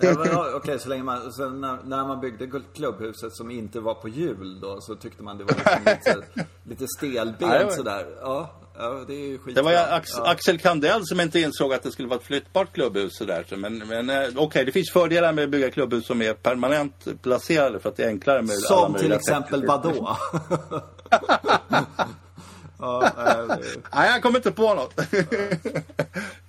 ja, 0.32 0.50
Okej, 0.54 0.78
så 0.78 0.88
länge 0.88 1.02
man... 1.02 1.32
Så 1.32 1.48
när, 1.48 1.78
när, 1.84 2.06
man 2.06 2.20
byggde 2.20 2.50
klubbhuset 2.74 3.32
som 3.32 3.50
inte 3.50 3.80
var 3.80 3.94
på 3.94 4.08
hjul 4.08 4.60
då 4.60 4.80
så 4.80 4.94
tyckte 4.94 5.22
man 5.22 5.38
det 5.38 5.44
var 5.44 5.54
liksom 5.54 5.78
lite, 5.84 6.44
lite 6.64 6.86
stelbent 6.98 7.72
sådär. 7.72 8.06
Ja, 8.20 8.60
Ja, 8.78 9.04
det 9.06 9.14
är 9.14 9.28
ju 9.28 9.38
skitbra. 9.38 9.62
Det 9.62 9.62
var 9.62 9.96
Ax 9.96 10.10
ja. 10.16 10.30
Axel 10.30 10.58
Kandell 10.58 11.06
som 11.06 11.20
inte 11.20 11.40
insåg 11.40 11.74
att 11.74 11.82
det 11.82 11.90
skulle 11.90 12.08
vara 12.08 12.18
ett 12.18 12.26
flyttbart 12.26 12.72
klubbhus 12.72 13.16
sådär. 13.16 13.46
Men, 13.56 13.78
men 13.78 14.10
eh, 14.10 14.16
okej, 14.16 14.38
okay, 14.38 14.64
det 14.64 14.72
finns 14.72 14.90
fördelar 14.90 15.32
med 15.32 15.44
att 15.44 15.50
bygga 15.50 15.70
klubbhus 15.70 16.06
som 16.06 16.22
är 16.22 16.34
permanent 16.34 17.22
placerade 17.22 17.80
för 17.80 17.88
att 17.88 17.96
det 17.96 18.04
är 18.04 18.08
enklare 18.08 18.42
med 18.42 18.56
Som 18.56 18.84
alla 18.84 18.98
till 18.98 19.12
exempel 19.12 19.66
vadå? 19.66 20.16
ja, 22.80 23.06
äh, 23.06 23.56
Nej, 23.94 24.10
jag 24.10 24.22
kommer 24.22 24.38
inte 24.38 24.50
på 24.52 24.74
något. 24.74 24.94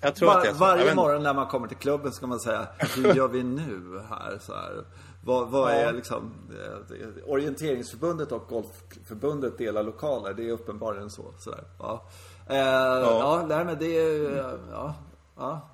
jag 0.02 0.16
tror 0.16 0.28
Var, 0.28 0.38
att 0.38 0.44
det 0.44 0.50
är 0.50 0.54
så. 0.54 0.60
Varje 0.60 0.96
morgon 0.96 1.24
när 1.24 1.34
man 1.34 1.48
kommer 1.48 1.68
till 1.68 1.78
klubben 1.78 2.12
ska 2.12 2.28
man 2.28 2.40
säga, 2.40 2.68
hur 2.96 3.14
gör 3.14 3.28
vi 3.28 3.44
nu 3.44 4.02
här? 4.10 4.40
Så 4.42 4.54
här. 4.54 4.84
Vad, 5.24 5.50
vad 5.50 5.72
är 5.72 5.94
liksom 5.94 6.34
eh, 6.50 7.30
Orienteringsförbundet 7.30 8.32
och 8.32 8.48
Golfförbundet 8.50 9.58
delar 9.58 9.84
lokaler. 9.84 10.34
Det 10.34 10.50
är 10.50 10.52
uppenbarligen 10.52 11.10
så. 11.10 11.34
Sådär. 11.40 11.64
Ja. 11.80 12.06
Eh, 12.50 12.58
ja. 12.58 13.46
ja, 13.50 13.64
men 13.64 13.80
det 13.80 13.98
är... 13.98 14.38
Ja, 14.72 14.96
ja. 15.38 15.70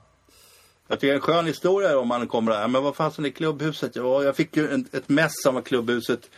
Jag 0.88 1.00
tycker 1.00 1.08
det 1.08 1.14
är 1.14 1.16
en 1.16 1.22
skön 1.22 1.46
historia 1.46 2.00
om 2.00 2.08
man 2.08 2.28
kommer 2.28 2.52
där. 2.52 2.68
Men 2.68 2.84
vad 2.84 2.96
fasen 2.96 3.26
är 3.26 3.30
klubbhuset? 3.30 3.96
Ja, 3.96 4.24
jag 4.24 4.36
fick 4.36 4.58
ju 4.58 4.72
en, 4.72 4.88
ett 4.92 5.10
mess 5.10 5.46
av 5.48 5.62
klubbhuset. 5.62 6.30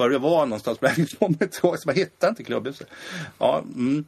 Var 0.00 0.10
det 0.10 0.18
var 0.18 0.46
någonstans. 0.46 0.80
Men 0.80 0.90
jag 0.96 1.08
kommer 1.10 1.42
inte 1.42 1.60
ihåg. 1.62 1.78
Så 1.78 1.88
jag 1.88 1.94
hittade 1.94 2.30
inte 2.30 2.44
klubbhuset. 2.44 2.88
Ja, 3.38 3.62
mm. 3.74 4.04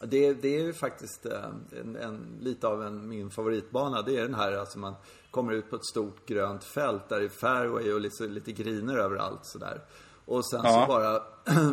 Det, 0.00 0.32
det 0.32 0.56
är 0.56 0.60
ju 0.60 0.72
faktiskt 0.72 1.26
eh, 1.26 1.32
en, 1.80 1.96
en, 1.96 2.38
lite 2.40 2.68
av 2.68 2.82
en, 2.82 3.08
min 3.08 3.30
favoritbana. 3.30 4.02
Det 4.02 4.16
är 4.16 4.22
den 4.22 4.34
här 4.34 4.52
alltså 4.52 4.78
man 4.78 4.94
kommer 5.30 5.52
ut 5.52 5.70
på 5.70 5.76
ett 5.76 5.84
stort 5.84 6.28
grönt 6.28 6.64
fält 6.64 7.08
där 7.08 7.20
det 7.20 7.24
är 7.24 7.28
fairway 7.28 7.92
och 7.92 8.00
lite, 8.00 8.26
lite 8.26 8.52
griner 8.52 8.96
överallt 8.96 9.40
sådär. 9.42 9.80
Och 10.24 10.46
sen 10.46 10.60
ja. 10.64 10.86
så 10.86 10.92
bara 10.92 11.20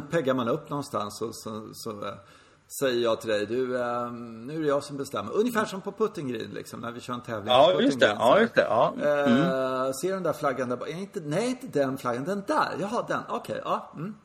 peggar 0.11 0.33
man 0.33 0.47
upp 0.47 0.69
någonstans 0.69 1.21
och 1.21 1.35
så, 1.35 1.69
så 1.73 2.05
äh, 2.05 2.13
säger 2.79 3.03
jag 3.03 3.21
till 3.21 3.29
dig, 3.29 3.45
du, 3.45 3.81
äh, 3.81 4.11
nu 4.11 4.55
är 4.55 4.59
det 4.59 4.67
jag 4.67 4.83
som 4.83 4.97
bestämmer. 4.97 5.33
Ungefär 5.33 5.65
som 5.65 5.81
på 5.81 5.91
puttinggreen 5.91 6.51
liksom, 6.51 6.79
när 6.79 6.91
vi 6.91 6.99
kör 6.99 7.13
en 7.13 7.21
tävling. 7.21 7.53
Ja, 7.53 7.81
just 7.81 7.99
det. 7.99 8.15
Ja, 8.19 8.39
just 8.39 8.55
det. 8.55 8.65
Ja. 8.69 8.93
Mm. 8.95 9.37
Äh, 9.37 9.91
ser 9.91 10.13
den 10.13 10.23
där 10.23 10.33
flaggan 10.33 10.69
där 10.69 10.87
inte, 10.87 11.19
Nej, 11.19 11.49
inte 11.49 11.79
den 11.79 11.97
flaggan, 11.97 12.23
den 12.23 12.43
där. 12.47 12.77
Jaha, 12.79 13.05
den. 13.07 13.21
Okej, 13.29 13.37
okay, 13.37 13.61
ja. 13.65 13.91
Mm. 13.95 14.15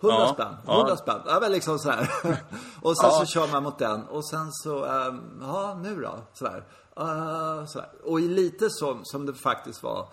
100 0.00 0.18
ja, 0.18 0.32
spänn, 0.34 0.54
100 0.74 0.88
ja. 0.88 0.96
spänn. 0.96 1.20
Ja, 1.26 1.38
men 1.40 1.52
liksom 1.52 1.78
sådär. 1.78 2.10
och 2.82 2.98
sen 2.98 3.10
ja. 3.12 3.18
så 3.20 3.26
kör 3.26 3.52
man 3.52 3.62
mot 3.62 3.78
den 3.78 4.04
och 4.04 4.28
sen 4.28 4.52
så, 4.52 4.84
ähm, 4.84 5.20
ja 5.42 5.78
nu 5.82 6.00
då? 6.00 6.18
Sådär. 6.32 6.64
Uh, 7.00 7.66
sådär. 7.66 7.88
Och 8.04 8.20
lite 8.20 8.70
som, 8.70 9.00
som 9.04 9.26
det 9.26 9.34
faktiskt 9.34 9.82
var 9.82 10.08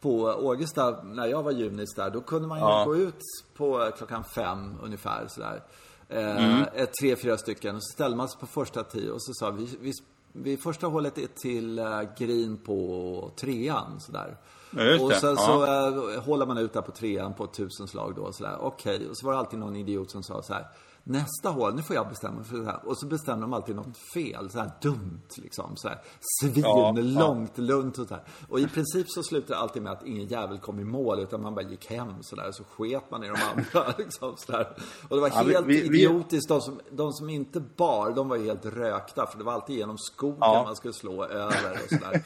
på 0.00 0.22
Ågesta 0.22 1.02
när 1.02 1.26
jag 1.26 1.42
var 1.42 1.52
junis 1.52 1.94
där. 1.94 2.10
Då 2.10 2.20
kunde 2.20 2.48
man 2.48 2.58
ju 2.58 2.64
ja. 2.64 2.84
gå 2.84 2.96
ut 2.96 3.20
på 3.56 3.90
klockan 3.96 4.24
fem 4.24 4.78
ungefär 4.82 5.26
sådär. 5.28 5.62
Eh, 6.08 6.44
mm. 6.44 6.66
Ett, 6.74 6.92
tre, 7.00 7.16
fyra 7.16 7.38
stycken. 7.38 7.76
Och 7.76 7.82
så 7.84 7.92
ställde 7.92 8.16
man 8.16 8.28
sig 8.28 8.40
på 8.40 8.46
första 8.46 8.82
tio 8.82 9.10
och 9.10 9.22
så 9.22 9.32
sa 9.34 9.50
vi, 9.50 9.68
vi, 9.80 9.92
vi 10.32 10.56
första 10.56 10.86
hålet 10.86 11.18
är 11.18 11.26
till 11.26 11.78
uh, 11.78 12.02
green 12.18 12.56
på 12.56 13.30
trean 13.36 14.00
sådär. 14.00 14.36
Ja, 14.70 15.00
och 15.00 15.12
sen 15.12 15.36
så 15.36 15.62
uh, 15.62 16.20
håller 16.20 16.46
man 16.46 16.58
ut 16.58 16.72
där 16.72 16.82
på 16.82 16.92
trean 16.92 17.34
på 17.34 17.44
ett 17.44 17.52
tusenslag 17.52 18.14
då 18.16 18.32
sådär. 18.32 18.56
Okej, 18.60 18.96
okay. 18.96 19.08
och 19.08 19.18
så 19.18 19.26
var 19.26 19.32
det 19.32 19.38
alltid 19.38 19.58
någon 19.58 19.76
idiot 19.76 20.10
som 20.10 20.22
sa 20.22 20.42
så 20.42 20.52
här. 20.52 20.66
Nästa 21.08 21.48
hål, 21.48 21.74
nu 21.74 21.82
får 21.82 21.96
jag 21.96 22.08
bestämma 22.08 22.44
för 22.44 22.56
det 22.56 22.64
här. 22.64 22.80
Och 22.84 22.98
så 22.98 23.06
bestämmer 23.06 23.42
de 23.42 23.52
alltid 23.52 23.76
något 23.76 23.96
fel, 24.14 24.50
så 24.50 24.58
här 24.58 24.70
dumt 24.82 25.28
liksom. 25.36 25.76
Så 25.76 25.88
här 25.88 26.02
svinlångt, 26.40 27.52
ja, 27.54 27.62
ja. 27.62 27.68
lugnt 27.68 27.98
och 27.98 28.08
så 28.08 28.14
här. 28.14 28.24
Och 28.48 28.60
i 28.60 28.68
princip 28.68 29.10
så 29.10 29.22
slutar 29.22 29.54
det 29.54 29.60
alltid 29.60 29.82
med 29.82 29.92
att 29.92 30.06
ingen 30.06 30.26
jävel 30.26 30.58
kom 30.58 30.80
i 30.80 30.84
mål 30.84 31.20
utan 31.20 31.42
man 31.42 31.54
bara 31.54 31.62
gick 31.62 31.90
hem 31.90 32.22
så 32.22 32.36
där. 32.36 32.52
Så 32.52 32.64
sket 32.64 33.10
man 33.10 33.24
i 33.24 33.28
de 33.28 33.34
andra 33.34 33.94
liksom 33.98 34.36
så 34.36 34.52
där. 34.52 34.76
Och 35.08 35.16
det 35.16 35.22
var 35.22 35.28
helt 35.28 35.52
ja, 35.52 35.60
vi, 35.60 35.88
vi, 35.88 35.98
idiotiskt. 35.98 36.48
De 36.48 36.60
som, 36.60 36.80
de 36.90 37.12
som 37.12 37.30
inte 37.30 37.60
bar, 37.60 38.10
de 38.10 38.28
var 38.28 38.36
ju 38.36 38.44
helt 38.44 38.66
rökta. 38.66 39.26
För 39.26 39.38
det 39.38 39.44
var 39.44 39.52
alltid 39.52 39.76
genom 39.76 39.98
skogen 39.98 40.38
man 40.38 40.76
skulle 40.76 40.94
slå 40.94 41.24
över 41.24 41.72
och 41.72 41.88
så 41.88 41.96
där. 42.10 42.24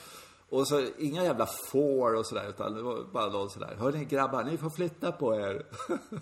Och 0.51 0.69
så 0.69 0.87
inga 0.99 1.25
jävla 1.25 1.47
får 1.47 2.15
och 2.15 2.27
sådär 2.27 2.49
utan 2.49 2.75
det 2.75 2.83
var 2.83 3.05
bara 3.13 3.27
någon 3.27 3.51
sådär. 3.51 3.77
Hörni 3.79 4.05
grabbar, 4.05 4.45
ni 4.45 4.57
får 4.57 4.71
flytta 4.71 5.13
på 5.13 5.37
er. 5.37 5.63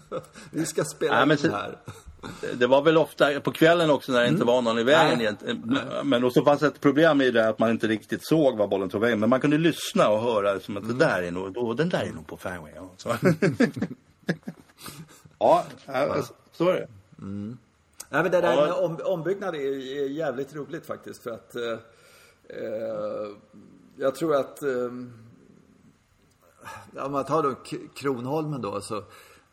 Vi 0.51 0.67
ska 0.67 0.85
spela 0.85 1.25
Nej, 1.25 1.45
in 1.45 1.51
här. 1.51 1.79
Det 2.55 2.67
var 2.67 2.83
väl 2.83 2.97
ofta 2.97 3.41
på 3.41 3.53
kvällen 3.53 3.91
också 3.91 4.13
när 4.13 4.19
det 4.19 4.27
mm. 4.27 4.35
inte 4.35 4.47
var 4.47 4.63
någon 4.63 4.79
i 4.79 4.83
vägen. 4.83 5.37
Nej. 5.65 5.81
Men 6.05 6.25
också 6.25 6.45
fanns 6.45 6.63
ett 6.63 6.81
problem 6.81 7.21
i 7.21 7.31
det 7.31 7.49
att 7.49 7.59
man 7.59 7.71
inte 7.71 7.87
riktigt 7.87 8.27
såg 8.27 8.57
vad 8.57 8.69
bollen 8.69 8.89
tog 8.89 9.01
vägen. 9.01 9.21
Men 9.21 9.31
man 9.31 9.41
kunde 9.41 9.59
lyssna 9.59 10.09
och 10.09 10.21
höra 10.21 10.61
som 10.61 10.77
att 10.77 10.83
mm. 10.83 10.99
det 10.99 11.05
där 11.05 11.23
är 11.23 11.31
nog, 11.31 11.57
oh, 11.57 11.77
den 11.77 11.89
där 11.89 12.03
är 12.03 12.13
nog 12.13 12.27
på 12.27 12.37
fairway. 12.37 12.73
Ja, 12.75 12.91
så. 12.97 13.15
ja, 15.87 16.25
så 16.53 16.69
är 16.69 16.75
det. 16.75 16.89
Mm. 17.19 17.59
Nej, 18.11 18.23
men 18.23 18.33
det 18.33 18.41
där 18.41 18.53
ja. 18.53 18.65
med 18.65 18.73
om, 18.73 18.99
ombyggnad 19.05 19.55
är, 19.55 19.61
är 20.03 20.09
jävligt 20.09 20.55
roligt 20.55 20.87
faktiskt 20.87 21.23
för 21.23 21.31
att 21.31 21.57
eh, 21.57 21.79
eh, 22.49 23.29
jag 23.97 24.15
tror 24.15 24.37
att 24.37 24.63
eh, 24.63 24.93
om 27.05 27.13
man 27.13 27.25
tar 27.25 27.43
då 27.43 27.55
Kronholmen 27.95 28.61
då 28.61 28.81
så, 28.81 29.05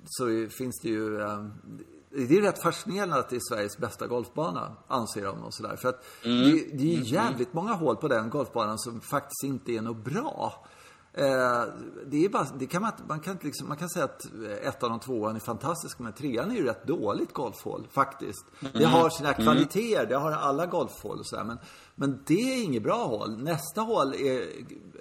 så 0.06 0.48
finns 0.50 0.80
det 0.82 0.90
ju 0.90 1.22
eh, 1.22 1.46
det 2.16 2.38
är 2.38 2.42
rätt 2.42 2.62
fascinerande 2.62 3.16
att 3.16 3.30
det 3.30 3.36
är 3.36 3.42
Sveriges 3.50 3.78
bästa 3.78 4.08
golfbana, 4.08 4.76
anser 4.88 5.26
de 5.26 5.44
och 5.44 5.54
sådär. 5.54 5.76
För 5.76 5.90
att 5.90 6.06
mm. 6.24 6.42
det, 6.42 6.52
det, 6.74 6.94
är 6.94 6.96
mm. 6.96 7.04
jävligt 7.04 7.54
många 7.54 7.74
hål 7.74 7.96
på 7.96 8.08
den 8.08 8.30
golfbanan 8.30 8.80
som 8.80 9.02
faktiskt 9.02 9.44
inte 9.44 9.72
är 9.72 9.82
något 9.82 10.06
bra. 10.06 10.66
Eh, 11.14 11.64
det 12.06 12.26
är 12.26 12.30
bara, 12.30 12.48
det 12.60 12.66
kan 12.66 12.82
man, 12.82 12.92
man, 13.08 13.20
kan 13.20 13.38
liksom, 13.42 13.68
man 13.68 13.78
kan 13.78 13.90
säga 13.90 14.06
att 14.06 14.26
ettan 14.62 14.92
och 14.92 15.02
tvåan 15.02 15.36
är 15.36 15.40
fantastiska, 15.40 16.04
men 16.04 16.14
trean 16.14 16.52
är 16.52 16.56
ju 16.56 16.66
rätt 16.66 16.88
dåligt 16.88 17.34
golfhål 17.34 17.88
faktiskt. 17.92 18.46
Det 18.60 18.68
Mm. 18.68 18.92
har 18.92 19.10
sina 19.10 19.34
kvaliteter, 19.34 20.06
det 20.06 20.16
har 20.16 20.32
alla 20.32 20.66
golfhål 20.66 21.20
och 21.20 21.28
sådär. 21.28 21.44
Men, 21.44 21.58
men 21.96 22.24
det 22.28 22.54
är 22.54 22.64
inget 22.64 22.84
bra 22.84 23.06
hål. 23.06 23.44
Nästa 23.44 23.82
hål 23.82 24.14
är, 24.14 24.48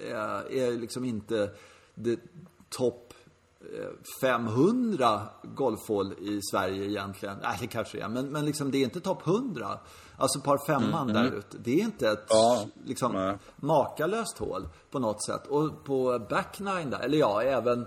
är, 0.00 0.52
är 0.52 0.78
liksom 0.78 1.04
inte 1.04 1.50
det 1.94 2.20
topp 2.68 3.03
eh, 3.03 3.03
500 4.20 5.20
golfhål 5.42 6.12
i 6.12 6.40
Sverige 6.50 6.84
egentligen. 6.84 7.36
Nej, 7.42 7.56
det 7.60 7.66
kanske 7.66 8.00
är. 8.00 8.08
Men, 8.08 8.26
men 8.26 8.44
liksom, 8.44 8.70
det 8.70 8.78
är 8.78 8.84
inte 8.84 9.00
topp 9.00 9.26
100. 9.26 9.78
Alltså 10.16 10.40
par 10.40 10.66
femman 10.66 11.06
där 11.06 11.24
ute. 11.24 11.58
Det 11.58 11.80
är 11.80 11.84
inte 11.84 12.08
ett 12.10 12.26
Ja, 12.28 12.66
liksom, 12.84 13.12
nej. 13.12 13.38
makalöst 13.56 14.38
hål 14.38 14.68
på 14.90 14.98
något 14.98 15.24
sätt. 15.24 15.46
Och 15.46 15.84
på 15.84 16.26
back 16.30 16.60
nine 16.60 16.90
där, 16.90 17.00
eller 17.00 17.18
ja, 17.18 17.42
även 17.42 17.86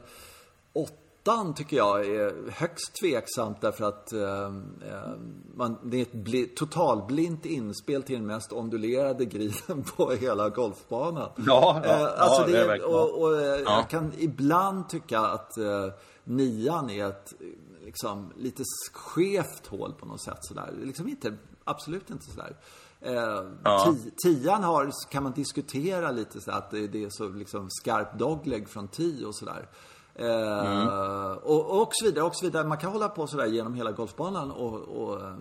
åttan 1.28 1.54
tycker 1.54 1.78
jag 1.78 2.06
är 2.06 2.52
högst 2.52 2.96
tveksamt 3.02 3.62
därför 3.62 3.86
att 3.86 4.14
eh, 4.14 4.46
eh, 4.92 5.12
man, 5.56 5.78
det 5.84 5.98
är 5.98 6.02
ett 6.02 6.14
bli, 6.14 6.46
totalblint 6.48 7.46
inspel 7.46 8.04
till 8.04 8.16
den 8.16 8.26
mest 8.26 8.54
ondulerade 8.54 9.26
griden 9.26 9.84
på 9.98 10.12
hela 10.12 10.50
golfbanan. 10.50 11.30
Ja, 11.38 11.82
ja, 11.84 11.90
eh, 11.90 12.22
alltså 12.24 12.42
ja, 12.42 12.46
det 12.46 12.52
det 12.52 12.58
är 12.60 12.64
är, 12.64 12.68
verkligen. 12.68 12.94
och, 12.96 13.22
och 13.22 13.42
eh, 13.42 13.46
Ja. 13.62 13.76
jag 13.80 13.90
kan 13.90 14.12
ibland 14.18 14.90
tycka 14.90 15.20
att 15.20 15.58
eh, 15.58 15.88
nian 16.24 16.90
är 16.90 17.06
ett 17.08 17.34
liksom, 17.86 18.34
lite 18.38 18.64
skevt 18.94 19.68
hål 19.68 19.94
på 20.00 20.06
något 20.06 20.22
sätt 20.22 20.38
sådär. 20.42 20.74
Liksom 20.84 21.08
inte, 21.08 21.34
absolut 21.64 22.10
inte 22.10 22.26
sådär. 22.26 22.56
Eh, 23.02 23.14
Ja. 23.64 23.86
ti- 23.88 24.12
Tian 24.24 24.64
har, 24.64 24.92
kan 25.10 25.24
man 25.24 25.32
diskutera 25.32 26.12
lite 26.12 26.42
så 26.42 26.52
att 26.52 26.72
det, 26.72 26.88
det 26.88 27.04
är 27.04 27.10
så 27.10 27.30
liksom 27.30 27.68
skarp 27.70 28.20
dogleg 28.20 28.70
från 28.70 28.88
tio 28.88 29.26
och 29.26 29.36
sådär. 29.36 29.60
Eh, 29.62 29.68
och, 31.44 31.82
och 31.82 31.90
så 31.92 32.06
vidare, 32.06 32.26
och 32.26 32.36
så 32.36 32.46
vidare. 32.46 32.68
Man 32.68 32.78
kan 32.78 32.92
hålla 32.92 33.10
på 33.10 33.28
sådär 33.28 33.46
genom 33.46 33.74
hela 33.74 33.92
golfbanan 33.92 34.52
och, 34.52 34.74
och 34.74 35.22
eh, 35.22 35.36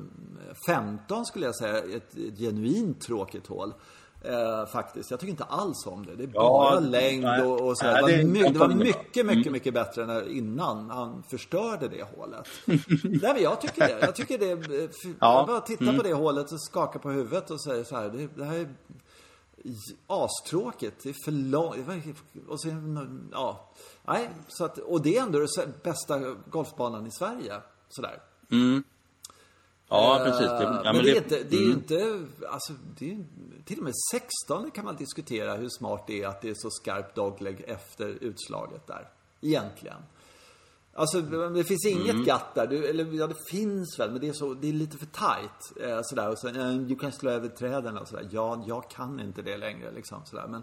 15 0.67 1.27
skulle 1.27 1.47
jag 1.47 1.57
säga 1.57 1.79
ett, 1.79 2.17
ett 2.17 2.39
genuint 2.39 3.01
tråkigt 3.01 3.47
hål. 3.47 3.75
Eh, 4.23 4.67
faktiskt. 4.67 5.11
Jag 5.11 5.21
tycker 5.21 5.31
inte 5.31 5.45
alls 5.45 5.87
om 5.87 6.07
det. 6.07 6.15
Det 6.17 6.23
är 6.23 6.27
bara 6.27 6.75
Ja, 6.75 6.81
längd 6.81 7.45
och, 7.45 7.69
och 7.69 7.79
sådär. 7.79 7.95
Det, 7.95 8.03
var 8.03 8.25
my, 8.25 8.43
det 8.43 8.59
var 8.59 8.69
mycket, 8.69 9.27
mycket, 9.27 9.53
mycket 9.53 9.75
bättre 9.75 10.03
än 10.03 10.31
innan 10.31 10.91
han 10.91 11.23
förstörde 11.31 11.89
det 11.89 12.05
hålet. 12.17 12.47
Nej, 13.05 13.33
men 13.35 13.43
jag 13.43 13.61
tycker 13.61 13.81
det. 13.89 13.99
Jag 14.01 14.15
tycker 14.15 14.39
det. 14.39 14.51
eh, 14.53 14.91
Ja. 15.21 15.39
Jag 15.39 15.47
bara 15.47 15.61
tittar 15.61 15.97
på 15.97 16.03
det 16.03 16.13
hålet 16.13 16.53
och 16.53 16.61
skakar 16.63 17.01
på 17.01 17.11
huvudet 17.11 17.51
och 17.51 17.61
säger 17.63 17.85
så 17.85 17.97
här. 17.97 18.09
Det, 18.09 18.29
det 18.37 18.45
här 18.45 18.55
är 18.59 18.69
astråkigt. 20.07 21.03
Det 21.03 21.09
är 21.09 21.25
för 21.25 21.33
långt. 21.33 21.77
Och 22.49 22.63
sen, 22.63 23.29
ja. 23.33 23.71
Nej, 24.05 24.31
så 24.49 24.65
att, 24.65 24.79
och 24.79 25.03
det 25.03 25.17
är 25.17 25.23
ändå 25.23 25.39
den 25.39 25.75
bästa 25.83 26.19
golfbanan 26.51 27.07
i 27.07 27.11
Sverige. 27.11 27.61
Sådär. 27.89 28.23
Ja, 29.89 30.21
precis. 30.25 30.47
Det, 30.47 30.81
ja, 30.85 30.93
men, 30.93 31.05
det, 31.05 31.11
är 31.11 31.17
inte, 31.17 31.43
det 31.43 31.57
är 31.57 31.61
ju 31.61 31.73
inte, 31.73 32.27
alltså, 32.49 32.73
det 32.99 33.13
är, 33.13 33.25
till 33.65 33.79
och 33.79 33.85
med 33.85 33.95
16 34.13 34.71
kan 34.71 34.85
man 34.85 34.97
diskutera 34.97 35.57
hur 35.57 35.69
smart 35.69 36.05
det 36.07 36.23
är 36.23 36.29
att 36.29 36.43
det 36.43 36.51
är 36.51 36.55
så 36.55 36.71
skarpt 36.71 37.15
dogleg 37.15 37.65
efter 37.67 38.09
utslaget 38.09 38.87
där. 38.87 39.09
Egentligen. 39.41 40.03
Alltså 40.99 41.21
det 41.21 41.65
finns 41.65 41.87
inget 41.87 42.15
Mm. 42.15 42.25
gatt 42.25 42.55
där. 42.55 42.67
Du, 42.67 42.87
eller 42.87 43.05
ja, 43.13 43.27
det 43.27 43.51
finns 43.51 43.99
väl, 43.99 44.11
men 44.11 44.21
det 44.21 44.29
är, 44.29 44.33
så, 44.33 44.55
det 44.55 44.69
är 44.69 44.73
lite 44.73 44.99
för 44.99 45.07
tight. 45.07 45.89
Eh, 45.91 46.01
sådär. 46.03 46.29
Och 46.31 46.39
sen, 46.39 46.57
eh, 46.61 46.75
du 46.75 46.97
kan 46.97 47.13
slå 47.13 47.31
över 47.31 47.49
träden 47.49 47.99
och 47.99 48.09
sådär. 48.09 48.29
Ja, 48.31 48.65
jag 48.67 48.91
kan 48.91 49.21
inte 49.21 49.43
det 49.43 49.57
längre 49.57 49.93
liksom. 49.93 50.21
Sådär. 50.25 50.47
Men, 50.49 50.63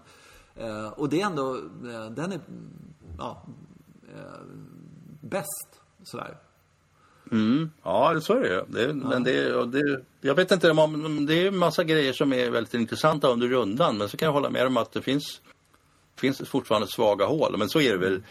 eh, 0.55 0.87
och 0.87 1.09
det 1.09 1.21
är 1.21 1.25
ändå, 1.25 1.55
eh, 1.55 2.09
den 2.11 2.31
är, 2.31 2.39
ja, 3.17 3.45
eh, 4.15 4.41
bäst. 5.21 5.81
Sådär. 6.03 6.37
Ja, 7.83 8.21
så 8.21 8.33
är 8.33 8.39
det 8.41 8.47
ju. 8.49 8.63
det, 8.67 8.93
Men 8.93 9.23
det, 9.23 9.65
det, 9.65 10.01
jag 10.21 10.35
vet 10.35 10.51
inte, 10.51 10.67
det 11.27 11.33
är 11.33 11.47
en 11.47 11.57
massa 11.57 11.83
grejer 11.83 12.13
som 12.13 12.33
är 12.33 12.49
väldigt 12.49 12.73
intressanta 12.73 13.27
under 13.27 13.47
rundan. 13.47 13.97
Men 13.97 14.09
så 14.09 14.17
kan 14.17 14.25
jag 14.25 14.33
hålla 14.33 14.49
med 14.49 14.67
om 14.67 14.77
att 14.77 14.91
det 14.91 15.01
finns, 15.01 15.41
finns 16.15 16.49
fortfarande 16.49 16.87
svaga 16.87 17.25
hål. 17.25 17.55
Men 17.57 17.69
så 17.69 17.81
är 17.81 17.91
det 17.91 17.97
väl. 17.97 18.23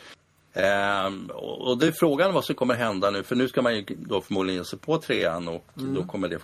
Ehm, 0.54 1.30
och 1.34 1.78
det 1.78 1.86
är 1.86 1.92
frågan 1.92 2.34
vad 2.34 2.44
som 2.44 2.54
kommer 2.54 2.74
hända 2.74 3.10
nu. 3.10 3.22
För 3.22 3.36
nu 3.36 3.48
ska 3.48 3.62
man 3.62 3.76
ju 3.76 3.84
då 3.88 4.20
förmodligen 4.20 4.58
ge 4.58 4.64
sig 4.64 4.78
på 4.78 4.98
trean 4.98 5.48
och 5.48 5.64
då 5.74 6.04
kommer 6.04 6.28
det 6.28 6.38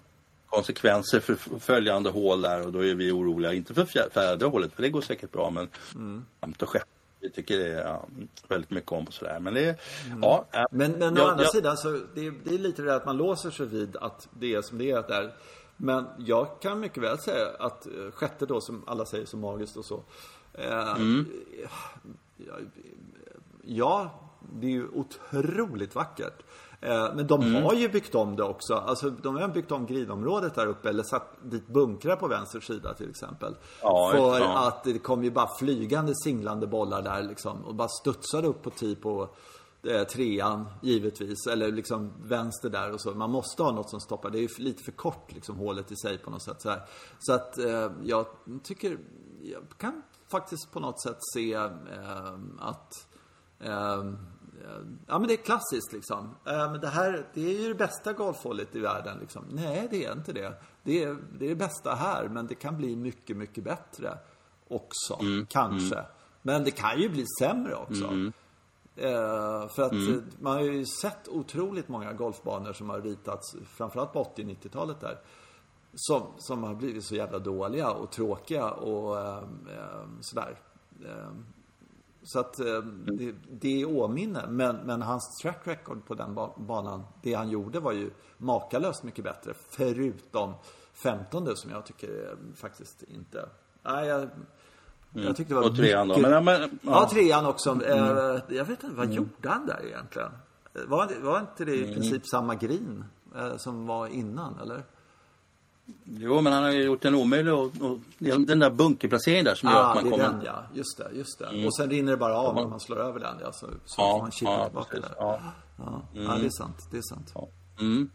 konsekvenser 0.46 1.20
för 1.20 1.34
följande 1.61 2.11
hål 2.11 2.40
där 2.40 2.66
och 2.66 2.72
då 2.72 2.84
är 2.84 2.94
vi 2.94 3.12
oroliga. 3.12 3.52
Inte 3.52 3.74
för 3.74 3.84
fjär- 3.84 4.11
fjärde 4.12 4.46
hålet, 4.46 4.72
för 4.72 4.82
det 4.82 4.88
går 4.88 5.00
säkert 5.00 5.32
bra. 5.32 5.50
Men 5.50 5.68
femte 6.40 6.64
och 6.64 6.70
sjätte, 6.70 6.86
vi 7.20 7.30
tycker 7.30 7.59
det 7.59 7.66
är 7.68 7.84
ja, 7.84 8.06
väldigt 8.48 8.70
mycket 8.70 8.92
om 8.92 9.04
och 9.04 9.14
sådär. 9.14 9.40
Men 9.40 9.54
det 9.54 9.64
är, 9.64 9.76
ja. 10.22 10.44
äh, 10.52 10.62
Men, 10.70 10.92
men 10.92 11.16
jag- 11.16 11.26
å 11.26 11.30
andra 11.30 11.44
jag- 11.44 11.52
sidan 11.52 11.76
så 11.76 12.00
det, 12.14 12.26
är- 12.26 12.34
det 12.44 12.54
är 12.54 12.59
lite 12.59 12.82
det 12.82 12.94
att 12.94 13.06
man 13.06 13.16
låser 13.16 13.50
sig 13.50 13.66
vid 13.66 13.96
att 13.96 14.28
det 14.38 14.54
är 14.54 14.62
som 14.62 14.78
det 14.78 14.90
är 14.90 15.02
där. 15.09 15.32
Men 15.76 16.04
jag 16.18 16.61
kan 16.61 16.80
mycket 16.80 17.02
väl 17.02 17.18
säga 17.18 17.46
att 17.59 17.86
eh, 17.86 17.92
sjätte 18.12 18.46
då 18.46 18.61
som 18.61 18.82
alla 18.86 19.06
säger 19.06 19.26
så 19.26 19.36
magiskt 19.36 19.76
och 19.76 19.84
så. 19.84 20.02
Eh, 20.52 20.96
ja, 22.36 22.54
ja, 23.69 24.11
det 24.53 24.66
är 24.66 24.71
ju 24.71 24.89
otroligt 24.89 25.95
vackert. 25.95 26.43
Eh, 26.81 27.14
Men 27.14 27.27
de 27.27 27.43
Mm. 27.43 27.62
har 27.62 27.73
ju 27.75 27.89
byggt 27.89 28.14
om 28.14 28.37
det 28.37 28.43
också. 28.43 28.75
Alltså 28.75 29.11
de 29.11 29.37
har 29.37 29.49
byggt 29.49 29.73
om 29.73 29.87
gridområdet 29.87 30.55
där 30.55 30.66
uppe 30.66 30.89
eller 30.89 31.03
satt 31.03 31.29
dit 31.43 31.66
bunkrar 31.69 32.16
på 32.16 32.29
vänster 32.29 32.61
sida 32.61 32.95
till 32.95 33.11
exempel. 33.11 33.57
Ja, 33.83 34.11
För 34.14 34.39
ja. 34.41 34.69
att 34.69 34.85
det 34.85 34.99
kom 34.99 35.25
ju 35.25 35.31
bara 35.31 35.49
flygande 35.59 36.12
singlande 36.25 36.66
bollar 36.66 37.03
där 37.03 37.23
liksom 37.23 37.64
och 37.64 37.75
bara 37.75 37.89
studsade 37.89 38.49
upp 38.49 38.62
på 38.62 38.71
tee 38.71 38.95
på 38.97 39.29
eh, 39.83 40.03
trean 40.03 40.69
givetvis. 40.83 41.47
Eller 41.47 41.73
liksom 41.73 42.12
vänster 42.23 42.71
där 42.71 42.93
och 42.93 43.01
så. 43.01 43.11
Man 43.14 43.31
måste 43.31 43.62
ha 43.62 43.73
något 43.73 43.91
som 43.91 44.01
stoppar. 44.01 44.31
Det 44.31 44.39
är 44.39 44.43
ju 44.43 44.49
lite 44.59 44.83
för 44.83 44.93
kort 44.93 45.33
liksom 45.33 45.57
hålet 45.57 45.93
i 45.93 45.97
sig 45.97 46.19
på 46.19 46.31
något 46.31 46.43
sätt. 46.43 46.62
Så, 46.62 46.75
så 47.19 47.33
att 47.33 47.59
eh, 47.59 47.91
jag 48.05 48.27
tycker, 48.62 48.99
jag 49.43 49.62
kan 49.79 50.03
faktiskt 50.31 50.73
på 50.73 50.81
något 50.81 51.03
sätt 51.03 51.19
se 51.35 51.55
eh, 51.55 51.71
att 52.61 52.93
Ja 55.06 55.18
men 55.18 55.26
det 55.28 55.32
är 55.32 55.44
klassiskt 55.44 55.92
liksom. 55.92 56.34
Eh, 56.46 56.70
Men 56.70 56.80
det 56.80 56.88
här, 56.88 57.26
det 57.34 57.40
är 57.40 57.61
ju 57.62 57.68
det 57.68 57.74
bästa 57.74 58.12
golfhålet 58.12 58.76
i 58.76 58.80
världen 58.80 59.18
liksom. 59.20 59.44
Nej 59.48 59.88
det 59.90 60.04
är 60.04 60.12
inte 60.12 60.32
det. 60.32 60.62
Det 60.82 61.02
är, 61.02 61.16
det 61.38 61.44
är 61.44 61.48
det 61.48 61.54
bästa 61.56 61.94
här 61.94 62.28
men 62.28 62.46
det 62.46 62.54
kan 62.54 62.76
bli 62.76 62.96
mycket, 62.96 63.36
mycket 63.36 63.64
bättre 63.64 64.18
också. 64.68 65.18
Kanske. 65.48 66.04
Men 66.42 66.64
det 66.64 66.70
kan 66.70 67.00
ju 67.00 67.09
bli 67.09 67.24
sämre 67.40 67.74
också. 67.74 68.04
Eh, 68.96 69.68
för 69.68 69.82
att 69.82 69.92
eh, 69.92 70.22
man 70.40 70.52
har 70.52 70.62
ju 70.62 70.84
sett 70.86 71.28
otroligt 71.28 71.88
många 71.88 72.12
golfbanor 72.12 72.72
som 72.72 72.90
har 72.90 73.00
ritats, 73.00 73.56
framförallt 73.76 74.12
på 74.12 74.20
80 74.20 74.42
90-talet 74.42 75.00
där. 75.00 75.20
Som, 75.94 76.22
som 76.38 76.62
har 76.62 76.74
blivit 76.74 77.04
så 77.04 77.14
jävla 77.14 77.38
dåliga 77.38 77.90
och 77.90 78.11
tråkiga 78.11 78.70
och 78.70 79.18
eh, 79.18 79.42
sådär. 80.20 80.61
Eh, 81.04 81.30
så 82.29 82.39
att 82.41 82.61
eh, 82.61 82.83
det, 83.07 83.35
det 83.51 83.83
är 83.83 84.01
åminne. 84.03 84.45
Men, 84.49 84.76
men 84.76 85.03
hans 85.03 85.39
track 85.43 85.61
record 85.64 86.07
på 86.07 86.14
den 86.14 86.35
ba- 86.35 86.55
banan, 86.57 87.05
det 87.22 87.35
han 87.35 87.49
gjorde 87.51 87.81
var 87.81 87.93
ju 87.93 88.11
makalöst 88.39 89.03
mycket 89.03 89.24
bättre. 89.24 89.53
Förutom 89.70 90.55
15 90.93 91.57
som 91.57 91.70
jag 91.70 91.87
tycker 91.87 92.37
faktiskt 92.57 93.03
inte... 93.03 93.49
Nej, 93.83 94.09
jag, 94.09 94.29
jag 95.12 95.37
tyckte 95.37 95.55
det 95.55 95.61
var 95.61 95.68
Och 95.70 95.76
trean 95.76 96.09
då. 96.09 96.14
mycket- 96.16 96.31
Men, 96.31 96.45
men, 96.45 96.61
Ja, 96.61 96.68
ja. 96.83 97.09
trean 97.12 97.47
också. 97.47 97.85
Eh, 97.85 98.39
jag 98.57 98.64
vet 98.64 98.83
inte, 98.85 98.97
vad 98.97 99.12
gjorde 99.12 99.49
han 99.49 99.66
där 99.66 99.87
egentligen? 99.87 100.31
Var, 100.89 101.22
var 101.22 101.41
inte 101.41 101.64
det 101.64 101.74
i 101.76 101.95
princip 101.95 102.26
samma 102.26 102.55
green 102.55 103.05
eh, 103.37 103.57
som 103.57 103.87
var 103.87 104.07
innan, 104.07 104.59
eller? 104.61 104.83
Jo, 106.05 106.41
men 106.41 106.53
han 106.53 106.62
har 106.62 106.70
ju 106.70 106.82
gjort 106.82 107.05
en 107.05 107.14
omöjlig 107.14 107.55
och, 107.55 107.64
och 107.80 107.99
den 108.18 108.59
där 108.59 108.70
bunkerplaceringen 108.70 109.45
där 109.45 109.55
som 109.55 109.68
gör 109.68 109.76
Ah, 109.76 109.86
att 109.93 110.05
det 110.05 110.11
man 110.11 110.20
är 110.20 110.24
kommer... 110.24 110.39
den 110.39 110.45
ja. 110.47 110.62
Just 110.74 110.99
det, 110.99 111.09
just 111.14 111.39
det. 111.39 111.66
Och 111.66 111.76
sen 111.76 111.91
rinner 111.91 112.12
det 112.12 112.18
bara 112.18 112.36
av 112.36 112.55
när 112.55 112.66
man 112.66 112.80
slår 112.80 113.01
över 113.01 113.20
den 113.20 113.36
ja. 113.41 113.53
Så, 113.53 113.66
så 113.84 113.97
får 113.97 114.05
Ja, 114.05 114.18
man 114.18 114.30
chippa 114.32 114.51
ja, 114.53 114.64
tillbaka 114.64 114.89
precis. 114.91 115.09
där. 115.09 115.16
Ja. 115.18 115.41
Ja. 115.76 116.03
ja, 116.12 116.36
det 116.41 116.47
är 116.47 116.51
sant. 116.51 116.89
Det 116.91 116.97
är 116.99 117.03
sant. 117.03 117.32
Ja. 117.34 117.49
Mm. 117.80 118.11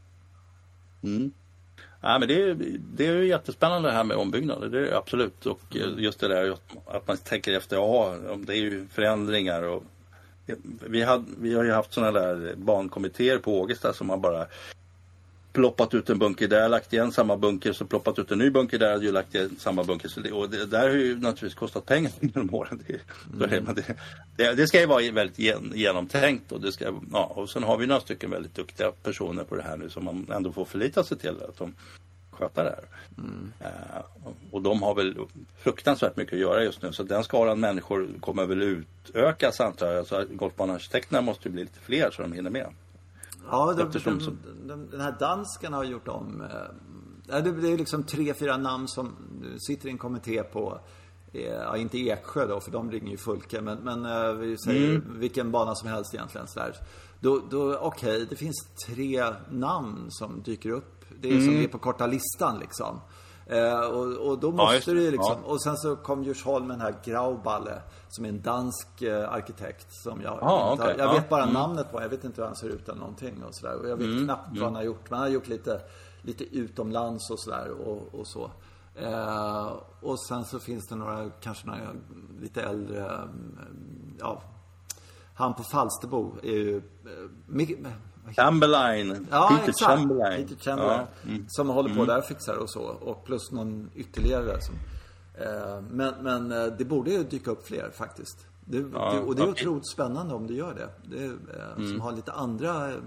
Mm. 1.03 1.31
Ja, 2.01 2.19
men 2.19 2.27
det, 2.27 2.43
är, 2.43 2.55
det 2.95 3.07
är 3.07 3.15
ju 3.15 3.27
jättespännande 3.27 3.89
det 3.89 3.93
här 3.95 4.03
med 4.03 4.17
ombyggnader, 4.17 4.69
det 4.69 4.77
är 4.77 4.81
det 4.81 4.97
absolut. 4.97 5.45
Och 5.45 5.75
eh, 5.75 5.87
just 5.97 6.19
det 6.19 6.27
där 6.27 6.57
att 6.87 7.07
man 7.07 7.17
tänker 7.17 7.53
efter, 7.53 7.75
ja, 7.75 8.15
det 8.37 8.53
är 8.53 8.57
ju 8.57 8.87
förändringar 8.87 9.63
och 9.63 9.83
vi, 10.87 11.03
hade, 11.03 11.25
vi 11.39 11.53
har 11.55 11.63
ju 11.63 11.71
haft 11.71 11.93
sådana 11.93 12.11
där 12.19 12.53
barnkommittéer 12.57 13.37
på 13.37 13.59
Ågesta 13.61 13.93
som 13.93 14.09
har 14.09 14.17
bara 14.17 14.45
ploppat 15.53 15.93
ut 15.93 16.09
en 16.09 16.19
bunker 16.19 16.47
där, 16.47 16.69
lagt 16.69 16.93
igen 16.93 17.11
samma 17.11 17.37
bunker, 17.37 17.73
så 17.73 17.85
ploppat 17.85 18.19
ut 18.19 18.31
en 18.31 18.37
ny 18.37 18.49
bunker 18.49 18.79
där, 18.79 18.95
och 18.95 19.03
lagt 19.13 19.35
igen 19.35 19.55
samma 19.59 19.83
bunker. 19.83 20.09
Så 20.09 20.19
det, 20.19 20.31
och 20.31 20.49
det 20.49 20.65
där 20.65 20.89
har 20.89 20.95
ju 20.95 21.15
naturligtvis 21.15 21.53
kostat 21.55 21.85
pengar 21.85 22.11
genom 22.19 22.53
åren. 22.53 22.83
Det, 22.87 22.93
är 23.45 23.49
det, 23.73 23.95
det, 24.37 24.53
det, 24.53 24.67
ska 24.67 24.79
ju 24.79 24.85
vara 24.85 25.11
väldigt 25.11 25.39
gen, 25.39 25.71
genomtänkt 25.75 26.51
och 26.51 26.61
det 26.61 26.71
ska, 26.71 26.93
ja, 27.11 27.25
och 27.35 27.49
sen 27.49 27.63
har 27.63 27.77
vi 27.77 27.87
några 27.87 28.01
stycken 28.01 28.31
väldigt 28.31 28.55
duktiga 28.55 28.91
personer 28.91 29.43
på 29.43 29.55
det 29.55 29.63
här 29.63 29.77
nu 29.77 29.89
som 29.89 30.05
man 30.05 30.27
ändå 30.33 30.51
får 30.51 30.65
förlita 30.65 31.03
sig 31.03 31.17
till 31.17 31.29
att 31.29 31.57
de 31.57 31.75
sköter 32.31 32.63
det 32.63 32.69
här. 32.69 32.85
Eh, 33.59 34.01
och- 34.23 34.35
och 34.51 34.61
de 34.61 34.81
har 34.81 34.95
väl 34.95 35.15
fruktansvärt 35.63 36.17
mycket 36.17 36.33
att 36.33 36.39
göra 36.39 36.63
just 36.63 36.81
nu. 36.81 36.93
Så 36.93 37.03
den 37.03 37.23
skaran 37.23 37.59
människor 37.59 38.09
kommer 38.19 38.45
väl 38.45 38.61
utökas 38.61 39.59
antar 39.59 39.91
jag. 39.91 40.07
Så 40.07 40.25
golfbanearkitekterna 40.31 41.21
måste 41.21 41.47
ju 41.47 41.53
bli 41.53 41.61
lite 41.61 41.79
fler 41.79 42.11
så 42.11 42.21
de 42.21 42.33
hinner 42.33 42.49
med. 42.49 42.67
Ja, 43.51 43.73
de, 43.73 43.99
de, 44.03 44.37
de, 44.67 44.89
den 44.89 45.01
här 45.01 45.15
dansken 45.19 45.73
har 45.73 45.83
gjort 45.83 46.07
om. 46.07 46.41
Eh, 46.41 47.43
det 47.43 47.71
är 47.71 47.77
liksom 47.77 48.03
tre, 48.03 48.33
fyra 48.33 48.57
namn 48.57 48.87
som 48.87 49.15
sitter 49.67 49.87
i 49.87 49.91
en 49.91 49.97
kommitté 49.97 50.43
på 50.43 50.79
eh, 51.33 51.41
Ja, 51.41 51.77
inte 51.77 51.97
Eksjö 51.97 52.47
då, 52.47 52.59
för 52.59 52.71
de 52.71 52.91
ringer 52.91 53.11
ju 53.11 53.17
Fulke. 53.17 53.61
Men, 53.61 53.77
men 53.77 54.05
eh, 54.05 54.33
vi 54.33 54.57
säger 54.57 54.89
mm. 54.89 55.19
vilken 55.19 55.51
bana 55.51 55.75
som 55.75 55.89
helst 55.89 56.13
egentligen. 56.13 56.47
Sådär. 56.47 56.75
Då, 57.19 57.41
då, 57.49 57.77
Okej, 57.77 58.15
okay, 58.15 58.25
det 58.29 58.35
finns 58.35 58.67
tre 58.87 59.25
namn 59.51 60.05
som 60.09 60.41
dyker 60.41 60.69
upp. 60.69 61.05
Det 61.21 61.27
är 61.27 61.33
mm. 61.33 61.45
som 61.45 61.53
är 61.53 61.67
på 61.67 61.77
korta 61.77 62.07
listan 62.07 62.59
liksom. 62.59 62.99
Eh, 63.47 63.79
och, 63.79 64.29
och, 64.29 64.39
då 64.39 64.51
måste 64.51 64.91
ja, 64.91 64.95
det 64.95 65.01
ju 65.01 65.11
liksom. 65.11 65.37
Ja. 65.43 65.49
Och 65.49 65.63
sen 65.63 65.77
så 65.77 65.95
kom 65.95 66.23
Djursholm 66.23 66.67
med 66.67 66.77
den 66.77 66.81
här 66.81 66.95
Grauballe. 67.03 67.81
Som 68.09 68.25
är 68.25 68.29
en 68.29 68.41
dansk 68.41 69.01
eh, 69.01 69.33
arkitekt. 69.33 69.93
Som 70.03 70.21
jag, 70.21 70.39
ah, 70.41 70.73
okay. 70.73 70.95
jag 70.97 71.13
vet 71.13 71.29
bara 71.29 71.43
mm. 71.43 71.53
namnet 71.53 71.91
på. 71.91 72.01
Jag 72.01 72.09
vet 72.09 72.23
inte 72.23 72.41
hur 72.41 72.47
han 72.47 72.55
ser 72.55 72.69
ut 72.69 72.89
eller 72.89 72.99
någonting. 72.99 73.43
Och, 73.43 73.55
sådär. 73.55 73.75
och 73.75 73.89
jag 73.89 73.97
vet 73.97 74.07
mm. 74.07 74.23
knappt 74.23 74.49
vad 74.49 74.57
han 74.57 74.67
mm. 74.67 74.75
har 74.75 74.83
gjort. 74.83 75.09
Men 75.09 75.19
han 75.19 75.27
har 75.27 75.33
gjort 75.33 75.47
lite, 75.47 75.81
lite 76.21 76.43
utomlands 76.43 77.29
och 77.29 77.39
sådär. 77.39 77.71
Och, 77.71 78.19
och 78.19 78.27
så. 78.27 78.51
Eh, 78.95 79.71
och 80.01 80.19
sen 80.19 80.45
så 80.45 80.59
finns 80.59 80.87
det 80.87 80.95
några, 80.95 81.29
kanske 81.29 81.67
några 81.67 81.79
lite 82.41 82.61
äldre, 82.61 83.05
mm, 83.05 83.57
ja, 84.19 84.41
han 85.35 85.53
på 85.53 85.63
Falsterbo 85.63 86.35
är 86.43 86.51
ju... 86.51 86.77
Eh, 86.77 86.81
Chamberlain. 88.31 89.27
Ja, 89.31 89.49
Peter 89.49 89.69
exakt. 89.69 89.91
Chamberlain. 89.91 90.47
Peter 90.47 90.63
Chamberlain. 90.63 91.07
Ja. 91.21 91.29
Mm. 91.29 91.45
Som 91.47 91.69
håller 91.69 91.89
på 91.89 91.95
mm. 91.95 92.07
där 92.07 92.17
och 92.17 92.25
fixar 92.25 92.55
och 92.55 92.69
så. 92.69 92.81
Och 92.81 93.25
plus 93.25 93.51
någon 93.51 93.89
ytterligare 93.95 94.61
som... 94.61 94.75
Eh, 95.33 95.81
men, 95.89 96.13
men 96.21 96.51
eh, 96.51 96.65
det 96.65 96.85
borde 96.85 97.11
ju 97.11 97.23
dyka 97.23 97.51
upp 97.51 97.67
fler 97.67 97.91
faktiskt. 97.93 98.47
Det, 98.65 98.77
ja, 98.77 99.13
det, 99.13 99.19
och 99.19 99.35
det 99.35 99.41
är 99.41 99.49
okay. 99.49 99.65
otroligt 99.65 99.91
spännande 99.91 100.33
om 100.33 100.47
det 100.47 100.53
gör 100.53 100.73
det. 100.73 101.17
det 101.17 101.25
eh, 101.25 101.31
mm. 101.77 101.89
Som 101.89 102.01
har 102.01 102.11
lite 102.11 102.31
andra 102.31 102.91
eh, 102.91 102.97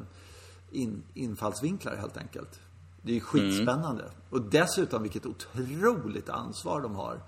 in, 0.71 1.03
infallsvinklar 1.15 1.97
helt 1.97 2.17
enkelt. 2.17 2.61
Det 3.03 3.11
är 3.11 3.15
ju 3.15 3.21
skitspännande. 3.21 4.03
Mm. 4.03 4.15
Och 4.31 4.43
dessutom 4.43 5.03
vilket 5.03 5.27
otroligt 5.27 6.29
ansvar 6.29 6.81
de 6.81 6.95
har. 6.95 7.21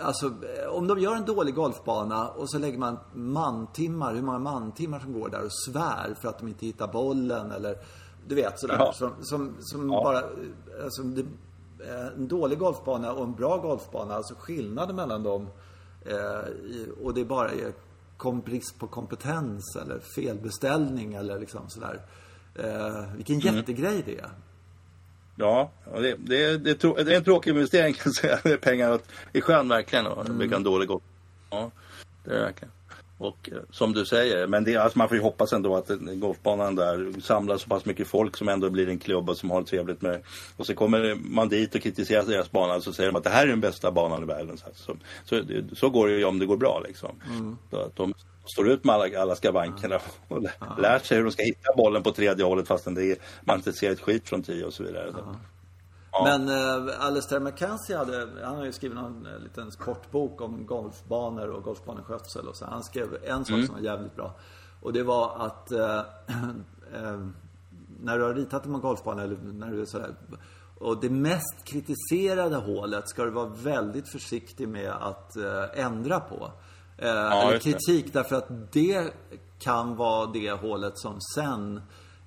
Alltså, 0.00 0.32
om 0.70 0.86
de 0.86 0.98
gör 0.98 1.16
en 1.16 1.24
dålig 1.24 1.54
golfbana 1.54 2.28
och 2.28 2.50
så 2.50 2.58
lägger 2.58 2.78
man 2.78 2.98
mantimmar, 3.14 4.14
hur 4.14 4.22
många 4.22 4.38
mantimmar 4.38 5.00
som 5.00 5.12
går 5.12 5.28
där 5.28 5.44
och 5.44 5.52
svär 5.52 6.14
för 6.20 6.28
att 6.28 6.38
de 6.38 6.48
inte 6.48 6.66
hittar 6.66 6.92
bollen 6.92 7.50
eller 7.50 7.76
du 8.28 8.34
vet 8.34 8.60
sådär. 8.60 8.76
Ja. 8.78 8.92
Som, 8.92 9.12
som, 9.20 9.56
som 9.60 9.90
ja. 9.90 10.02
bara, 10.02 10.22
alltså, 10.84 11.02
det, 11.02 11.20
eh, 11.90 12.06
en 12.06 12.28
dålig 12.28 12.58
golfbana 12.58 13.12
och 13.12 13.24
en 13.24 13.34
bra 13.34 13.56
golfbana, 13.56 14.14
alltså 14.14 14.34
skillnaden 14.38 14.96
mellan 14.96 15.22
dem 15.22 15.46
eh, 16.04 16.48
och 17.02 17.14
det 17.14 17.24
bara 17.24 17.50
är 17.50 17.72
kom 18.16 18.40
brist 18.40 18.78
på 18.78 18.86
kompetens 18.86 19.76
eller 19.82 19.98
felbeställning 19.98 21.14
eller 21.14 21.40
liksom 21.40 21.60
sådär. 21.68 22.00
Eh, 22.54 23.14
vilken 23.16 23.40
mm. 23.40 23.56
jättegrej 23.56 24.02
det 24.06 24.18
är. 24.18 24.30
Ja, 25.38 25.70
det, 25.94 26.14
det, 26.18 26.56
det, 26.56 26.84
är 26.84 27.10
en 27.10 27.24
tråkig 27.24 27.50
investering 27.50 27.94
kan 27.94 28.02
jag 28.04 28.14
säga. 28.14 28.38
Det 28.42 28.52
är 28.52 28.56
pengar 28.56 29.00
i 29.32 29.40
sjön 29.40 29.68
verkligen 29.68 30.06
och 30.06 30.26
mm. 30.26 30.38
bygga 30.38 30.56
en 30.56 30.62
dålig 30.62 30.88
golf. 30.88 31.02
Ja, 31.50 31.70
det 32.24 32.30
är 32.30 32.34
det 32.34 32.40
verkligen. 32.40 32.72
Och 33.18 33.50
eh, 33.52 33.58
som 33.70 33.92
du 33.92 34.06
säger, 34.06 34.46
men 34.46 34.64
det, 34.64 34.76
alltså 34.76 34.98
man 34.98 35.08
får 35.08 35.16
ju 35.16 35.22
hoppas 35.22 35.52
ändå 35.52 35.76
att 35.76 35.88
golfbanan 35.98 36.74
där 36.74 37.20
samlar 37.20 37.56
så 37.58 37.68
pass 37.68 37.84
mycket 37.84 38.08
folk 38.08 38.36
som 38.36 38.48
ändå 38.48 38.70
blir 38.70 38.88
en 38.88 38.98
klubb 38.98 39.30
och 39.30 39.36
som 39.36 39.50
har 39.50 39.60
det 39.60 39.66
trevligt 39.66 40.02
med 40.02 40.22
Och 40.56 40.66
så 40.66 40.74
kommer 40.74 41.14
man 41.14 41.48
dit 41.48 41.74
och 41.74 41.82
kritiserar 41.82 42.22
deras 42.22 42.50
bana 42.50 42.80
så 42.80 42.92
säger 42.92 43.12
de 43.12 43.18
att 43.18 43.24
det 43.24 43.30
här 43.30 43.42
är 43.42 43.50
den 43.50 43.60
bästa 43.60 43.90
banan 43.90 44.22
i 44.22 44.26
världen. 44.26 44.58
Så, 44.58 44.66
så, 44.74 44.96
så, 45.24 45.42
så 45.76 45.90
går 45.90 46.08
det 46.08 46.14
ju 46.14 46.24
om 46.24 46.38
det 46.38 46.46
går 46.46 46.56
bra 46.56 46.82
liksom. 46.86 47.10
Mm. 47.30 47.56
Så 47.70 47.76
att 47.76 47.96
de 47.96 48.14
står 48.48 48.68
ut 48.68 48.84
med 48.84 48.94
alla, 48.94 49.20
alla 49.20 49.36
skavankerna 49.36 49.96
och 50.28 50.44
ja. 50.60 50.76
lärt 50.78 51.04
sig 51.04 51.16
hur 51.16 51.24
de 51.24 51.30
ska 51.30 51.42
hitta 51.42 51.76
bollen 51.76 52.02
på 52.02 52.12
tredje 52.12 52.44
hållet 52.44 52.68
fastän 52.68 52.94
det 52.94 53.04
är, 53.04 53.16
man 53.44 53.56
inte 53.56 53.72
ser 53.72 53.92
ett 53.92 54.00
skit 54.00 54.28
från 54.28 54.42
tio 54.42 54.64
och 54.64 54.72
så 54.72 54.82
vidare. 54.82 55.14
Ja. 55.16 55.34
Ja. 56.12 56.24
Men 56.24 56.48
uh, 56.48 57.06
Alistair 57.06 57.40
McKenzie 57.40 57.96
hade, 57.96 58.28
han 58.44 58.56
har 58.56 58.64
ju 58.64 58.72
skrivit 58.72 58.98
en 58.98 59.26
uh, 59.26 59.42
liten 59.42 59.70
kort 59.70 60.10
bok 60.10 60.40
om 60.40 60.66
golfbanor 60.66 61.48
och 61.48 61.62
golfbaneskötsel 61.62 62.48
och 62.48 62.56
så. 62.56 62.64
Han 62.64 62.84
skrev 62.84 63.18
en 63.24 63.44
sak 63.44 63.54
mm. 63.54 63.66
som 63.66 63.74
var 63.74 63.82
jävligt 63.82 64.16
bra. 64.16 64.34
Och 64.82 64.92
det 64.92 65.02
var 65.02 65.46
att 65.46 65.72
uh, 65.72 66.02
när 68.00 68.18
du 68.18 68.24
har 68.24 68.34
ritat 68.34 68.66
en 68.66 68.80
golfbana 68.80 69.22
eller 69.22 69.36
när 69.36 69.70
du 69.70 69.80
är 69.80 69.84
sådär 69.84 70.14
och 70.80 71.00
det 71.00 71.10
mest 71.10 71.64
kritiserade 71.64 72.56
hålet 72.56 73.08
ska 73.08 73.24
du 73.24 73.30
vara 73.30 73.48
väldigt 73.48 74.08
försiktig 74.08 74.68
med 74.68 74.90
att 74.90 75.36
ändra 75.74 76.20
på. 76.20 76.52
Eh, 76.98 77.08
ja, 77.08 77.48
eller 77.48 77.58
kritik 77.58 78.12
därför 78.12 78.36
att 78.36 78.72
det 78.72 79.12
kan 79.58 79.96
vara 79.96 80.26
det 80.26 80.50
hålet 80.50 80.98
som 80.98 81.20
sen 81.34 81.80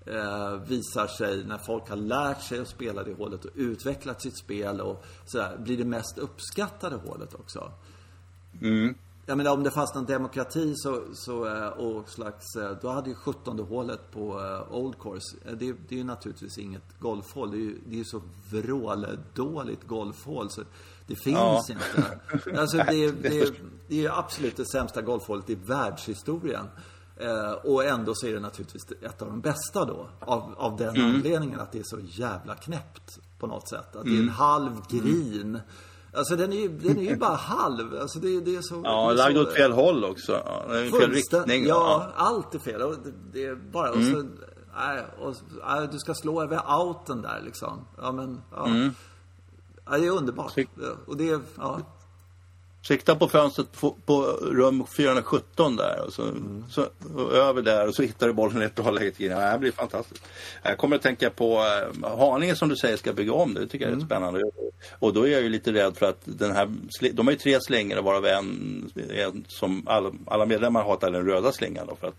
eh, 0.06 0.54
visar 0.68 1.08
sig 1.08 1.46
när 1.46 1.58
folk 1.58 1.90
har 1.90 1.96
lärt 1.96 2.42
sig 2.42 2.60
att 2.60 2.68
spela 2.68 3.04
det 3.04 3.14
hålet 3.14 3.46
och 3.46 3.52
utvecklat 3.56 4.22
sitt 4.22 4.38
spel 4.38 4.82
och 4.82 5.04
sådär, 5.26 5.58
blir 5.58 5.78
det 5.78 5.86
mest 5.86 6.18
uppskattade 6.18 6.96
hålet 6.96 7.34
också. 7.34 7.72
Mm. 8.62 8.96
Jag 9.26 9.38
menar 9.38 9.54
om 9.54 9.64
det 9.64 9.72
fanns 9.72 9.96
någon 9.96 10.06
demokrati 10.06 10.74
så, 10.76 11.04
så 11.14 11.48
eh, 11.48 11.68
och 11.68 12.10
slags, 12.10 12.56
eh, 12.56 12.78
då 12.82 12.90
hade 12.90 13.10
ju 13.10 13.16
17 13.16 13.60
hålet 13.60 14.12
på 14.12 14.40
uh, 14.40 14.74
Old 14.74 15.00
Course, 15.00 15.38
det, 15.46 15.56
det 15.56 15.96
är 15.96 15.98
ju 15.98 16.04
naturligtvis 16.04 16.58
inget 16.58 17.00
golfhål. 17.00 17.52
Det 17.52 17.58
är 17.58 17.60
ju 17.60 17.80
det 17.86 18.00
är 18.00 18.04
så 18.04 18.22
vråldåligt 18.52 19.88
golfhål 19.88 20.50
så 20.50 20.62
det 21.08 21.16
finns 21.16 21.38
ja. 21.38 21.66
inte. 21.70 22.60
Alltså 22.60 22.78
det, 22.90 23.04
är, 23.04 23.12
det, 23.12 23.40
är, 23.40 23.50
det 23.88 24.06
är 24.06 24.20
absolut 24.20 24.58
det 24.58 24.66
sämsta 24.66 25.02
golfhålet 25.02 25.50
i 25.50 25.56
världshistorien. 25.56 26.68
Eh, 27.18 27.52
och 27.52 27.86
ändå 27.86 28.16
så 28.16 28.28
är 28.28 28.34
det 28.34 28.40
naturligtvis 28.40 28.92
ett 29.02 29.22
av 29.22 29.28
de 29.28 29.42
bästa 29.42 29.86
då. 29.86 30.10
Av, 30.20 30.56
av 30.58 30.78
den 30.78 30.96
mm. 30.96 31.16
anledningen 31.16 31.60
att 31.60 31.72
det 31.72 31.80
är 31.80 31.84
så 31.84 32.00
jävla 32.02 32.56
knäppt 32.56 33.20
på 33.40 33.48
något 33.48 33.70
sätt. 33.70 33.96
Att 33.96 34.04
det 34.04 34.10
är 34.10 34.14
en 34.14 34.22
mm. 34.22 34.30
halv 34.30 34.72
green. 34.90 35.60
Alltså 36.14 36.36
den 36.36 36.54
är 36.54 36.58
ju, 36.58 36.68
den 36.68 36.98
är 36.98 37.10
ju 37.10 37.16
bara 37.16 37.36
halv. 37.36 37.98
Alltså 38.02 38.20
det, 38.20 38.42
det 38.42 38.56
är 38.56 38.62
så... 38.62 38.82
Ja, 38.84 39.12
lagd 39.12 39.38
åt 39.38 39.54
fel 39.54 39.72
håll 39.72 40.06
också. 40.06 40.44
Fel 40.70 41.12
riktning. 41.12 41.66
Ja, 41.66 42.12
ja, 42.18 42.24
allt 42.24 42.56
är 42.56 42.60
fel. 42.60 42.82
Och 42.82 42.96
det, 43.04 43.14
det 43.34 43.46
är 43.46 43.56
bara... 43.56 43.90
Mm. 43.90 44.00
Och 44.00 44.06
så, 44.06 44.28
nej, 44.78 45.06
och, 45.20 45.36
nej, 45.68 45.88
du 45.92 46.00
ska 46.00 46.14
slå 46.14 46.42
över 46.42 46.62
outen 46.80 47.22
där 47.22 47.42
liksom. 47.46 47.86
Ja, 47.98 48.12
men... 48.12 48.42
Ja. 48.52 48.68
Ja, 49.86 49.98
det 49.98 50.06
är 50.06 50.12
underbart. 50.12 50.54
Och 51.06 51.18
det 51.18 51.30
är, 51.30 51.40
ja. 51.58 51.82
Sikta 52.88 53.16
på 53.16 53.28
fönstret 53.28 53.72
på, 53.72 53.96
på, 54.06 54.22
rum 54.42 54.86
417 54.98 55.76
där 55.76 56.06
och 56.06 56.14
så, 56.14 56.24
mm. 56.24 56.64
så 56.70 56.88
och 57.16 57.34
över 57.34 57.62
där 57.62 57.88
och 57.88 57.96
så 57.96 58.02
hittar 58.02 58.28
du 58.28 58.34
bollen 58.34 58.72
läget 58.94 59.20
in. 59.20 59.32
Ja, 59.32 59.52
det 59.52 59.60
blir 59.60 59.72
fantastiskt. 59.72 60.24
Jag 60.64 60.78
kommer 60.78 60.96
att 60.96 61.02
tänka 61.02 61.30
på 61.30 61.64
eh, 62.04 62.18
Haninge 62.18 62.56
som 62.56 62.70
du 62.70 62.76
säger 62.76 62.98
ska 62.98 63.14
bygga 63.14 63.34
om. 63.34 63.54
Det 63.54 63.68
tycker 63.68 63.86
jag 63.86 63.92
är 63.92 63.96
mm. 63.96 64.06
spännande. 64.06 64.42
Och 65.00 65.14
då 65.14 65.28
är 65.28 65.32
jag 65.32 65.42
ju 65.42 65.50
lite 65.50 65.74
rädd 65.74 65.98
för 65.98 66.06
att 66.06 66.22
den 66.24 66.52
här, 66.52 66.72
de 67.14 67.28
har 67.28 67.32
ju 67.32 67.38
tre 67.38 67.62
slingor 67.62 68.02
varav 68.02 68.26
en, 68.26 68.92
en 69.10 69.46
som 69.48 69.88
alla, 69.88 70.12
alla 70.26 70.46
medlemmar 70.46 70.84
hatar 70.84 71.12
den 71.12 71.26
röda 71.26 71.52
slingan 71.52 71.88
då 71.88 71.96
för 71.96 72.08
att 72.08 72.16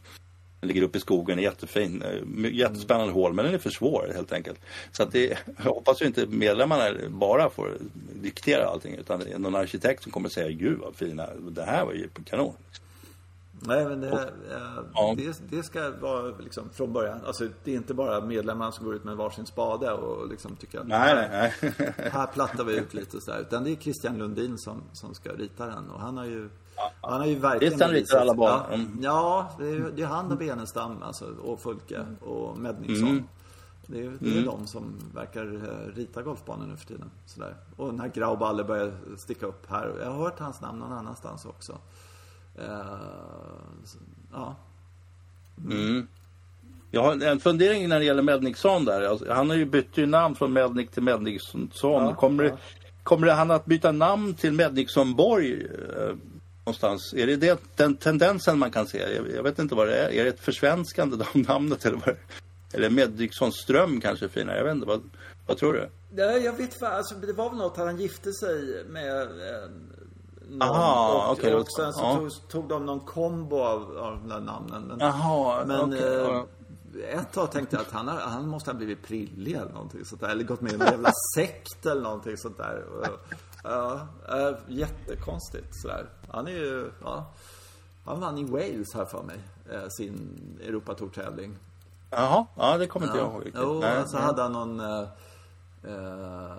den 0.63 0.69
ligger 0.69 0.83
uppe 0.83 0.99
i 0.99 1.01
skogen, 1.01 1.39
är 1.39 1.43
jättefin. 1.43 2.03
Eh, 2.03 2.55
jättespännande 2.55 3.13
hål, 3.13 3.33
men 3.33 3.45
den 3.45 3.55
är 3.55 3.59
för 3.59 3.71
svår 3.71 4.13
helt 4.15 4.33
enkelt. 4.33 4.61
Så 4.93 5.03
att 5.03 5.13
det, 5.13 5.39
jag 5.65 5.73
hoppas 5.73 6.03
ju 6.03 6.07
inte 6.07 6.27
medlemmarna 6.27 6.91
bara 7.09 7.51
får 7.51 7.77
diktera 8.23 8.67
allting 8.67 8.95
utan 8.95 9.21
det 9.21 9.33
är 9.33 9.39
någon 9.39 9.55
arkitekt 9.55 10.03
som 10.03 10.13
kommer 10.13 10.29
säga 10.29 10.51
Gud 10.51 10.79
vad 10.79 10.95
fina, 10.95 11.27
det 11.51 11.63
här 11.63 11.85
var 11.85 11.93
ju 11.93 12.09
kanon. 12.25 12.55
Nej, 13.67 13.85
men 13.85 14.01
det, 14.01 14.13
och, 14.13 14.21
ja. 14.95 15.15
det, 15.17 15.57
det, 15.57 15.63
ska 15.63 15.91
vara 15.91 16.37
liksom 16.39 16.71
från 16.73 16.93
början. 16.93 17.21
Alltså, 17.27 17.49
det 17.65 17.73
är 17.73 17.77
inte 17.77 17.95
bara 17.95 18.21
medlemmarna 18.21 18.73
som 18.73 18.85
går 18.85 18.95
ut 18.95 19.05
med 19.05 19.17
varsin 19.17 19.47
spade 19.47 19.93
och 19.93 20.29
liksom 20.29 20.57
tycker 20.57 20.79
att 20.79 20.87
nej, 20.87 21.15
nej, 21.15 21.55
nej. 21.61 21.95
här 22.13 22.27
plattar 22.27 22.65
vi 22.65 22.77
ut 22.77 22.95
lite 22.95 23.21
sådär. 23.21 23.41
Utan 23.41 23.65
det 23.65 23.71
är 23.71 23.77
Christian 23.77 24.19
Lundin 24.19 24.59
som, 24.59 24.83
som 24.93 25.15
ska 25.15 25.33
rita 25.33 25.67
den 25.67 25.91
och 25.91 26.01
han 26.01 26.17
har 26.17 26.25
ju 26.25 26.49
han 27.01 27.21
har 27.21 27.27
ju 27.27 27.35
verkligen 27.35 27.73
Visst 27.73 27.83
han 27.83 27.93
ritar 27.93 28.19
alla 28.19 28.35
barn? 28.35 28.61
Ja, 28.69 28.75
mm. 28.75 28.99
ja 29.01 29.51
det, 29.59 29.69
är, 29.69 29.93
det 29.97 30.03
är 30.03 30.07
han 30.07 30.33
och 30.33 30.39
Benestam 30.39 31.03
alltså, 31.03 31.25
och 31.25 31.61
Fulke 31.61 32.07
och 32.21 32.59
Medningsson. 32.59 33.09
Mm. 33.09 33.25
Det 33.87 34.01
är, 34.01 34.13
det 34.21 34.29
är 34.29 34.33
mm. 34.33 34.45
de 34.45 34.67
som 34.67 34.95
verkar 35.15 35.45
eh, 35.45 35.97
rita 35.97 36.23
golfbanor 36.23 36.67
nu 36.67 36.77
för 36.77 36.87
tiden. 36.87 37.11
Sådär. 37.27 37.55
Och 37.77 37.95
när 37.95 38.09
Grauballe 38.09 38.65
börjar 38.65 38.93
sticka 39.17 39.47
upp 39.47 39.71
här. 39.71 39.93
Jag 40.01 40.11
har 40.11 40.25
hört 40.25 40.39
hans 40.39 40.61
namn 40.61 40.79
någon 40.79 40.93
annanstans 40.93 41.45
också. 41.45 41.73
Uh, 42.59 42.69
så, 43.85 43.99
ja. 44.33 44.57
Mm. 45.71 46.07
Jag 46.91 47.03
har 47.03 47.25
en 47.25 47.41
fundering 47.41 47.89
när 47.89 47.99
det 47.99 48.05
gäller 48.05 48.23
Medniksson 48.23 48.85
där. 48.85 49.03
Alltså, 49.03 49.33
han 49.33 49.51
har 49.51 49.57
ju 49.57 49.65
bytt 49.65 49.99
ju 49.99 50.07
namn 50.07 50.35
från 50.35 50.53
Mednik 50.53 50.91
till 50.91 51.03
Medniksson. 51.03 51.71
Ja, 51.83 52.15
kommer, 52.15 52.45
ja. 52.45 52.57
kommer 53.03 53.27
han 53.27 53.51
att 53.51 53.65
byta 53.65 53.93
namn 53.93 54.35
till 54.35 54.53
Medniksson 54.53 55.15
Borg 55.15 55.67
eh, 55.67 56.15
någonstans. 56.65 57.15
Är 57.17 57.27
det, 57.27 57.37
det 57.37 57.63
den 57.77 57.97
tendensen 57.97 58.59
man 58.59 58.71
kan 58.71 58.87
se? 58.87 59.15
Jag, 59.15 59.31
jag, 59.31 59.43
vet 59.43 59.59
inte 59.59 59.75
vad 59.75 59.89
det 59.89 59.97
är. 59.97 60.11
Är 60.11 60.25
det 60.25 60.31
ett 60.31 60.41
försvenskande 60.41 61.25
av 61.25 61.41
namnet 61.49 61.85
eller 61.85 62.03
vad 62.07 62.17
Eller 62.73 62.91
Medriksson 62.91 63.53
Ström 63.53 64.01
kanske 64.01 64.29
finare. 64.29 64.57
Jag 64.57 64.65
vet 64.65 64.75
inte. 64.75 64.87
Vad, 64.87 65.11
vad 65.47 65.57
tror 65.57 65.73
du? 65.73 65.89
Ja, 66.17 66.25
jag 66.25 66.57
vet 66.57 66.81
vad, 66.81 66.93
alltså, 66.93 67.15
det 67.15 67.33
var 67.33 67.51
väl 67.51 67.59
något 67.59 67.79
att 67.79 67.87
han 67.87 68.01
gifte 68.01 68.33
sig 68.33 68.85
med 68.89 69.23
eh, 69.23 69.71
någon. 70.49 70.63
Aha, 70.63 71.27
och, 71.27 71.33
okej, 71.33 71.55
och 71.55 71.67
sen 71.77 71.93
så 71.93 72.01
ja. 72.03 72.17
tog, 72.17 72.49
tog 72.49 72.69
de 72.69 72.87
någon 72.87 73.01
kombo 73.01 73.61
av, 73.61 73.99
av 73.99 74.13
de 74.13 74.29
där 74.29 74.41
namnen. 74.41 74.83
Men, 74.83 74.99
Jaha, 75.01 75.65
men 75.67 75.81
okej, 75.81 76.03
eh, 76.03 76.13
ja. 76.13 76.47
ett 77.09 77.33
tag 77.33 77.53
tänkte 77.53 77.77
jag 77.77 77.81
att 77.81 77.93
han, 77.93 78.09
har, 78.09 78.21
han 78.21 78.49
måste 78.49 78.71
ha 78.71 78.77
blivit 78.77 79.03
prillig 79.03 79.53
eller 79.53 79.73
någonting 79.73 80.05
sånt 80.05 80.21
där. 80.21 80.29
Eller 80.29 80.45
gått 80.45 80.61
med 80.61 80.73
i 80.73 80.77
någon 80.77 80.87
jävla 80.87 81.13
sekt 81.37 81.87
eller 81.87 82.03
någonting 82.03 82.37
sånt 82.37 82.59
där. 82.59 82.85
Ja, 83.63 84.07
eh, 84.29 84.55
jättekonstigt 84.69 85.69
sådär. 85.83 86.09
Han 86.29 86.47
är 86.47 86.53
ju, 86.53 86.93
ja. 87.05 87.27
Han 88.05 88.21
vann 88.21 88.39
i 88.39 88.45
Wales 88.45 88.95
här 88.95 89.05
för 89.05 89.23
mig. 89.23 89.39
eh, 89.73 89.89
Sin 89.89 90.39
Europatour-tävling. 90.63 91.57
Jaha, 92.11 92.47
ja 92.57 92.79
det 92.79 92.87
kommer 92.87 93.07
inte 93.07 93.19
jag 93.19 93.33
ihåg 93.33 93.47
riktigt. 93.47 93.63
Jo, 93.65 93.81
Nej, 93.81 94.03
så 94.07 94.17
nej. 94.17 94.27
hade 94.27 94.43
han 94.43 94.53
någon... 94.53 94.81
Eh, 94.81 95.09
eh, 95.85 96.57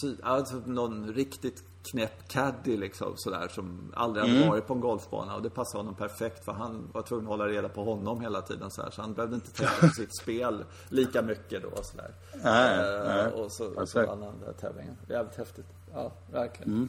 sy, 0.00 0.16
alltså 0.22 0.62
någon 0.66 1.12
riktigt 1.12 1.64
knäpp 1.90 2.28
caddy 2.28 2.76
liksom 2.76 3.12
sådär 3.16 3.48
som 3.48 3.92
aldrig 3.96 4.24
hade 4.24 4.36
Mm. 4.36 4.48
varit 4.48 4.66
på 4.66 4.74
en 4.74 4.80
golfbana 4.80 5.36
och 5.36 5.42
det 5.42 5.50
passade 5.50 5.78
honom 5.78 5.94
perfekt 5.94 6.44
för 6.44 6.52
han 6.52 6.88
var 6.92 7.02
tvungen 7.02 7.26
att 7.26 7.30
hålla 7.30 7.46
reda 7.46 7.68
på 7.68 7.84
honom 7.84 8.20
hela 8.20 8.42
tiden 8.42 8.70
så 8.70 8.82
här 8.82 8.90
så 8.90 9.02
han 9.02 9.14
behövde 9.14 9.34
inte 9.34 9.50
tänka 9.52 9.72
på 9.80 9.88
sitt 9.88 10.16
spel 10.22 10.64
lika 10.88 11.22
mycket 11.22 11.62
då 11.62 11.68
och 11.68 11.84
sådär. 11.84 12.14
Nej, 12.44 12.78
Eh, 12.78 13.04
nej. 13.04 13.32
Och 13.32 13.52
så, 13.52 13.74
och 13.74 13.88
så 13.88 14.06
vann 14.06 14.22
han 14.22 14.32
den 14.38 14.40
där 14.40 14.52
tävlingen. 14.52 14.96
Jävligt 15.08 15.36
häftigt. 15.36 15.66
Ja, 15.94 16.12
verkligen. 16.32 16.72
Mm. 16.72 16.88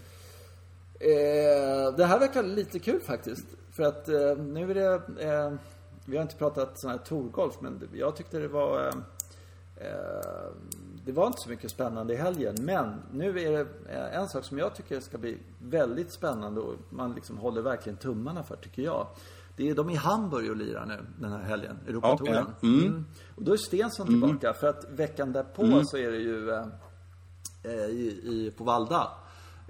Eh, 1.00 1.96
det 1.98 2.06
här 2.06 2.20
verkar 2.20 2.44
lite 2.44 2.80
kul 2.80 3.02
faktiskt. 3.02 3.46
För 3.72 3.84
att 3.84 4.10
eh, 4.10 4.36
nu 4.38 4.72
är 4.72 4.76
det... 4.76 5.24
Eh, 5.24 5.54
vi 6.06 6.18
har 6.18 6.22
inte 6.24 6.36
pratat 6.36 6.80
sån 6.80 6.92
här 6.92 6.98
tourgolf, 6.98 7.54
men 7.62 7.90
jag 7.94 8.16
tyckte 8.16 8.40
det 8.40 8.48
var... 8.48 8.92
Det 11.08 11.14
var 11.14 11.28
inte 11.28 11.40
så 11.42 11.50
mycket 11.50 11.72
spännande 11.72 12.14
i 12.14 12.16
helgen. 12.16 12.56
Men 12.60 13.02
nu 13.12 13.40
är 13.40 13.52
det 13.52 13.68
eh, 13.90 14.20
en 14.20 14.28
sak 14.28 14.44
som 14.44 14.58
jag 14.58 14.76
tycker 14.76 15.00
ska 15.00 15.18
bli 15.18 15.38
väldigt 15.60 16.12
spännande 16.12 16.62
och 16.62 16.76
man 16.90 17.14
liksom 17.14 17.38
håller 17.38 17.62
verkligen 17.62 17.98
tummarna 17.98 18.44
för, 18.44 18.56
tycker 18.56 18.82
jag. 18.82 19.08
Det 19.56 19.70
är 19.70 19.76
de 19.76 19.90
i 19.90 19.96
Hamburg 19.96 20.50
och 20.50 20.56
lirar 20.56 20.86
nu 20.86 21.06
den 21.20 21.32
här 21.32 21.44
helgen, 21.44 21.80
Europatouren. 21.88 22.46
Okej. 22.58 22.70
Mm. 22.70 22.86
Mm. 22.86 23.06
Och 23.36 23.44
då 23.44 23.54
är 23.54 23.58
Stensson 23.58 24.08
tillbaka, 24.08 24.54
för 24.54 24.68
att 24.68 24.86
veckan 24.90 25.32
därpå 25.32 25.82
så 25.84 25.98
är 25.98 26.12
det 26.12 26.18
ju 26.18 26.50
eh, 26.52 26.68
eh, 27.64 27.86
i, 27.86 28.08
i, 28.24 28.54
på 28.58 28.64
Valda. 28.64 29.12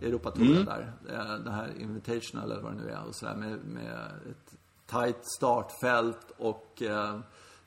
Europatouren 0.01 0.65
där. 0.65 0.93
Eh, 1.09 1.43
Den 1.43 1.53
här 1.53 1.73
Invitational 1.79 2.51
eller 2.51 2.61
vad 2.61 2.71
det 2.71 2.83
nu 2.83 2.89
är. 2.89 3.07
Och 3.07 3.15
så 3.15 3.25
där, 3.25 3.35
med, 3.35 3.59
med 3.65 3.99
ett 4.29 4.55
tight 4.85 5.19
startfält 5.37 6.31
och 6.37 6.81
eh, 6.81 7.19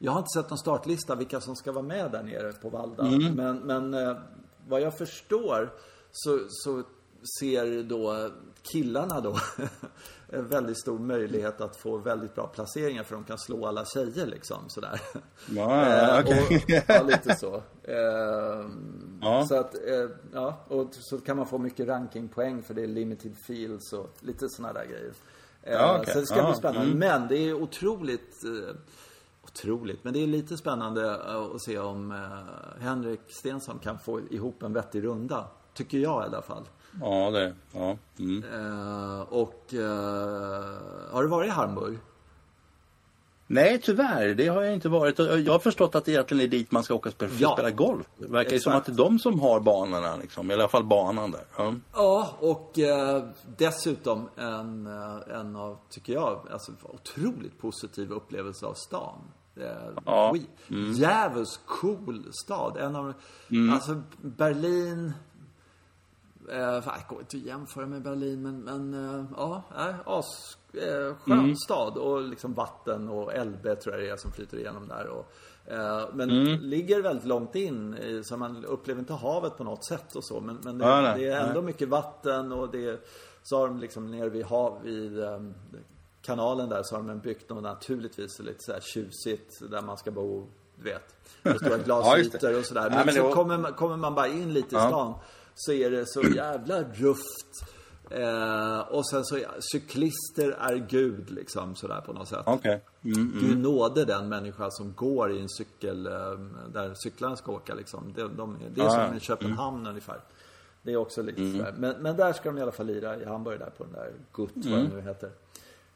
jag 0.03 0.13
har 0.13 0.19
inte 0.19 0.41
sett 0.41 0.51
någon 0.51 0.59
startlista 0.59 1.15
vilka 1.15 1.41
som 1.41 1.57
ska 1.57 1.73
vara 1.73 1.85
med 1.85 2.11
där 2.11 2.23
nere 2.23 2.53
på 2.53 2.69
Valda. 2.69 3.05
Men, 3.35 3.57
men 3.59 3.95
eh, 3.95 4.17
vad 4.69 4.81
jag 4.81 4.99
förstår 4.99 5.73
så, 6.13 6.39
så 6.49 6.83
ser 7.41 7.83
då 7.83 8.31
killarna 8.63 9.21
då 9.21 9.37
en 10.29 10.49
väldigt 10.49 10.79
stor 10.81 10.99
möjlighet 10.99 11.61
att 11.61 11.77
få 11.77 11.97
väldigt 11.99 12.35
bra 12.35 12.47
placeringar 12.47 13.03
för 13.03 13.15
de 13.15 13.25
kan 13.25 13.39
slå 13.39 13.67
alla 13.67 13.85
tjejer 13.85 14.27
liksom 14.27 14.59
sådär. 14.69 15.01
Ja, 15.51 15.87
Eh, 15.87 16.21
okej. 16.21 16.65
och, 16.65 16.71
ja, 16.89 17.03
lite 17.03 17.37
så. 17.37 17.63
Ehm, 17.91 18.97
Ja. 19.23 19.47
Så 19.49 19.57
att, 19.57 19.75
eh, 19.75 20.09
ja, 20.33 20.57
och 20.69 20.89
så 20.93 21.19
kan 21.21 21.37
man 21.37 21.47
få 21.47 21.59
mycket 21.59 21.89
rankingpoäng 21.89 22.63
för 22.63 22.75
det 22.75 22.83
är 22.83 22.87
limited 22.87 23.37
fields 23.47 23.93
och 23.93 24.15
lite 24.21 24.49
sådana 24.49 24.73
där 24.73 24.85
grejer. 24.87 25.13
Ja, 25.65 25.99
okej. 26.01 26.13
Så 26.15 26.21
det 26.21 26.27
ska 26.27 26.37
Ja, 26.37 26.47
bli 26.47 26.55
spännande. 26.55 26.87
mm. 26.87 26.99
Men 26.99 27.29
det 27.29 27.37
är 27.37 27.53
otroligt, 27.55 28.35
otroligt, 29.53 30.05
men 30.05 30.13
det 30.13 30.23
är 30.23 30.27
lite 30.27 30.57
spännande 30.57 31.11
eh, 31.29 31.37
att 31.37 31.63
se 31.63 31.79
om 31.79 32.13
eh, 32.13 32.83
Henrik 32.83 33.21
Stensson 33.29 33.79
kan 33.79 33.99
få 33.99 34.21
ihop 34.31 34.63
en 34.63 34.73
vettig 34.73 35.05
runda. 35.05 35.45
Tycker 35.75 35.99
jag 35.99 36.23
i 36.23 36.27
alla 36.27 36.43
fall. 36.43 36.65
Ja, 37.01 37.31
det. 37.31 37.55
Ja. 37.73 37.97
Mm. 38.19 38.45
Eh, 38.45 39.21
och 39.21 39.75
eh, 39.75 41.13
har 41.13 41.23
du 41.23 41.29
varit 41.29 41.49
i 41.49 41.51
Hamburg? 41.51 41.99
Nej, 43.47 43.81
tyvärr. 43.83 44.35
Det 44.35 44.49
har 44.49 44.63
jag 44.63 44.75
inte 44.75 44.89
varit. 44.89 45.19
Jag 45.19 45.53
har 45.53 45.59
förstått 45.59 45.95
att 45.95 46.05
det 46.05 46.13
egentligen 46.13 46.43
är 46.45 46.49
dit 46.49 46.73
man 46.73 46.83
ska 46.83 46.95
åka 46.95 47.09
och 47.09 47.13
spela, 47.15 47.33
Ja. 47.39 47.53
spela 47.53 47.71
golf. 47.71 48.07
Det 48.19 48.27
verkar 48.27 48.53
ju 48.53 48.59
som 48.61 48.73
att 48.73 48.85
det 48.85 48.93
är 48.93 48.97
de 48.97 49.19
som 49.19 49.41
har 49.41 49.61
banorna, 49.61 50.17
liksom. 50.17 50.51
i 50.51 50.55
alla 50.55 50.69
fall 50.69 50.85
banan 50.85 51.31
där. 51.31 51.45
Ja. 51.57 51.75
Ja, 51.93 52.37
och 52.41 52.79
eh, 52.79 53.25
dessutom 53.57 54.29
en, 54.37 54.87
en 55.37 55.57
av, 55.57 55.79
tycker 55.91 56.13
jag, 56.13 56.49
alltså 56.53 56.73
otroligt 56.83 57.59
positiv 57.61 58.13
upplevelse 58.13 58.67
av 58.67 58.75
stan. 58.75 59.19
Eh, 59.61 60.03
Ja. 60.07 60.33
skit- 60.35 60.97
Djävulskt 60.99 61.67
cool 61.67 62.29
stad. 62.45 62.77
En 62.77 62.97
av, 62.97 63.13
alltså 63.73 64.03
Berlin, 64.23 65.13
eh, 66.51 66.59
jag 66.59 66.83
går 67.09 67.21
inte 67.21 67.37
att 67.37 67.43
jämföra 67.43 67.87
med 67.87 68.03
Berlin, 68.03 68.43
men, 68.43 68.61
men 68.61 68.95
eh, 69.19 69.25
ja, 69.37 69.63
äh, 69.79 69.95
as, 70.05 70.59
eh, 70.75 71.15
skön 71.17 71.57
stad. 71.57 71.97
Och 71.99 72.23
liksom 72.23 72.55
vatten 72.55 73.09
och 73.09 73.35
Elbe 73.35 73.77
tror 73.77 73.95
jag 73.95 74.05
det 74.05 74.11
är 74.11 74.17
som 74.17 74.33
flyter 74.33 74.59
igenom 74.59 74.89
där. 74.89 75.07
Och, 75.09 75.33
eh, 75.73 76.09
men 76.15 76.29
ligger 76.71 77.03
väldigt 77.03 77.27
långt 77.27 77.55
in, 77.55 77.97
så 78.25 78.37
man 78.37 78.65
upplever 78.65 79.01
inte 79.01 79.13
havet 79.15 79.57
på 79.57 79.65
något 79.65 79.85
sätt 79.85 80.17
och 80.17 80.25
så. 80.25 80.41
Men, 80.41 80.59
men 80.65 80.79
det, 80.79 80.85
Ja, 80.85 81.15
det 81.17 81.27
är 81.29 81.41
ändå 81.41 81.61
nej. 81.61 81.63
mycket 81.63 81.89
vatten 81.89 82.53
och 82.53 82.71
det 82.71 83.07
så 83.43 83.59
har 83.59 83.69
de 83.69 83.79
liksom 83.79 84.11
nere 84.11 84.29
vid 84.29 84.45
hav, 84.45 84.79
vid 84.83 85.19
um, 85.19 85.55
kanalen 86.31 86.69
där 86.69 86.83
så 86.83 86.97
har 86.97 87.03
de 87.03 87.19
byggt 87.19 87.51
något 87.51 87.63
naturligtvis 87.63 88.39
lite 88.39 88.59
så 88.61 88.73
här 88.73 88.81
tjusigt 88.81 89.71
där 89.71 89.83
man 89.83 89.97
ska 89.99 90.11
bo, 90.11 90.47
du 90.77 90.83
vet. 90.85 91.15
Med 91.43 91.57
stora 91.57 91.79
glasytor 91.85 92.59
och 92.59 92.65
sådär. 92.65 92.83
Ja, 92.83 92.97
Men, 92.97 93.07
men 93.07 93.15
så 93.15 93.23
var- 93.23 93.33
kommer, 93.33 93.59
man, 93.59 93.73
kommer 93.73 93.97
man 93.97 94.15
bara 94.15 94.29
in 94.29 94.53
lite 94.53 94.75
i 94.75 94.79
Ja. 94.79 94.89
stan 94.89 95.15
så 95.55 95.73
är 95.73 95.91
det 95.91 96.05
så 96.07 96.23
jävla 96.23 96.83
rufft. 96.83 97.65
Eh, 98.11 98.79
och 98.81 99.09
sen 99.09 99.25
så, 99.25 99.39
ja, 99.39 99.49
cyklister 99.73 100.51
är 100.61 100.77
gud 100.77 101.31
liksom 101.31 101.75
sådär 101.77 102.01
på 102.01 102.13
något 102.13 102.29
sätt. 102.29 102.43
Okej. 102.47 102.85
Mm. 103.05 103.33
Gud 103.41 103.59
nåde 103.59 104.05
den 104.05 104.29
människa 104.29 104.71
som 104.71 104.93
går 104.97 105.33
i 105.33 105.41
en 105.41 105.49
cykel 105.49 106.07
eh, 106.07 106.13
där 106.73 106.93
cyklarna 106.95 107.37
ska 107.37 107.53
åka 107.53 107.75
liksom. 107.75 108.13
Det, 108.17 108.29
de, 108.29 108.59
det 108.75 108.81
är 108.81 108.85
Ja, 108.85 108.91
som 108.91 109.01
ja. 109.01 109.15
i 109.17 109.21
Köpenhamn 109.21 109.87
ungefär. 109.87 110.21
Det 110.83 110.93
är 110.93 110.97
också 110.97 111.23
lite 111.23 111.41
Mm. 111.41 111.57
sådär. 111.59 111.75
Men, 111.79 111.97
men 112.03 112.17
där 112.17 112.33
ska 112.33 112.49
de 112.49 112.59
i 112.59 112.63
alla 112.63 112.73
fall 112.73 112.87
lira 112.87 113.17
i 113.17 113.25
Hamburg 113.25 113.59
där 113.59 113.71
på 113.79 113.85
den 113.85 113.93
där 113.93 114.13
Gutt, 114.33 114.51
vad 114.55 114.67
Mm. 114.67 114.89
det 114.91 114.97
nu 114.97 115.01
heter. 115.03 115.31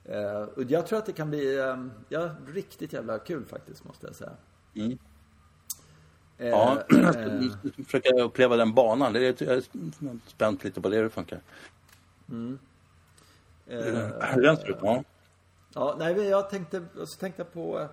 Eh, 0.05 0.43
och 0.43 0.63
jag 0.63 0.87
tror 0.87 0.99
att 0.99 1.07
det 1.07 1.13
kan 1.13 1.31
bli, 1.31 1.59
eh, 1.59 1.87
ja, 2.09 2.31
riktigt 2.47 2.93
jävla 2.93 3.19
kul 3.19 3.45
faktiskt 3.45 3.85
måste 3.85 4.07
jag 4.07 4.17
säga. 4.17 4.31
Mm. 4.75 4.99
Eh, 6.39 6.49
Ja, 6.49 6.83
jag 6.89 7.13
ska 7.15 7.23
eh, 7.23 7.85
försöka 7.85 8.23
uppleva 8.23 8.57
den 8.57 8.75
banan. 8.75 9.13
Det 9.13 9.43
är, 9.43 9.47
jag 9.47 9.57
är 9.57 9.65
spänt 10.27 10.65
lite 10.65 10.81
på 10.81 10.89
det 10.89 10.97
hur 10.97 11.03
det 11.03 11.11
funkar. 11.11 11.41
eh, 13.67 13.79
Hur 14.35 14.43
den 14.43 14.57
ser 14.57 14.71
ut? 14.71 14.77
Ja. 14.83 15.05
Ja, 15.75 15.97
nej 15.99 16.21
jag 16.29 16.51
tänkte, 16.51 16.83
så 16.95 17.19
tänkte 17.19 17.43
jag 17.43 17.53
på 17.53 17.89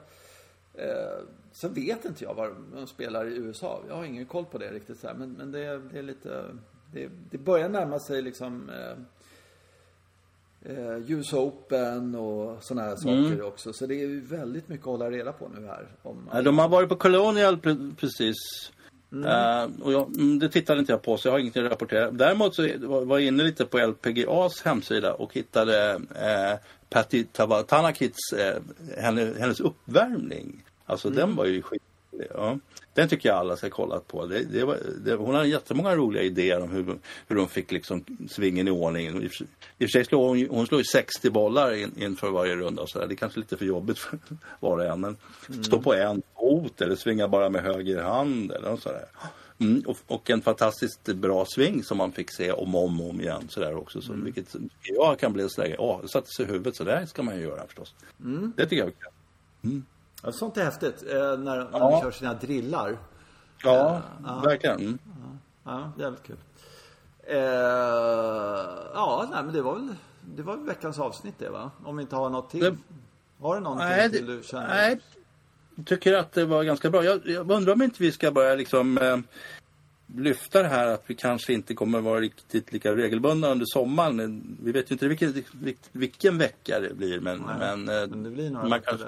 eh, 0.74 1.20
Så 1.52 1.68
vet 1.70 2.06
inte 2.06 2.24
jag 2.24 2.34
var 2.34 2.56
de 2.76 2.88
spelar 2.88 3.26
i 3.26 3.36
USA. 3.36 3.82
Jag 3.88 3.96
har 3.96 4.04
ingen 4.06 4.26
koll 4.26 4.46
på 4.46 4.58
det 4.58 4.72
riktigt 4.72 5.00
så 5.00 5.08
här, 5.08 5.14
men, 5.14 5.32
men 5.32 5.52
det, 5.52 5.78
det 5.92 6.00
är 6.00 6.04
lite 6.04 6.44
det, 6.94 7.10
det 7.30 7.38
börjar 7.38 7.70
närma 7.70 8.00
sig 8.00 8.22
liksom 8.22 8.70
eh, 8.70 8.98
eh, 10.66 11.12
US 11.12 11.34
Open 11.34 12.16
och 12.16 12.64
sådana 12.64 12.88
här 12.88 12.96
saker 12.96 13.42
också. 13.42 13.74
Så 13.74 13.86
det 13.86 13.96
är 13.96 14.08
ju 14.08 14.22
väldigt 14.22 14.68
mycket 14.70 14.84
att 14.88 14.92
hålla 14.92 15.12
reda 15.12 15.32
på 15.32 15.50
nu 15.60 15.68
här. 15.68 15.88
Om 16.04 16.30
Ja, 16.34 16.42
De 16.42 16.58
har 16.60 16.70
varit 16.70 16.90
på 16.90 16.96
Colonial 16.96 17.56
pre- 17.58 17.96
precis. 17.96 18.36
Eh, 19.26 19.70
och 19.82 19.94
jag, 19.94 20.16
mm, 20.16 20.40
det 20.40 20.50
tittade 20.50 20.80
inte 20.80 20.92
jag 20.92 21.02
på 21.02 21.18
så 21.18 21.28
jag 21.28 21.34
har 21.34 21.40
ingenting 21.40 21.66
att 21.66 21.72
rapportera. 21.72 22.12
Däremot 22.12 22.56
så 22.56 22.68
var 23.06 23.20
jag 23.20 23.28
inne 23.28 23.44
lite 23.44 23.66
på 23.66 23.78
LPGAs 23.78 24.62
hemsida 24.62 25.14
och 25.14 25.34
hittade 25.34 25.92
eh, 26.16 26.60
Patti 26.90 27.24
Tavanakits, 27.24 28.34
eh, 28.34 28.62
henne, 28.98 29.34
hennes 29.40 29.60
uppvärmning. 29.60 30.64
Alltså 30.86 31.10
den 31.10 31.36
var 31.36 31.46
ju 31.46 31.62
skit. 31.62 31.82
Ja. 32.34 32.60
Den 32.94 33.10
tycker 33.10 33.30
jag 33.30 33.38
alla 33.38 33.58
ska 33.58 33.70
kolla 33.70 34.00
på. 34.00 34.26
Det, 34.26 34.44
det 34.44 34.66
var, 34.66 34.78
det, 35.06 35.14
hon 35.16 35.36
hade 35.36 35.48
jättemånga 35.48 35.96
roliga 35.96 36.24
idéer 36.24 36.62
om 36.62 36.70
hur, 36.72 36.98
hur 37.28 37.36
de 37.36 37.48
fick 37.48 37.72
liksom 37.72 38.04
svingen 38.30 38.68
i 38.68 38.72
ordning. 38.72 39.08
I 39.24 39.28
och 39.28 39.32
för- 39.80 39.88
sig 39.88 40.06
slår 40.06 40.28
hon, 40.28 40.48
hon 40.50 40.68
slår 40.68 40.80
ju 40.82 40.86
60 40.86 41.30
bollar 41.30 41.74
in, 41.74 41.92
inför 41.98 42.30
varje 42.32 42.56
runda 42.56 42.82
och 42.82 42.90
så 42.90 43.00
där. 43.00 43.08
Det 43.08 43.14
är 43.14 43.16
kanske 43.16 43.40
lite 43.40 43.58
för 43.58 43.66
jobbigt 43.66 44.00
för 44.00 44.20
var 44.60 44.78
och 44.78 44.86
en. 44.86 45.02
Men 45.02 45.18
stå 45.64 45.82
på 45.82 45.94
en 45.94 46.22
fot 46.36 46.82
eller 46.82 46.96
svinga 46.96 47.28
bara 47.28 47.50
med 47.50 47.62
höger 47.64 48.02
hand 48.02 48.52
eller 48.52 48.70
något 48.70 48.82
sådär. 48.82 49.06
Mm, 49.60 49.84
och, 49.86 49.98
och 50.08 50.30
en 50.30 50.42
fantastiskt 50.42 51.04
bra 51.04 51.46
sving 51.46 51.84
som 51.84 51.98
man 51.98 52.12
fick 52.12 52.32
se 52.36 52.52
om 52.52 52.76
och 52.76 52.84
om, 52.84 53.02
om 53.02 53.22
igen 53.22 53.48
sådär 53.50 53.76
också. 53.76 54.02
Så, 54.02 54.14
Vilket 54.14 54.56
jag 54.82 55.20
kan 55.20 55.34
bli 55.34 55.50
sådär, 55.50 55.76
ja, 55.80 56.00
det 56.04 56.10
satte 56.10 56.28
sig 56.28 56.46
i 56.46 56.48
huvudet. 56.48 56.76
Så 56.76 56.84
där 56.84 57.06
ska 57.06 57.24
man 57.24 57.36
ju 57.38 57.42
göra 57.42 57.66
förstås. 57.68 57.96
Det 58.58 58.64
tycker 58.64 58.78
jag 58.78 58.88
är 58.88 58.92
kul. 59.62 59.82
Ja, 60.22 60.32
sånt 60.32 60.58
är 60.58 60.64
häftigt. 60.64 61.04
Eh, 61.10 61.18
när 61.18 61.38
när 61.38 61.68
Ja. 61.72 61.80
de 61.92 62.02
kör 62.02 62.12
sina 62.12 62.34
drillar. 62.34 62.98
Ja, 63.64 64.02
verkligen. 64.44 64.80
Mm. 64.80 65.00
Ja, 65.64 65.92
jävligt 66.00 66.24
kul. 66.24 66.38
Eh, 67.24 67.38
ja, 68.94 69.28
nej 69.32 69.44
men 69.44 69.54
det 69.54 69.62
var 69.62 69.74
väl 69.76 69.96
det 70.36 70.42
var 70.44 70.58
veckans 70.58 71.00
avsnitt 71.00 71.36
det 71.38 71.50
va? 71.50 71.72
Om 71.86 71.98
vi 71.98 72.02
inte 72.02 72.16
har 72.16 72.30
något 72.30 72.50
till. 72.50 72.60
Det- 72.64 72.76
Har 73.42 73.56
du 73.56 73.62
någonting 73.62 73.88
Nej, 73.88 74.12
till 74.12 74.26
du 74.26 74.42
känner? 74.44 74.68
nej, 74.68 75.00
jag 75.76 75.86
tycker 75.86 76.14
att 76.14 76.32
det 76.34 76.46
var 76.46 76.64
ganska 76.64 76.90
bra. 76.90 77.04
Jag, 77.04 77.22
jag 77.28 77.52
undrar 77.52 77.74
om 77.74 77.82
inte 77.82 78.04
vi 78.04 78.12
ska 78.12 78.32
börja 78.32 78.56
liksom... 78.56 78.98
Eh, 78.98 79.18
lyfta 80.16 80.62
det 80.64 80.68
här 80.70 80.88
att 80.88 81.04
vi 81.08 81.16
kanske 81.16 81.54
inte 81.54 81.74
kommer 81.76 82.02
vara 82.02 82.20
riktigt 82.20 82.74
lika 82.74 82.96
regelbundna 82.96 83.48
under 83.48 83.66
sommaren. 83.66 84.58
Vi 84.64 84.72
vet 84.72 84.92
ju 84.92 84.94
inte 84.96 85.08
vilken, 85.08 85.44
vilken 85.92 86.38
vecka 86.38 86.80
det 86.80 86.94
blir 86.94 87.20
men, 87.20 87.38
Nej, 87.38 87.56
men, 87.78 87.90
eh, 88.02 88.08
men 88.08 88.24
det 88.24 88.30
blir 88.30 88.50
några 88.52 88.68
man 88.68 88.82
kanske. 88.82 89.06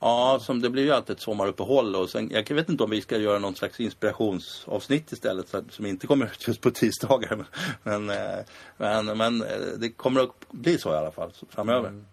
Ja, 0.00 0.38
som 0.42 0.60
det 0.60 0.70
blir 0.70 0.82
ju 0.82 0.90
alltid 0.90 1.16
ett 1.16 1.22
sommaruppehåll 1.22 1.96
och 1.96 2.10
sen, 2.10 2.30
jag 2.30 2.54
vet 2.54 2.68
inte 2.68 2.84
om 2.84 2.90
vi 2.90 3.00
ska 3.00 3.16
göra 3.16 3.38
någon 3.38 3.54
slags 3.54 3.80
inspirationsavsnitt 3.80 5.12
istället 5.12 5.48
så 5.48 5.56
att, 5.56 5.72
som 5.72 5.86
inte 5.86 6.06
kommer 6.06 6.26
ut 6.26 6.44
just 6.48 6.60
på 6.60 6.70
tisdagar. 6.70 7.46
Men, 7.82 8.06
men, 8.76 9.08
eh, 9.08 9.14
men 9.14 9.42
eh, 9.42 9.48
det 9.78 9.90
kommer 9.90 10.20
att 10.20 10.50
bli 10.50 10.78
så 10.78 10.92
i 10.92 10.96
alla 10.96 11.10
fall 11.10 11.32
framöver. 11.50 11.88
Mm. 11.88 12.06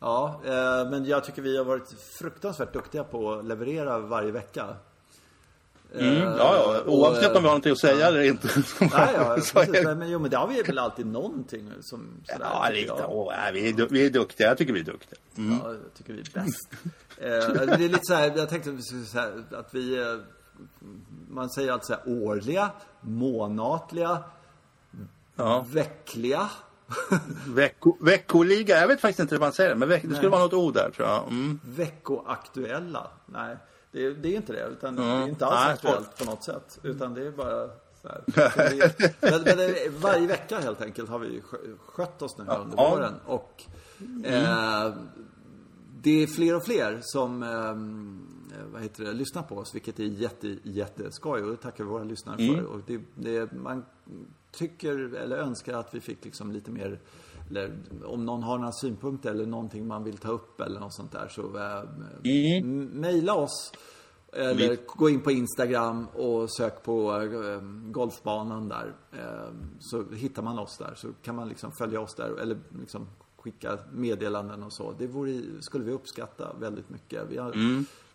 Ja, 0.00 0.40
eh, 0.44 0.90
men 0.90 1.04
jag 1.04 1.24
tycker 1.24 1.42
vi 1.42 1.56
har 1.56 1.64
varit 1.64 2.00
fruktansvärt 2.18 2.72
duktiga 2.72 3.04
på 3.04 3.32
att 3.32 3.44
leverera 3.44 3.98
varje 3.98 4.30
vecka. 4.30 4.76
Mm, 5.94 6.16
Eh, 6.16 6.22
ja, 6.22 6.34
ja, 6.38 6.80
och, 6.80 6.94
oavsett 6.94 7.26
om 7.26 7.32
vi 7.32 7.38
har 7.38 7.42
någonting 7.42 7.72
att 7.72 7.78
säga 7.78 8.06
eller 8.06 8.22
inte. 8.22 8.48
Ja, 8.80 9.36
Så 9.40 9.58
är 9.58 9.66
precis. 9.66 9.84
Men, 9.84 10.10
jo, 10.10 10.18
men 10.18 10.30
det 10.30 10.36
har 10.36 10.46
vi 10.48 10.62
väl 10.62 10.78
alltid 10.78 11.06
någonting 11.06 11.72
som 11.80 12.08
sådär, 12.24 12.46
Ja, 12.52 12.68
lite. 12.72 12.92
Åh, 13.08 13.32
vi, 13.52 13.68
är, 13.68 13.86
vi 13.90 14.06
är 14.06 14.10
duktiga. 14.10 14.46
Jag 14.48 14.58
tycker 14.58 14.72
vi 14.72 14.80
är 14.80 14.84
duktiga. 14.84 15.18
Mm. 15.36 15.58
Ja, 15.64 15.68
jag 15.70 15.94
tycker 15.98 16.12
vi 16.12 16.20
är 16.20 16.44
bäst. 16.44 16.68
eh, 17.16 17.66
det 17.66 17.84
är 17.84 17.88
lite 17.88 18.00
så 18.02 18.14
här, 18.14 18.32
jag 18.36 18.48
tänkte 18.48 18.70
att 18.70 18.76
vi 18.76 18.82
skulle 18.82 19.04
säga 19.04 19.28
att 19.52 19.68
vi, 19.74 19.98
eh, 19.98 20.04
man 21.28 21.50
säger 21.50 21.72
alltid 21.72 21.86
så 21.86 21.92
här 21.92 22.02
årliga, 22.24 22.70
månatliga, 23.00 24.18
Ja. 25.36 25.66
veckliga. 25.68 26.50
Vecko, 27.46 27.96
veckoliga, 28.00 28.80
jag 28.80 28.88
vet 28.88 29.00
faktiskt 29.00 29.20
inte 29.20 29.34
hur 29.34 29.40
man 29.40 29.52
säger 29.52 29.70
det, 29.70 29.76
men 29.76 29.88
veck, 29.88 30.02
det 30.08 30.14
skulle 30.14 30.28
vara 30.30 30.42
något 30.42 30.52
ord 30.52 30.74
där 30.74 30.90
tror 30.90 31.08
jag. 31.08 31.22
Mm. 31.28 31.60
Veckoaktuella. 31.64 33.10
Nej, 33.26 33.56
det, 33.92 34.06
är- 34.06 34.10
det 34.10 34.28
är 34.28 34.36
inte 34.36 34.52
det. 34.52 34.66
Utan 34.66 34.96
det 34.96 35.02
är 35.02 35.16
Mm. 35.16 35.28
inte 35.28 35.46
alls 35.46 35.60
Nej, 35.64 35.72
aktuellt 35.72 36.18
på 36.18 36.24
något 36.24 36.44
sätt. 36.44 36.78
Utan 36.82 37.14
det 37.14 37.26
är 37.26 37.30
bara 37.30 37.66
det, 38.26 39.14
men, 39.20 39.42
men 39.44 39.56
det, 39.56 39.88
varje 39.98 40.26
vecka 40.26 40.58
helt 40.60 40.82
enkelt 40.82 41.08
har 41.10 41.18
vi 41.18 41.40
skö- 41.40 41.78
skött 41.78 42.22
oss 42.22 42.38
nu 42.38 42.44
här 42.44 42.60
under 42.60 42.76
Ja. 42.76 42.86
Mm. 42.88 42.98
våren. 42.98 43.14
Och 43.26 43.64
eh, 44.24 44.92
det 46.02 46.22
är 46.22 46.26
fler 46.26 46.56
och 46.56 46.64
fler 46.64 46.98
som 47.02 47.42
eh, 47.42 48.66
vad 48.72 48.82
heter 48.82 49.04
det, 49.04 49.12
lyssnar 49.12 49.42
på 49.42 49.56
oss, 49.56 49.74
vilket 49.74 49.98
är 50.00 50.04
jätte, 50.04 50.56
jätteskoj. 50.62 51.42
Och 51.42 51.50
det 51.50 51.56
tackar 51.56 51.84
vi 51.84 51.90
våra 51.90 52.04
lyssnare 52.04 52.42
Mm. 52.42 52.56
för. 52.56 52.64
Och 52.64 52.80
det, 52.86 53.00
det, 53.14 53.52
man 53.52 53.84
tycker, 54.52 55.14
eller 55.14 55.36
önskar 55.36 55.74
att 55.78 55.94
vi 55.94 56.00
fick 56.00 56.24
liksom 56.24 56.52
lite 56.52 56.70
mer 56.70 57.00
eller 57.50 57.76
om 58.04 58.24
någon 58.24 58.42
har 58.42 58.58
några 58.58 58.72
synpunkter 58.72 59.30
eller 59.30 59.46
någonting 59.46 59.86
man 59.86 60.04
vill 60.04 60.16
ta 60.18 60.28
upp 60.30 60.60
eller 60.60 60.80
något 60.80 60.94
sånt 60.94 61.12
där 61.12 61.28
så 61.28 61.42
eh, 61.58 61.82
m- 62.62 62.90
mejla 62.94 63.34
oss. 63.34 63.72
Eller 64.32 64.68
Vi- 64.70 64.78
gå 64.86 65.10
in 65.10 65.20
på 65.20 65.30
Instagram 65.30 66.06
och 66.14 66.50
sök 66.52 66.82
på 66.82 67.20
eh, 67.22 67.60
golfbanan 67.92 68.68
där. 68.68 68.92
Eh, 69.12 69.52
så 69.80 70.04
hittar 70.12 70.42
man 70.42 70.58
oss 70.58 70.78
där. 70.78 70.94
Så 70.96 71.08
kan 71.22 71.36
man 71.36 71.48
liksom 71.48 71.72
följa 71.72 72.00
oss 72.00 72.14
där 72.14 72.40
eller 72.40 72.58
liksom 72.80 73.06
skicka 73.38 73.78
meddelanden 73.92 74.62
och 74.62 74.72
så. 74.72 74.94
Det 74.98 75.06
vore, 75.06 75.40
skulle 75.60 75.84
vi 75.84 75.92
uppskatta 75.92 76.52
väldigt 76.60 76.90
mycket. 76.90 77.22
Vi 77.28 77.36
har, 77.36 77.52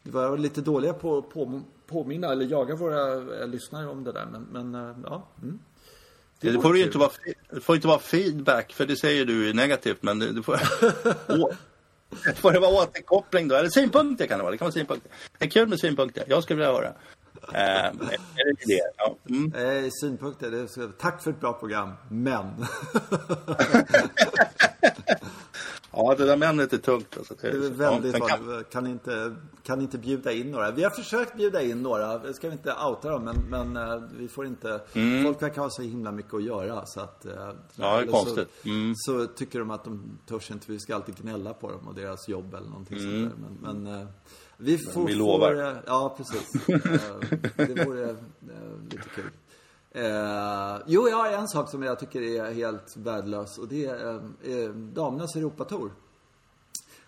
Vi 0.04 0.12
var 0.12 0.38
lite 0.38 0.62
dåliga 0.62 0.94
på 0.94 1.18
att 1.18 1.30
på, 1.30 1.62
påminna 1.88 2.28
eller 2.28 2.46
jaga 2.46 2.76
våra 2.76 3.14
eh, 3.42 3.48
lyssnare 3.48 3.88
om 3.88 4.04
det 4.04 4.12
där. 4.12 4.28
Men, 4.32 4.48
men 4.72 4.90
eh, 4.90 4.96
ja. 5.04 5.24
Mm. 5.44 5.60
Det, 6.40 6.52
vore 6.52 6.62
får 6.62 6.78
inte 6.78 6.98
vara, 6.98 7.12
det 7.50 7.62
får 7.62 7.76
inte 7.76 7.88
vara 7.88 8.00
feedback, 8.00 8.74
för 8.74 8.86
det 8.86 8.96
säger 8.96 9.26
du 9.26 9.50
är 9.50 9.54
negativt, 9.54 9.98
men 10.04 10.20
det, 10.20 10.32
det 10.32 10.44
får, 10.44 10.54
Å- 11.28 11.54
får 12.36 12.52
det 12.52 12.60
vara 12.60 12.84
återkoppling 12.84 13.48
då? 13.48 13.56
Eller 13.56 13.70
synpunkter 13.70 14.28
kan 14.28 14.38
det 14.40 14.44
vara, 14.44 14.52
det 14.52 14.58
kan 14.58 14.66
vara 14.66 14.74
synpunkter. 14.74 15.12
Det 15.38 15.46
är 15.46 15.50
kul 15.50 15.68
med 15.68 15.80
synpunkter, 15.80 16.24
jag 16.28 16.44
skulle 16.44 16.58
vilja 16.58 16.72
höra. 16.74 16.94
Eh, 17.54 17.86
är 17.86 17.92
det 18.46 18.66
det? 18.66 18.82
Ja. 18.98 19.18
Mm. 19.30 19.54
Eh, 19.86 19.90
synpunkter, 20.02 20.52
det 20.52 20.58
är 20.60 20.92
tack 21.00 21.24
för 21.24 21.32
ett 21.32 21.40
bra 21.40 21.54
program, 21.54 21.92
men. 22.10 22.46
ja, 25.96 26.16
det 26.18 26.26
där 26.26 26.38
männet 26.38 26.74
är 26.74 26.78
tungt. 26.78 27.18
Alltså. 27.18 27.34
Det 27.42 27.48
är 27.48 27.70
väldigt 27.70 28.18
ja, 28.20 28.28
kan. 28.28 28.64
Kan 28.72 28.88
inte, 28.88 29.36
kan 29.64 29.82
inte 29.82 29.98
bjuda 29.98 30.32
in 30.32 30.52
några. 30.52 30.72
Vi 30.72 30.84
har 30.84 30.90
försökt 30.90 31.36
bjuda 31.38 31.62
in 31.62 31.82
några. 31.84 32.18
Det 32.18 32.34
ska 32.34 32.48
vi 32.48 32.54
inte 32.54 32.74
outa 32.88 33.10
dem, 33.10 33.24
men, 33.24 33.36
men 33.50 33.90
eh, 33.90 34.02
vi 34.18 34.28
får 34.28 34.46
inte. 34.46 34.82
Folk 35.24 35.42
verkar 35.42 35.62
ha 35.62 35.70
så 35.70 35.82
himla 35.82 36.12
mycket 36.12 36.34
att 36.34 36.44
göra. 36.44 36.86
Så 36.86 37.00
att, 37.00 37.26
eh, 37.26 37.32
Mm. 37.36 37.56
Ja, 37.76 37.98
det 37.98 38.04
är 38.04 38.12
konstigt. 38.12 38.50
Så, 38.64 38.70
Mm. 38.70 38.94
så 38.96 39.26
tycker 39.26 39.60
de 39.60 39.72
att 39.72 39.84
de 39.84 40.20
törs 40.28 40.52
inte. 40.52 40.72
Vi 40.72 40.80
ska 40.80 40.96
alltid 40.96 41.16
gnälla 41.16 41.54
på 41.54 41.72
dem 41.72 41.88
och 41.88 41.96
deras 41.96 42.28
jobb 42.28 42.54
eller 42.54 42.68
någonting 42.68 43.00
sånt 43.00 43.12
där. 43.12 43.32
Men, 43.62 43.84
men 43.84 44.02
eh, 44.02 44.08
vi 44.58 44.78
får... 44.78 45.02
Mm. 45.02 45.06
vi 45.06 45.16
lovar. 45.16 45.56
Får, 45.56 45.84
ja, 45.88 46.18
precis. 46.18 46.66
Det 47.76 47.86
vore 47.86 48.16
lite 48.90 49.10
kul. 49.16 49.30
Eh, 49.96 50.78
jo, 50.86 51.10
jag 51.10 51.18
har 51.18 51.32
en 51.32 51.48
sak 51.48 51.70
som 51.70 51.84
jag 51.84 52.00
tycker 52.00 52.22
är 52.22 52.54
helt 52.54 52.98
värdelös 52.98 53.58
och 53.58 53.68
det 53.68 53.86
är 53.86 54.16
eh, 54.44 54.70
damernas 54.70 55.36
Europatour. 55.36 55.92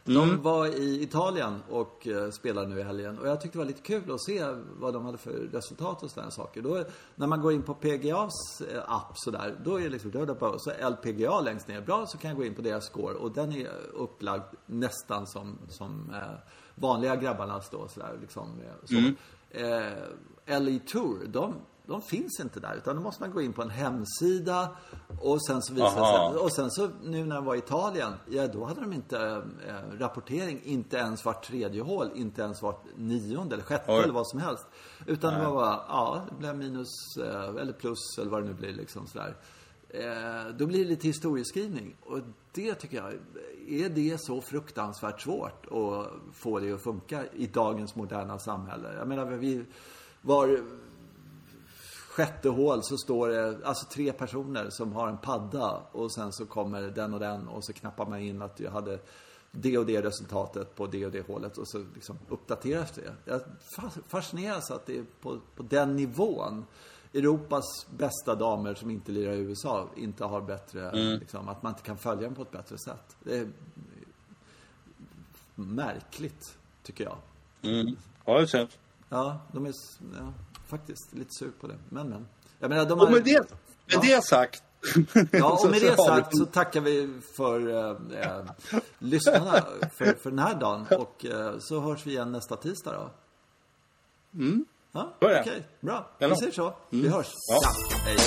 De 0.04 0.42
var 0.42 0.68
i 0.68 1.04
Italien 1.04 1.64
och 1.70 2.08
eh, 2.08 2.30
spelade 2.32 2.68
nu 2.68 2.80
i 2.80 2.84
helgen. 2.84 3.20
Och 3.20 3.28
jag 3.28 3.42
tyckte 3.42 3.58
det 3.58 3.60
var 3.60 3.66
lite 3.66 3.82
kul 3.82 4.12
att 4.12 4.22
se 4.24 4.46
vad 4.80 4.94
de 4.94 5.06
hade 5.06 5.18
för 5.18 5.32
resultat 5.32 6.04
och 6.04 6.12
sådana 6.12 6.32
saker. 6.32 6.62
Då, 6.62 6.84
när 7.16 7.28
man 7.28 7.42
går 7.42 7.54
in 7.54 7.64
på 7.64 7.74
PGAs 7.74 8.62
eh, 8.62 8.84
app 8.88 9.12
sådär, 9.14 9.56
då 9.64 9.80
är 9.80 9.84
det 9.84 9.90
liksom, 9.90 10.12
det 10.12 10.40
bara, 10.40 10.60
så 10.60 10.72
LPGA 10.90 11.42
längst 11.42 11.68
ner. 11.68 11.82
Bra, 11.82 12.06
så 12.08 12.18
kan 12.18 12.30
jag 12.30 12.38
gå 12.38 12.46
in 12.46 12.56
på 12.56 12.62
deras 12.62 12.86
score. 12.86 13.14
Och 13.16 13.32
den 13.32 13.52
är 13.52 13.70
upplagd 13.94 14.44
nästan 14.66 15.28
som, 15.28 15.58
som 15.70 16.12
eh, 16.14 16.40
vanliga 16.76 17.16
grabbarnas 17.16 17.70
då 17.70 17.88
sådär 17.88 18.18
liksom. 18.22 18.62
eh, 18.62 18.86
Så. 18.86 19.14
Eh, 19.60 20.62
LE 20.62 20.80
Tour, 20.80 21.28
de, 21.28 21.54
de 21.88 22.02
finns 22.02 22.40
inte 22.40 22.60
där. 22.60 22.76
Utan 22.76 22.96
då 22.96 23.02
måste 23.02 23.24
man 23.24 23.32
gå 23.32 23.42
in 23.42 23.54
på 23.54 23.62
en 23.62 23.70
hemsida 23.70 24.70
och 25.22 25.46
sen 25.46 25.62
så 25.62 25.74
visar 25.74 26.02
Aha. 26.02 26.32
sig, 26.32 26.40
och 26.40 26.52
sen 26.52 26.72
så 26.72 26.90
nu 27.04 27.26
när 27.26 27.36
de 27.36 27.46
var 27.46 27.56
i 27.56 27.58
Italien, 27.58 28.14
ja 28.30 28.48
då 28.48 28.66
hade 28.66 28.82
de 28.82 28.94
inte 28.94 29.44
eh, 29.68 30.00
rapportering, 30.00 30.62
inte 30.64 30.98
ens 30.98 31.26
vart 31.26 31.48
tredje 31.48 31.82
hål, 31.82 32.10
inte 32.16 32.42
ens 32.42 32.62
vart 32.62 32.86
nionde 32.96 33.56
eller 33.56 33.64
sjätte 33.64 33.92
Oj. 33.92 34.04
eller 34.04 34.14
vad 34.14 34.28
som 34.28 34.40
helst. 34.40 34.66
Utan 35.06 35.34
det 35.34 35.46
var 35.46 35.54
bara, 35.54 35.82
ja, 35.88 36.22
det 36.30 36.36
blev 36.36 36.58
minus 36.58 37.18
eh, 37.18 37.62
eller 37.62 37.74
plus 37.74 38.18
eller 38.18 38.32
vad 38.32 38.44
det 38.44 38.48
nu 38.48 38.54
blir 38.54 38.74
liksom 38.74 39.08
sådär. 39.08 39.36
Eh, 39.90 40.56
då 40.58 40.66
blir 40.66 40.84
det 40.84 40.90
lite 40.90 41.08
historieskrivning. 41.08 41.96
Och 42.06 42.20
det 42.52 42.74
tycker 42.74 42.98
jag, 42.98 43.14
är 43.68 43.90
det 43.90 44.22
så 44.22 44.42
fruktansvärt 44.42 45.22
svårt 45.22 45.66
att 45.66 46.36
få 46.36 46.60
det 46.60 46.72
att 46.72 46.84
funka 46.84 47.26
i 47.34 47.48
dagens 47.48 47.96
moderna 47.96 48.40
samhälle? 48.40 48.94
Jag 48.98 49.08
menar, 49.08 49.26
vi 49.26 49.66
var 50.22 50.60
sjätte 52.18 52.50
hål 52.50 52.84
så 52.84 52.98
står 52.98 53.30
det 53.30 53.66
alltså 53.66 53.86
tre 53.86 54.14
personer 54.14 54.70
som 54.70 54.94
har 54.94 55.08
en 55.08 55.18
padda 55.18 55.82
och 55.92 56.14
sen 56.14 56.32
så 56.32 56.46
kommer 56.46 56.82
den 56.82 57.14
och 57.14 57.20
den 57.20 57.48
och 57.48 57.66
så 57.66 57.74
knappar 57.74 58.06
man 58.06 58.20
in 58.20 58.42
att 58.42 58.60
jag 58.60 58.72
hade 58.72 59.00
det 59.52 59.78
och 59.78 59.86
det 59.86 60.02
resultatet 60.02 60.76
på 60.76 60.88
det 60.88 61.06
och 61.06 61.12
det 61.12 61.28
hålet 61.28 61.58
och 61.58 61.68
så 61.68 61.86
liksom 61.94 62.18
uppdateras 62.30 62.92
det. 62.92 63.14
Jag 63.26 63.42
fas- 63.76 64.00
fascineras 64.08 64.72
att 64.72 64.86
det 64.86 64.98
är 64.98 65.06
på, 65.22 65.40
på 65.56 65.64
den 65.64 65.96
nivån. 65.96 66.66
Europas 67.14 67.66
bästa 67.98 68.36
damer 68.36 68.76
som 68.76 68.90
inte 68.90 69.12
lirar 69.12 69.34
i 69.34 69.38
USA 69.38 69.90
inte 69.96 70.26
har 70.26 70.42
bättre, 70.42 70.92
liksom, 71.20 71.50
att 71.50 71.64
man 71.64 71.72
inte 71.72 71.84
kan 71.84 71.98
följa 71.98 72.24
dem 72.24 72.36
på 72.36 72.42
ett 72.42 72.52
bättre 72.52 72.78
sätt. 72.78 73.16
Det 73.24 73.38
är 73.38 73.52
märkligt, 75.56 76.58
tycker 76.84 77.04
jag. 77.04 77.18
mm. 77.62 77.96
Ja, 78.26 78.40
det 78.40 78.48
känns. 78.48 78.78
Ja, 79.10 79.40
de 79.52 79.66
är 79.66 79.74
ja, 80.18 80.34
faktiskt 80.68 81.14
lite 81.14 81.30
sur 81.40 81.52
på 81.62 81.68
det. 81.68 81.78
Men, 81.90 82.10
men. 82.10 82.28
Jag 82.60 82.70
menar, 82.70 82.86
de. 82.86 83.00
Och 83.00 83.12
med 83.12 83.24
det, 83.24 83.52
med 83.94 84.02
det 84.02 84.24
sagt. 84.24 84.64
Ja, 85.32 85.60
och 85.64 85.72
med 85.72 85.82
det 85.82 85.98
sagt 85.98 86.38
så 86.38 86.46
tackar 86.46 86.82
vi 86.82 87.22
för 87.38 87.70
eh, 87.70 88.22
eh, 88.22 88.46
lyssnarna 89.00 89.66
för, 89.98 90.14
för 90.14 90.30
den 90.30 90.40
här 90.40 90.56
dagen. 90.56 90.86
Och 90.98 91.26
eh, 91.26 91.60
så 91.60 91.80
hörs 91.80 92.06
vi 92.06 92.12
igen 92.12 92.32
nästa 92.32 92.56
tisdag 92.56 92.94
då. 92.94 93.10
Mm. 94.40 94.66
Ja, 94.92 95.14
okej. 95.20 95.42
det. 95.46 95.86
Bra. 95.88 96.10
Vi 96.20 96.36
säger 96.36 96.52
så. 96.52 96.74
Vi 96.90 97.08
hörs. 97.10 97.28
Ja. 97.48 97.60
hej. 98.06 98.18